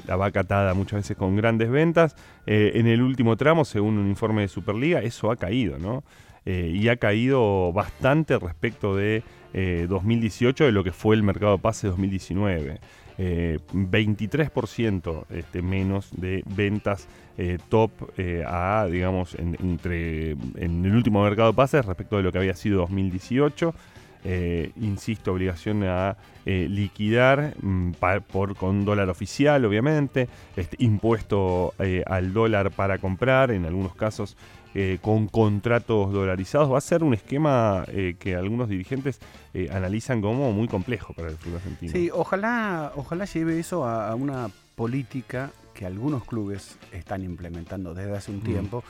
[0.05, 2.15] la vaca atada muchas veces con grandes ventas.
[2.45, 6.03] Eh, en el último tramo, según un informe de Superliga, eso ha caído, ¿no?
[6.45, 9.23] Eh, y ha caído bastante respecto de
[9.53, 12.79] 2018, de lo que fue el mercado de pase 2019.
[13.17, 17.07] 23% este, menos de ventas
[17.69, 17.89] top
[18.45, 23.73] a, digamos, entre, en el último mercado de respecto de lo que había sido 2018.
[24.23, 27.91] Eh, insisto, obligación a eh, liquidar mm,
[28.31, 34.37] por, con dólar oficial, obviamente, este, impuesto eh, al dólar para comprar, en algunos casos
[35.01, 36.71] con contratos dolarizados.
[36.71, 37.83] Va a ser un esquema
[38.19, 39.19] que algunos dirigentes
[39.71, 41.91] analizan como muy complejo para el fútbol argentino.
[41.91, 48.29] Sí, ojalá, ojalá lleve eso a, una política que algunos clubes están implementando desde hace
[48.29, 48.43] un mm.
[48.43, 48.83] tiempo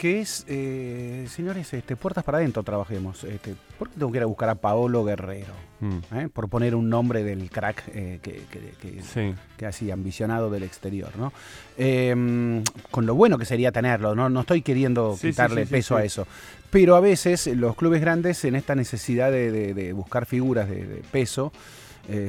[0.00, 3.22] que es, eh, señores, este, puertas para adentro trabajemos.
[3.24, 5.52] Este, ¿Por qué tengo que ir a buscar a Paolo Guerrero?
[5.80, 5.98] Mm.
[6.16, 6.28] ¿Eh?
[6.32, 11.34] Por poner un nombre del crack eh, que, que, que, así ambicionado del exterior, ¿no?
[11.76, 16.26] Em, con lo bueno que sería tenerlo, no, no estoy queriendo quitarle peso a eso.
[16.70, 21.52] Pero a veces los clubes grandes en esta necesidad de, buscar figuras de, peso,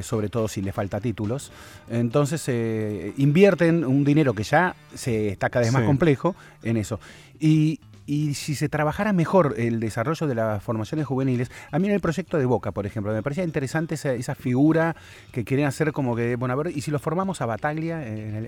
[0.02, 1.50] sobre todo si le falta títulos.
[1.90, 2.48] Entonces
[3.16, 7.00] invierten un dinero que ya se está cada vez más complejo en eso.
[7.40, 7.80] Y,
[8.34, 12.38] si se trabajara mejor el desarrollo de las formaciones juveniles, a mí en el proyecto
[12.38, 14.96] de Boca, por ejemplo, me parecía interesante esa, figura
[15.30, 18.34] que quieren hacer como que, bueno, a ver, y si lo formamos a Bataglia en
[18.34, 18.46] el,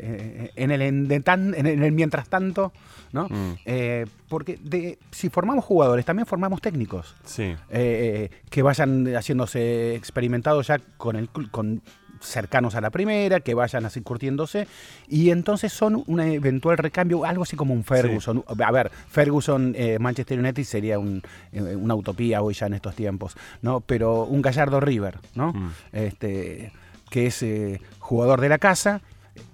[0.56, 2.72] en el, en el, mientras tanto,
[3.12, 3.28] ¿no?
[3.28, 3.54] Mm.
[3.64, 7.14] Eh, porque de, si formamos jugadores, también formamos técnicos.
[7.24, 7.42] Sí.
[7.42, 11.82] Eh, eh, que vayan haciéndose experimentados ya con el con
[12.26, 14.66] cercanos a la primera, que vayan así curtiéndose,
[15.08, 18.44] y entonces son un eventual recambio, algo así como un Ferguson.
[18.46, 23.36] A ver, Ferguson, eh, Manchester United sería eh, una utopía hoy ya en estos tiempos,
[23.62, 23.80] ¿no?
[23.80, 25.52] Pero un Gallardo River, ¿no?
[25.52, 25.70] Mm.
[25.92, 26.72] Este,
[27.10, 29.00] que es eh, jugador de la casa,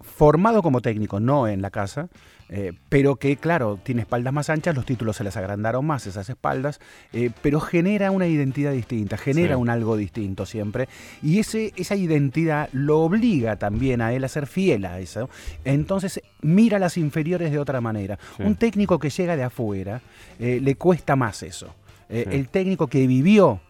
[0.02, 2.09] formado como técnico, no en la casa,
[2.52, 6.28] eh, pero que claro, tiene espaldas más anchas, los títulos se les agrandaron más esas
[6.28, 6.81] espaldas,
[7.12, 10.89] eh, pero genera una identidad distinta, genera un algo distinto siempre,
[11.22, 15.31] y ese, esa identidad lo obliga también a él a ser fiel a eso.
[15.64, 18.18] Entonces mira las inferiores de otra manera.
[18.40, 20.02] Un técnico que llega de afuera
[20.40, 21.72] eh, le cuesta más eso.
[22.09, 23.60] El técnico que vivió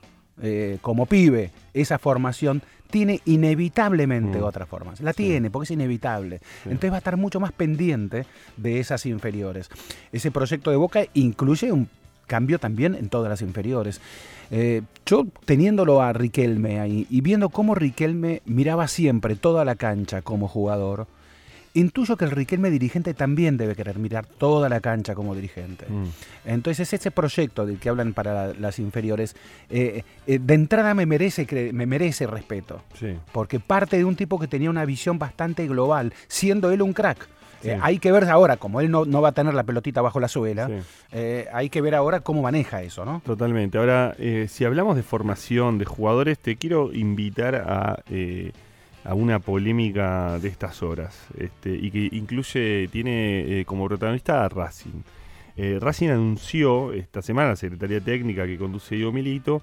[0.81, 4.45] como pibe esa formación tiene inevitablemente mm.
[4.45, 5.01] otras formas.
[5.01, 6.41] La tiene, porque es inevitable.
[6.65, 8.27] Entonces va a estar mucho más pendiente
[8.57, 9.69] de esas inferiores.
[10.13, 11.89] Ese proyecto de Boca incluye un
[12.27, 14.01] cambio también en todas las inferiores.
[14.53, 20.23] Eh, yo teniéndolo a Riquelme ahí y viendo cómo Riquelme miraba siempre toda la cancha
[20.23, 21.07] como jugador,
[21.75, 25.87] intuyo que el Riquelme dirigente también debe querer mirar toda la cancha como dirigente.
[25.89, 26.07] Mm.
[26.47, 29.37] Entonces ese proyecto del que hablan para las inferiores,
[29.69, 32.83] eh, eh, de entrada me merece, me merece respeto,
[33.33, 37.29] porque parte de un tipo que tenía una visión bastante global, siendo él un crack.
[37.63, 40.29] Eh, hay que ver ahora, como él no, va a tener la pelotita bajo la
[40.29, 40.71] suela,
[41.53, 43.21] hay que ver ahora cómo maneja eso, ¿no?
[43.25, 43.77] Totalmente.
[43.77, 44.17] Ahora,
[44.49, 48.03] si hablamos de formación de jugadores, te quiero invitar a
[49.05, 54.49] a una polémica de estas horas este, y que incluye, tiene eh, como protagonista a
[54.49, 55.03] Racing.
[55.57, 59.63] Eh, Racing anunció esta semana, la Secretaría Técnica que conduce Diego Milito,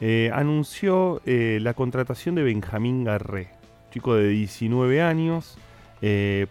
[0.00, 3.50] eh, anunció la contratación de Benjamín Garré,
[3.92, 5.56] chico de 19 años,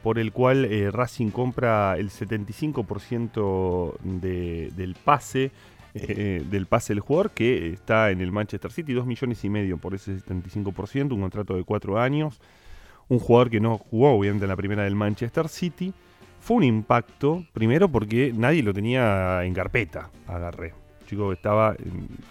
[0.01, 5.51] por el cual Racing compra el 75% del pase
[5.95, 9.77] eh, del pase del jugador, que está en el Manchester City, 2 millones y medio
[9.77, 12.39] por ese 75%, un contrato de 4 años.
[13.09, 15.93] Un jugador que no jugó, obviamente, en la primera del Manchester City.
[16.39, 20.73] Fue un impacto, primero porque nadie lo tenía en carpeta, agarré.
[21.05, 21.75] Chico que estaba,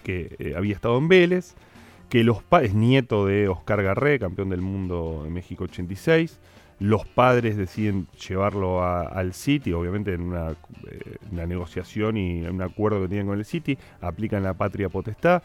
[0.03, 1.55] que eh, había estado en Vélez,
[2.09, 6.39] que los es nieto de Oscar Garré, campeón del mundo en México 86
[6.79, 13.07] los padres deciden llevarlo al City, obviamente en una, eh, negociación y un acuerdo que
[13.07, 15.43] tienen con el City, aplican la patria potestad.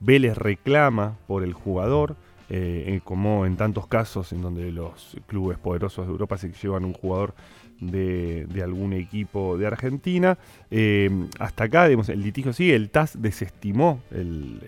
[0.00, 2.16] Vélez reclama por el jugador,
[2.50, 6.94] eh, como en tantos casos en donde los clubes poderosos de Europa se llevan un
[6.94, 7.34] jugador
[7.80, 10.38] de, algún equipo de Argentina.
[10.70, 12.74] Eh, hasta acá, digamos, el litigio sigue.
[12.74, 14.60] El TAS desestimó el,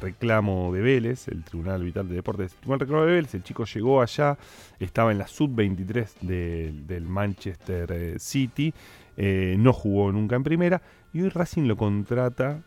[0.00, 3.34] reclamo de Vélez, el Tribunal Vital de Deportes desestimó el reclamo de Vélez.
[3.34, 4.36] El chico llegó allá,
[4.78, 8.72] estaba en la sub-23 del Manchester eh, City,
[9.16, 10.80] eh, no jugó nunca en primera
[11.12, 12.62] y hoy Racing lo contrata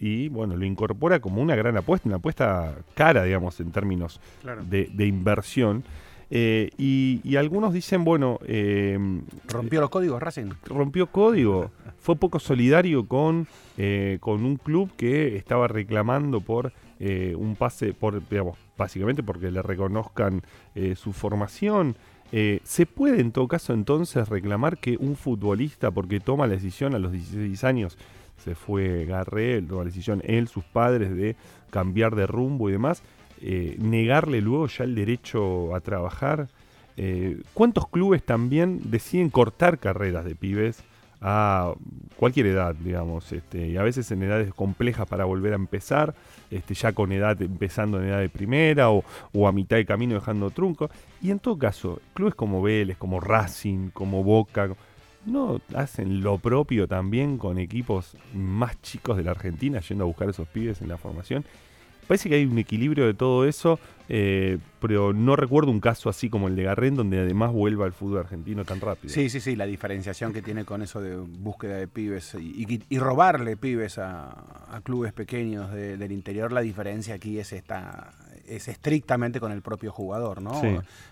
[0.00, 4.20] y bueno, lo incorpora como una gran apuesta, una apuesta cara, digamos, en términos
[4.68, 5.84] de, de, inversión.
[6.30, 8.38] Eh, y, algunos dicen, bueno...
[8.46, 8.98] Eh,
[9.46, 10.50] ¿Rompió los códigos Racing?
[10.64, 11.70] Rompió código.
[11.98, 13.46] Fue poco solidario con,
[13.76, 19.62] eh, con un club que estaba reclamando por un pase, por digamos, básicamente porque le
[19.62, 20.42] reconozcan
[20.96, 21.94] su formación.
[22.32, 26.98] ¿Se puede en todo caso entonces reclamar que un futbolista, porque toma la decisión a
[26.98, 27.96] los 16 años,
[28.36, 31.36] se fue Garré, toma la decisión él, sus padres, de
[31.70, 33.04] cambiar de rumbo y demás,
[33.40, 36.48] eh, negarle luego ya el derecho a trabajar.
[36.96, 40.82] Eh, ¿Cuántos clubes también deciden cortar carreras de pibes
[41.20, 41.74] a
[42.16, 46.14] cualquier edad, digamos, este, y a veces en edades complejas para volver a empezar,
[46.50, 49.04] este, ya con edad empezando en edad de primera o,
[49.46, 50.90] a mitad de camino dejando trunco?
[51.20, 54.68] Y en todo caso, clubes como Vélez, como Racing, como Boca,
[55.26, 60.28] ¿no hacen lo propio también con equipos más chicos de la Argentina yendo a buscar
[60.28, 61.44] esos pibes en la formación?
[62.08, 63.78] Parece que hay un equilibrio de todo eso,
[64.08, 67.92] eh, pero no recuerdo un caso así como el de Garren, donde además vuelva al
[67.92, 69.12] fútbol argentino tan rápido.
[69.12, 73.58] Sí, sí, sí, la diferenciación que tiene con eso de búsqueda de pibes y, robarle
[73.58, 78.14] pibes a, clubes pequeños del interior, la diferencia aquí es esta
[78.46, 80.62] es estrictamente con el propio jugador, ¿no?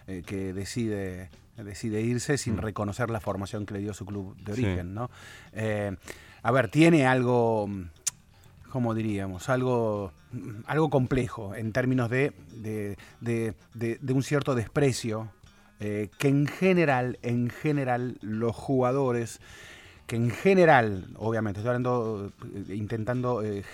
[0.06, 1.28] Eh, que decide
[1.62, 2.60] decide irse sin mm.
[2.60, 5.10] reconocer la formación que le dio su club de origen, ¿no?
[5.52, 5.94] Eh,
[6.42, 7.68] a ver, tiene algo
[8.70, 10.12] como diríamos, algo,
[10.66, 12.32] algo complejo en términos de,
[13.20, 15.30] de, un cierto desprecio
[15.80, 19.40] eh, que en general, en general, los jugadores
[20.06, 22.32] que en general, obviamente, estoy hablando,
[22.68, 23.64] eh, intentando, eh,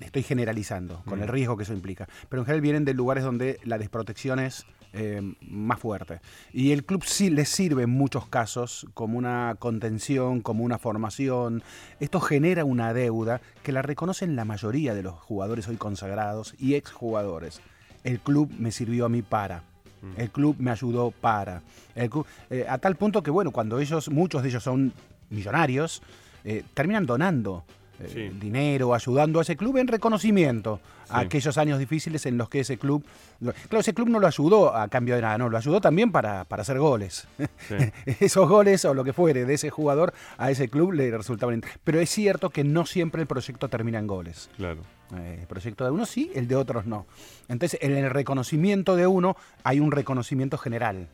[0.00, 1.32] estoy generalizando, con el mm.
[1.32, 5.22] riesgo que eso implica, pero en general vienen de lugares donde la desprotección es eh,
[5.40, 6.20] más fuerte.
[6.52, 11.62] Y el club sí les sirve en muchos casos como una contención, como una formación.
[12.00, 16.74] Esto genera una deuda que la reconocen la mayoría de los jugadores hoy consagrados y
[16.74, 17.60] exjugadores.
[18.04, 19.62] El club me sirvió a mí para.
[20.02, 20.20] Mm.
[20.20, 21.62] El club me ayudó para.
[21.94, 22.10] El
[22.68, 24.92] a tal punto que, bueno, cuando ellos, muchos de ellos son
[25.30, 26.02] millonarios,
[26.44, 27.64] eh, terminan donando
[28.00, 30.80] eh, dinero, ayudando a ese club en reconocimiento
[31.12, 33.04] a aquellos años difíciles en los que ese club,
[33.40, 36.44] claro, ese club no lo ayudó a cambio de nada, no, lo ayudó también para,
[36.44, 37.26] para hacer goles.
[38.20, 41.62] Esos goles o lo que fuere de ese jugador a ese club le resultaban.
[41.84, 44.50] Pero es cierto que no siempre el proyecto termina en goles.
[44.56, 44.80] Claro.
[45.16, 47.06] Eh, el proyecto de uno sí, el de otros no.
[47.48, 51.08] Entonces, en el reconocimiento de uno hay un reconocimiento general.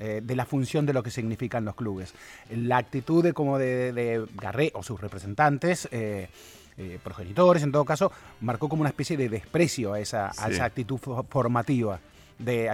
[0.00, 2.14] Eh, de la función de lo que significan los clubes.
[2.50, 6.28] La actitud de como de, de Garré o sus representantes, eh,
[6.76, 10.98] eh, progenitores en todo caso, marcó como una especie de desprecio a esa, esa actitud
[11.28, 12.00] formativa.
[12.38, 12.70] De,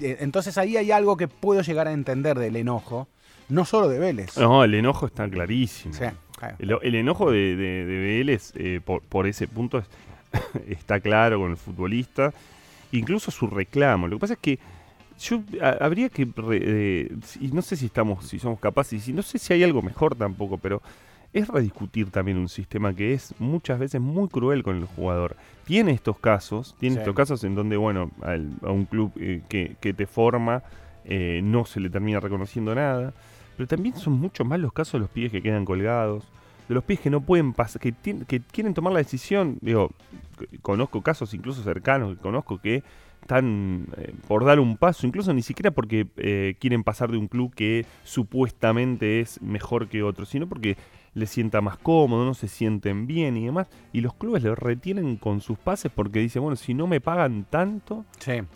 [0.00, 3.08] entonces ahí hay algo que puedo llegar a entender del enojo,
[3.48, 4.36] no solo de Vélez.
[4.36, 5.94] No, el enojo está clarísimo.
[6.58, 8.52] el, enojo de, Vélez
[8.84, 9.82] por, por, ese punto
[10.68, 12.32] está claro con el futbolista,
[12.92, 14.06] incluso su reclamo.
[14.06, 14.58] Lo que pasa es que
[15.18, 15.42] yo
[15.80, 16.22] habría que
[17.40, 20.14] y no sé si estamos si somos capaces y no sé si hay algo mejor
[20.14, 20.80] tampoco pero
[21.32, 25.36] es rediscutir también un sistema que es muchas veces muy cruel con el jugador.
[25.64, 29.92] Tiene estos casos, tiene estos casos en donde, bueno, a un club eh, que, que,
[29.92, 30.62] te forma
[31.04, 33.12] eh, no se le termina reconociendo nada,
[33.56, 36.24] pero también son mucho más los casos de los pibes que quedan colgados,
[36.68, 37.92] de los pibes que no pueden pasar, que,
[38.26, 39.90] que quieren tomar la decisión, digo,
[40.62, 42.82] conozco casos incluso cercanos, conozco que
[43.20, 46.06] están eh, por dar un paso, incluso ni siquiera porque
[46.58, 50.78] quieren pasar de un club que supuestamente es mejor que otro, sino porque
[51.14, 53.68] le sienta más cómodo, no se sienten bien y demás.
[53.92, 57.46] Y los clubes lo retienen con sus pases porque dicen, bueno, si no me pagan
[57.48, 58.04] tanto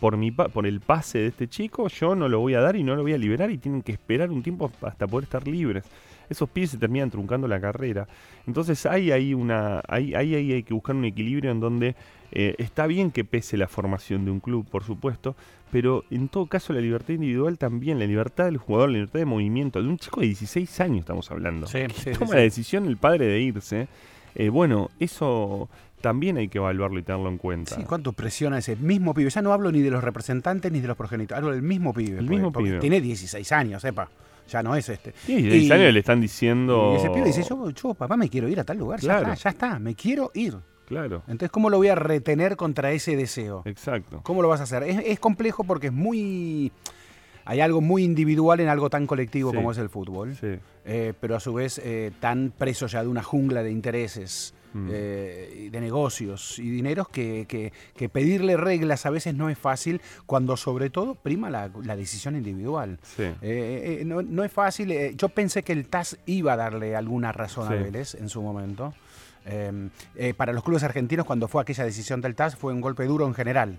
[0.00, 2.82] por, mi por el pase de este chico, yo no lo voy a dar y
[2.82, 5.84] no lo voy a liberar y tienen que esperar un tiempo hasta poder estar libres.
[6.28, 8.06] Esos pies se terminan truncando la carrera.
[8.46, 9.82] Entonces hay ahí una.
[9.86, 11.94] Hay, hay, hay que buscar un equilibrio en donde
[12.30, 15.36] eh, está bien que pese la formación de un club, por supuesto,
[15.73, 19.24] pero en todo caso la libertad individual también, la libertad del jugador, la libertad de
[19.24, 21.78] movimiento, de un chico de 16 años estamos hablando, sí,
[22.19, 23.89] toma la decisión el padre de irse,
[24.35, 25.70] eh, bueno, eso
[26.03, 27.74] también hay que evaluarlo y tenerlo en cuenta.
[27.74, 29.31] Sí, cuánto presiona ese mismo pibe.
[29.31, 32.19] Ya no hablo ni de los representantes ni de los progenitores, hablo del mismo pibe.
[32.19, 32.78] El mismo pibe.
[32.78, 34.11] Tiene 16 años, sepa.
[34.51, 35.15] Ya no es este.
[35.24, 36.93] Sí, 16 años le están diciendo.
[36.94, 39.01] Y ese pibe dice: yo, yo, papá, me quiero ir a tal lugar.
[39.01, 39.28] Claro.
[39.28, 40.57] Ya está, ya está, me quiero ir.
[40.93, 41.23] Claro.
[41.27, 43.62] Entonces, ¿cómo lo voy a retener contra ese deseo?
[43.64, 44.20] Exacto.
[44.23, 44.82] ¿Cómo lo vas a hacer?
[44.82, 46.70] Es, complejo porque es muy...
[47.44, 50.59] Hay algo muy individual en algo tan colectivo como es el fútbol, sí.
[50.85, 54.89] Eh, pero a su vez eh, tan preso ya de una jungla de intereses, mm.
[54.93, 60.56] eh, de negocios y dineros que, que, pedirle reglas a veces no es fácil cuando
[60.56, 63.01] sobre todo prima la, decisión individual.
[63.02, 63.24] Sí.
[64.05, 65.16] No, no, es fácil.
[65.16, 68.94] yo pensé que el TAS iba a darle alguna razón a Vélez en su momento.
[69.44, 73.05] Em, eh, para los clubes argentinos, cuando fue aquella decisión del TAS, fue un golpe
[73.05, 73.78] duro en general.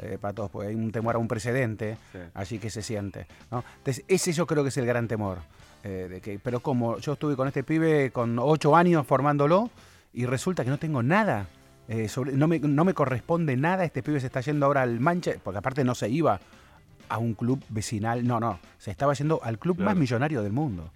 [0.00, 1.96] Eh, para todos, porque hay un temor a un precedente,
[2.32, 3.26] así que se siente.
[3.50, 5.38] Entonces, ese yo creo que es el gran temor.
[5.82, 9.70] Eh, de que, pero como yo estuve con este pibe con ocho años formándolo
[10.12, 11.48] y resulta que no tengo nada.
[12.08, 15.42] sobre, no, me, no me corresponde nada, este pibe se está yendo ahora al Manchester,
[15.42, 16.38] porque aparte no se iba
[17.08, 20.92] a un club vecinal, no, no, se estaba yendo al club más millonario del mundo.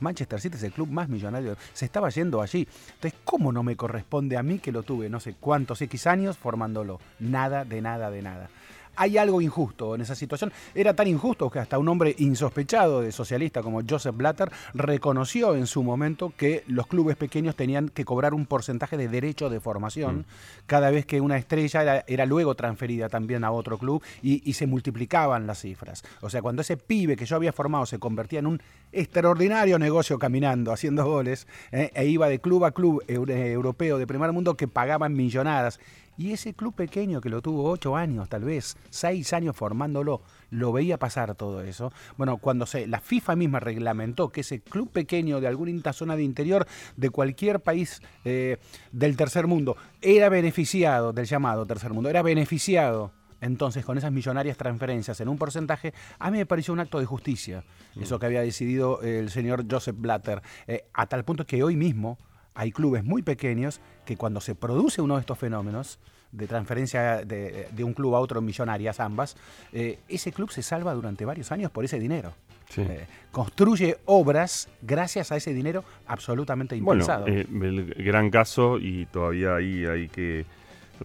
[0.00, 1.56] Manchester City es el club más millonario.
[1.72, 2.66] Se estaba yendo allí.
[2.94, 6.36] Entonces, ¿cómo no me corresponde a mí que lo tuve no sé cuántos X años
[6.38, 7.00] formándolo?
[7.18, 8.50] Nada, de nada, de nada
[8.96, 10.52] hay algo injusto en esa situación.
[10.74, 15.66] Era tan injusto que hasta un hombre insospechado de socialista como Joseph Blatter reconoció en
[15.66, 20.18] su momento que los clubes pequeños tenían que cobrar un porcentaje de derecho de formación
[20.18, 20.24] mm.
[20.66, 25.46] cada vez que una estrella era, luego transferida también a otro club y, se multiplicaban
[25.46, 26.02] las cifras.
[26.20, 28.62] O sea, cuando ese pibe que yo había formado se convertía en un
[28.92, 34.32] extraordinario negocio caminando, haciendo goles, eh, e iba de club a club europeo de primer
[34.32, 35.80] mundo que pagaban millonadas
[36.20, 40.20] y ese club pequeño que lo tuvo ocho años, tal vez, seis años formándolo,
[40.50, 41.94] lo veía pasar todo eso.
[42.18, 46.22] Bueno, cuando se, la FIFA misma reglamentó que ese club pequeño de alguna zona de
[46.22, 46.66] interior
[46.98, 48.58] de cualquier país eh,
[48.92, 54.58] del tercer mundo era beneficiado del llamado tercer mundo, era beneficiado entonces con esas millonarias
[54.58, 57.64] transferencias en un porcentaje, a mí me pareció un acto de justicia,
[57.98, 62.18] eso que había decidido el señor Joseph Blatter, eh, a tal punto que hoy mismo
[62.54, 65.98] hay clubes muy pequeños que cuando se produce uno de estos fenómenos,
[66.32, 69.36] de transferencia de, un club a otro millonarias ambas,
[69.72, 72.32] eh, ese club se salva durante varios años por ese dinero.
[72.76, 77.24] Eh, construye obras gracias a ese dinero absolutamente impensado.
[77.24, 80.44] Bueno, eh, el gran caso, y todavía ahí hay que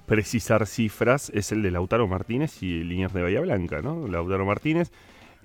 [0.05, 4.07] precisar cifras, es el de Lautaro Martínez y Liniers de Bahía Blanca, ¿no?
[4.07, 4.91] Lautaro Martínez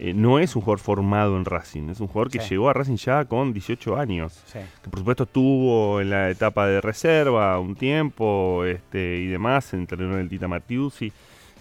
[0.02, 2.97] eh, no es un jugador formado en Racing, es un jugador que llegó a Racing
[2.97, 4.43] ya con 18 años.
[4.51, 10.14] Que por supuesto estuvo en la etapa de reserva un tiempo este, y demás, entrenó
[10.14, 11.12] en el Tita Matiusi,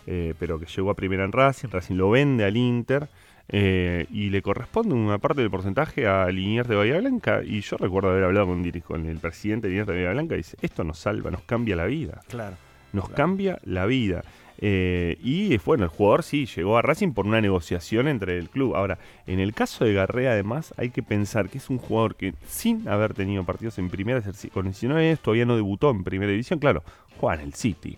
[0.08, 3.10] eh, pero que llegó a primera en Racing, Racing lo vende al Inter.
[3.52, 7.42] Eh, y le corresponde una parte del porcentaje a Liniers de Bahía Blanca.
[7.44, 10.38] Y yo recuerdo haber hablado con, con el presidente de Liniers de Bahía Blanca y
[10.38, 12.22] dice: Esto nos salva, nos cambia la vida.
[12.28, 12.56] Claro.
[12.94, 14.24] Nos cambia la vida.
[14.62, 18.76] Eh, y bueno, el jugador sí llegó a Racing por una negociación entre el club.
[18.76, 22.34] Ahora, en el caso de Garrea, además, hay que pensar que es un jugador que,
[22.46, 24.22] sin haber tenido partidos en primera,
[24.54, 26.60] con 19 años, todavía no debutó en primera división.
[26.60, 26.84] Claro,
[27.18, 27.98] juega en el City.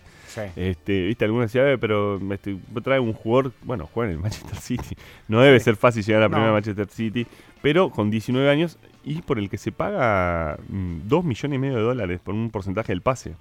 [0.56, 4.96] Este, Viste, algunos decían, pero este, trae un jugador, bueno, juega en el Manchester City.
[5.26, 7.26] No debe ser fácil llegar a la primera Manchester City,
[7.60, 11.76] pero con 19 años y por el que se paga 2 mm, millones y medio
[11.76, 13.34] de dólares por un porcentaje del pase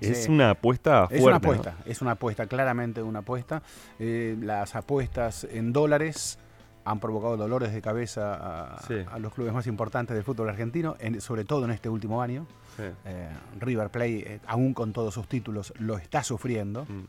[0.00, 1.16] es una apuesta fuerte.
[1.16, 3.62] Es una apuesta, es una apuesta, claramente una apuesta.
[3.98, 6.38] Eh, las apuestas en dólares
[6.84, 11.64] han provocado dolores de cabeza a, los clubes más importantes del fútbol argentino, sobre todo
[11.66, 12.46] en este último año.
[12.78, 13.28] Eh,
[13.58, 16.84] River Plate, eh, aún con todos sus títulos, lo está sufriendo.
[16.84, 17.04] Mm.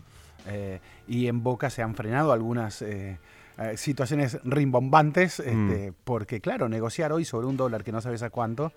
[1.07, 2.84] y en Boca se han frenado algunas
[3.76, 5.69] situaciones rimbombantes, mm.
[5.69, 8.73] este, porque claro, negociar hoy sobre un dólar que no sabes a cuánto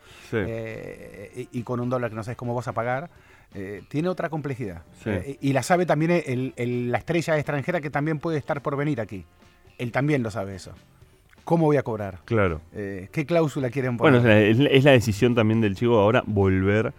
[1.50, 3.10] y, con un dólar que no sabes cómo vas a pagar,
[3.88, 4.82] tiene otra complejidad.
[5.40, 9.24] y la sabe también la estrella extranjera que también puede estar por venir aquí.
[9.78, 10.72] Él también lo sabe eso.
[11.44, 12.20] ¿Cómo voy a cobrar?
[12.24, 12.60] Claro.
[12.72, 14.20] Eh, ¿Qué cláusula quieren poner?
[14.20, 16.92] Bueno, es la, decisión también del chico ahora volver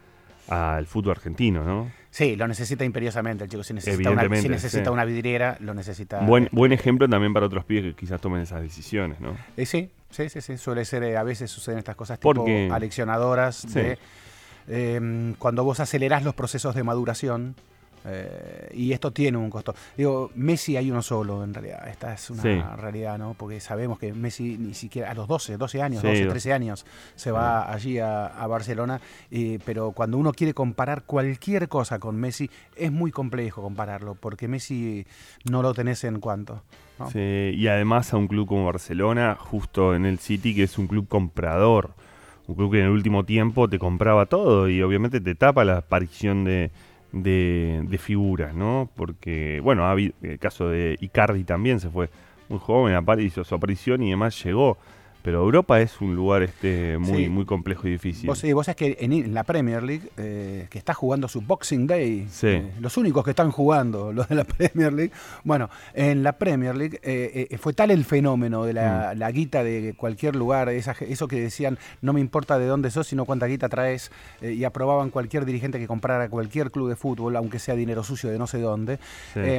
[0.50, 1.92] al fútbol argentino, ¿no?
[2.10, 3.64] Sí, lo necesita imperiosamente el chico.
[3.64, 6.20] Si necesita, una, si necesita una vidriera, lo necesita.
[6.20, 9.36] Buen, buen ejemplo también para otros pibes que quizás tomen esas decisiones, ¿no?
[9.58, 10.58] Eh, sí, sí, sí, sí.
[10.58, 12.70] Suele ser, eh, a veces suceden estas cosas tipo Porque...
[12.72, 13.98] aleccionadoras de
[14.68, 17.56] em, cuando vos acelerás los procesos de maduración
[18.06, 19.74] eh, y esto tiene un costo.
[19.96, 21.88] Digo, Messi hay uno solo en realidad.
[21.88, 23.34] Esta es una realidad, ¿no?
[23.34, 26.86] Porque sabemos que Messi ni siquiera a los 12, 12 años, 12, 13 años
[27.16, 29.00] se va allí a, Barcelona.
[29.66, 35.06] pero cuando uno quiere comparar cualquier cosa con Messi, es muy complejo compararlo, porque Messi
[35.50, 36.62] no lo tenés en cuanto.
[37.16, 41.08] y además a un club como Barcelona, justo en el City, que es un club
[41.08, 41.96] comprador.
[42.48, 45.78] Un club que en el último tiempo te compraba todo y obviamente te tapa la
[45.78, 46.72] aparición de
[47.14, 48.90] de, de figuras, ¿no?
[48.96, 52.10] Porque, bueno, ha habido, el caso de Icardi también se fue
[52.50, 54.78] muy joven, apareció su aparición y además llegó
[55.24, 58.28] pero Europa es un lugar este muy muy complejo y difícil.
[58.28, 62.28] Vos, vos sabés que en, la Premier League, eh, que está jugando su Boxing Day,
[62.42, 65.12] eh, los únicos que están jugando, los de la Premier League,
[65.46, 69.18] bueno, en la Premier League eh, fue tal el fenómeno de mm.
[69.18, 73.24] la, guita de cualquier lugar, eso que decían, no me importa de dónde sos, sino
[73.24, 77.76] cuánta guita traes, y aprobaban cualquier dirigente que comprara cualquier club de fútbol, aunque sea
[77.76, 79.00] dinero sucio de no sé dónde.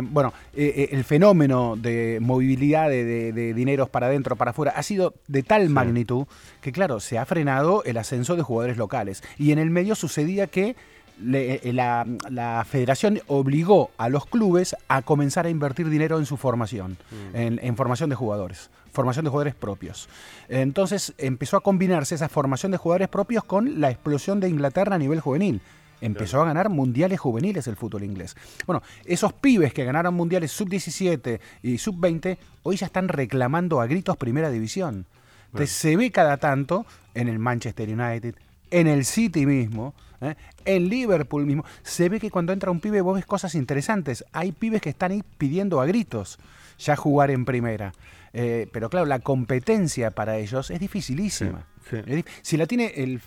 [0.03, 5.43] bueno, el fenómeno de movilidad de, de dineros para adentro, para afuera, ha sido de
[5.43, 6.27] tal magnitud
[6.61, 9.23] que, claro, se ha frenado el ascenso de jugadores locales.
[9.39, 10.77] Y en el medio sucedía que
[11.23, 16.97] eh, la, federación obligó a los clubes a comenzar a invertir dinero en su formación,
[17.33, 17.37] mm.
[17.37, 20.09] en, formación de jugadores, formación de jugadores propios.
[20.49, 24.99] Entonces empezó a combinarse esa formación de jugadores propios con la explosión de Inglaterra a
[24.99, 25.61] nivel juvenil.
[26.01, 28.37] Empezó a ganar mundiales juveniles el fútbol inglés.
[28.67, 34.17] Bueno, esos pibes que ganaron mundiales sub-17 y sub-20 hoy ya están reclamando a gritos
[34.17, 35.07] primera división
[35.67, 38.35] se ve cada tanto en el Manchester United,
[38.71, 40.35] en el City mismo, ¿eh?
[40.65, 41.65] en Liverpool mismo.
[41.83, 44.25] Se ve que cuando entra un pibe vos ves cosas interesantes.
[44.33, 46.39] Hay pibes que están ahí pidiendo a gritos
[46.79, 47.93] ya jugar en primera.
[48.33, 51.67] Eh, pero claro, la competencia para ellos es dificilísima.
[52.43, 53.21] si la tiene el,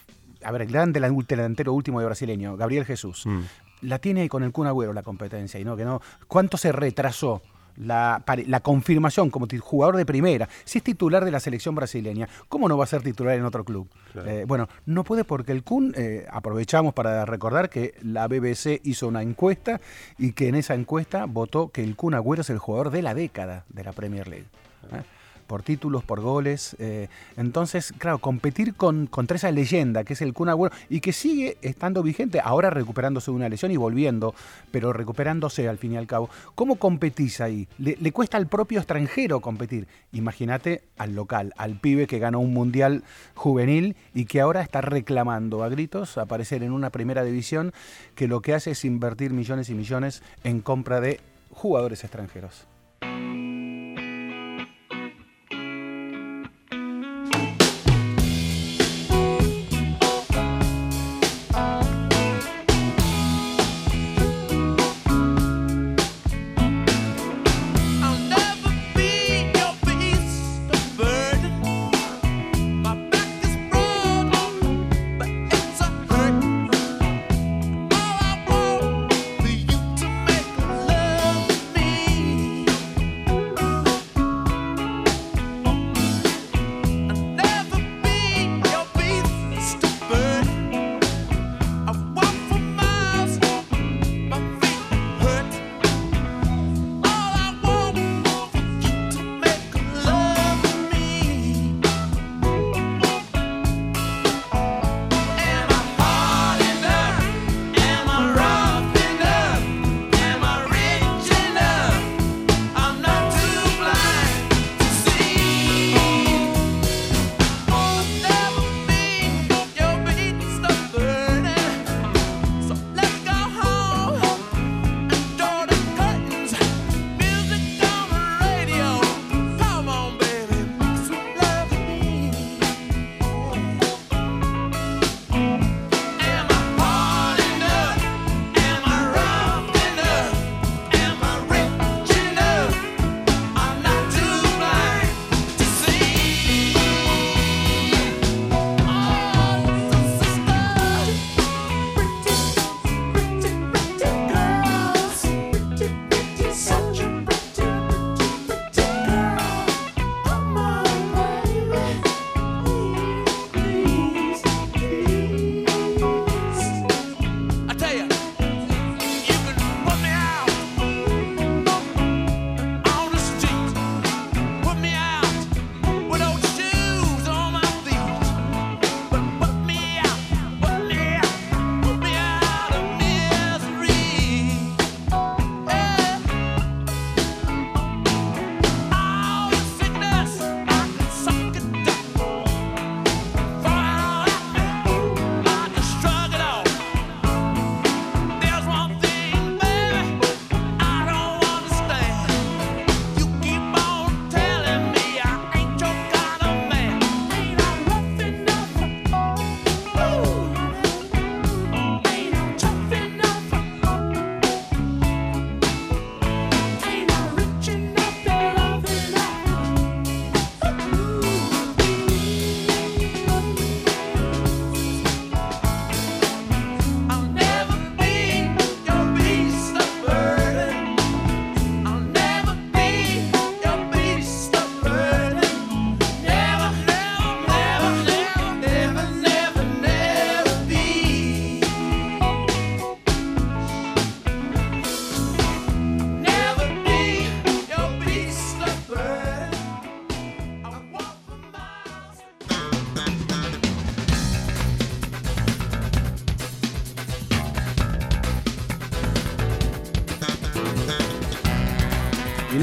[0.44, 3.42] a ver, el gran delantero último de brasileño, Gabriel Jesús, mm.
[3.84, 6.02] la tiene con el Kun Agüero la competencia, y no que no.
[6.28, 7.42] ¿Cuánto se retrasó?
[7.78, 8.24] La,
[8.62, 12.84] confirmación como jugador de primera, si es titular de la selección brasileña, ¿cómo no va
[12.84, 13.88] a ser titular en otro club?
[14.26, 19.08] Eh, bueno, no puede porque el Kun, eh, aprovechamos para recordar que la BBC hizo
[19.08, 19.80] una encuesta
[20.18, 23.14] y que en esa encuesta votó que el Kun Agüero es el jugador de la
[23.14, 24.48] década de la Premier League.
[24.92, 25.17] ¿eh?
[25.48, 26.76] Por títulos, por goles.
[26.80, 27.08] Eh,
[27.38, 31.58] entonces, claro, competir con, contra esa leyenda que es el Kun Agüero y que sigue
[31.62, 34.36] estando vigente, ahora recuperándose de una lesión y volviendo,
[34.72, 36.30] pero recuperándose al fin y al cabo.
[36.54, 37.68] ¿Cómo competís ahí?
[37.78, 39.88] Le, cuesta al propio extranjero competir.
[40.12, 43.04] Imagínate al local, al pibe que ganó un mundial
[43.34, 47.74] juvenil y que ahora está reclamando a gritos aparecer en una primera división
[48.16, 51.20] que lo que hace es invertir millones y millones en compra de
[51.52, 52.68] jugadores extranjeros.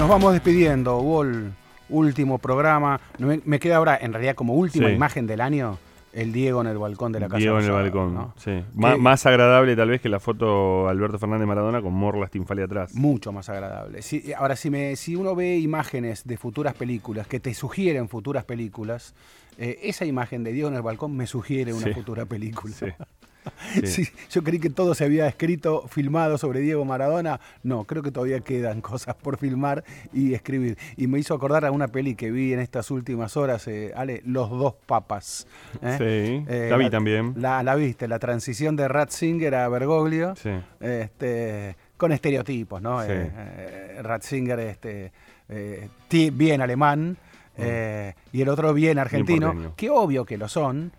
[0.05, 1.55] Nos vamos despidiendo, Wall.
[1.89, 3.01] Último programa.
[3.19, 5.79] Me, queda ahora, en realidad, como última imagen del año,
[6.13, 7.39] el Diego en el balcón de la casa.
[7.39, 8.63] Diego en el balcón, sí.
[8.75, 12.95] más agradable tal vez que la foto Alberto Fernández Maradona con Morla Stinfali atrás.
[12.95, 14.01] Mucho más agradable.
[14.37, 19.15] ahora, si, me, si uno ve imágenes de futuras películas que te sugieren futuras películas,
[19.57, 22.75] eh, esa imagen de Diego en el balcón me sugiere una futura película.
[22.75, 22.87] Sí.
[24.31, 27.41] yo creí que todo se había escrito, filmado sobre Diego Maradona.
[27.63, 30.79] No, creo que todavía quedan cosas por filmar y escribir.
[30.97, 34.23] Y me hizo acordar a una peli que vi en estas últimas horas, eh, Ale,
[34.25, 35.47] Los dos papas.
[35.83, 35.97] ¿eh?
[35.99, 37.35] Sí, eh, la vi también.
[37.37, 40.35] La, viste, la transición de Ratzinger a Bergoglio.
[40.81, 43.01] Este, con estereotipos, ¿no?
[44.03, 45.13] Ratzinger este,
[46.33, 47.17] bien alemán.
[47.57, 48.37] Mm.
[48.37, 50.91] y el otro bien argentino, que obvio que lo son,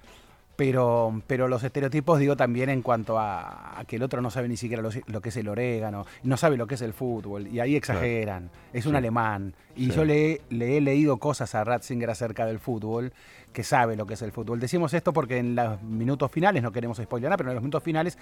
[0.56, 4.57] pero, pero los estereotipos digo también en cuanto a, que el otro no sabe ni
[4.57, 7.76] siquiera lo, que es el orégano, no sabe lo que es el fútbol, y ahí
[7.76, 9.53] exageran, es un alemán.
[9.76, 13.11] Y yo le, le, he leído cosas a Ratzinger acerca del fútbol,
[13.52, 14.60] que sabe lo que es el fútbol.
[14.60, 18.18] Decimos esto porque en los minutos finales, no queremos spoiler pero en los minutos finales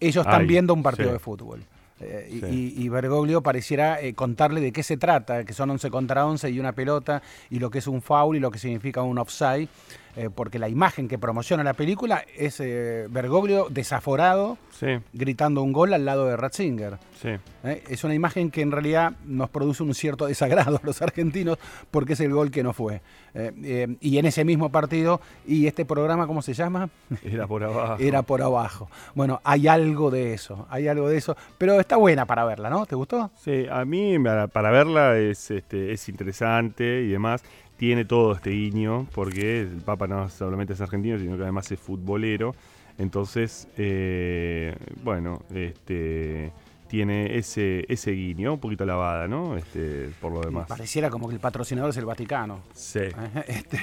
[0.00, 1.64] ellos están viendo un partido de fútbol.
[2.00, 6.50] Eh, y, Bergoglio pareciera eh, contarle de qué se trata, que son 11 contra 11
[6.50, 9.68] y una pelota, y lo que es un foul y lo que significa un offside.
[10.18, 14.58] Eh, porque la imagen que promociona la película es eh, Bergoglio desaforado,
[15.12, 16.98] gritando un gol al lado de Ratzinger.
[17.22, 21.56] Eh, es una imagen que en realidad nos produce un cierto desagrado a los argentinos
[21.92, 23.00] porque es el gol que no fue.
[24.00, 26.90] y en ese mismo partido, ¿y este programa cómo se llama?
[27.22, 27.96] Era por abajo.
[28.00, 28.90] Era por abajo.
[29.14, 32.86] Bueno, hay algo de eso, hay algo de eso, pero está buena para verla, ¿no?
[32.86, 33.30] ¿Te gustó?
[33.36, 37.44] Sí, a mí para verla es, este, es interesante y demás
[37.78, 41.78] tiene todo este guiño, porque el Papa no solamente es argentino, sino que además es
[41.78, 42.54] futbolero.
[42.98, 46.52] Entonces, eh, bueno, este
[46.88, 49.56] tiene ese, ese guiño, un poquito lavada, ¿no?
[49.56, 50.66] Este, por lo demás.
[50.66, 52.60] Pareciera como que el patrocinador es el Vaticano.
[52.74, 53.00] Sí.
[53.46, 53.78] Este,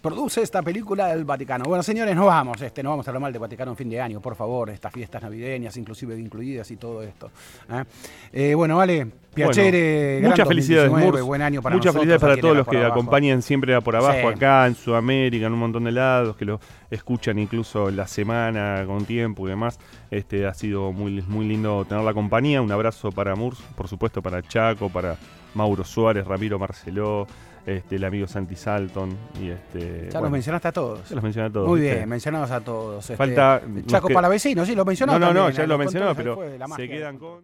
[0.00, 1.64] produce esta película el Vaticano.
[1.64, 4.00] Bueno, señores, no vamos, este, no vamos a hablar mal de Vaticano en fin de
[4.00, 7.30] año, por favor, estas fiestas navideñas, inclusive incluidas y todo esto.
[7.70, 7.84] ¿eh?
[8.32, 10.90] Eh, bueno, vale, Piacere, muchas felicidades,
[11.22, 14.74] buen año para Muchas felicidades para todos los que acompañan siempre por abajo acá en
[14.74, 16.60] Sudamérica, en un montón de lados, que lo
[16.90, 19.78] escuchan incluso la semana con tiempo y demás.
[20.10, 22.60] Este ha sido muy, muy lindo tener la compañía.
[22.60, 25.16] Un abrazo para Murs, por supuesto para Chaco, para
[25.54, 27.26] Mauro Suárez, Ramiro Marceló,
[27.64, 30.08] este, el amigo Santi Salton y este.
[30.10, 31.08] Ya los mencionaste a todos.
[31.08, 31.68] Ya los mencioné a todos.
[31.68, 33.12] Muy bien, mencionados a todos.
[33.16, 33.62] Falta.
[33.64, 35.18] Este, Chaco para vecinos, sí, lo mencionó.
[35.18, 36.38] No, no, no, ya lo mencionó, pero
[36.76, 37.40] se quedan con.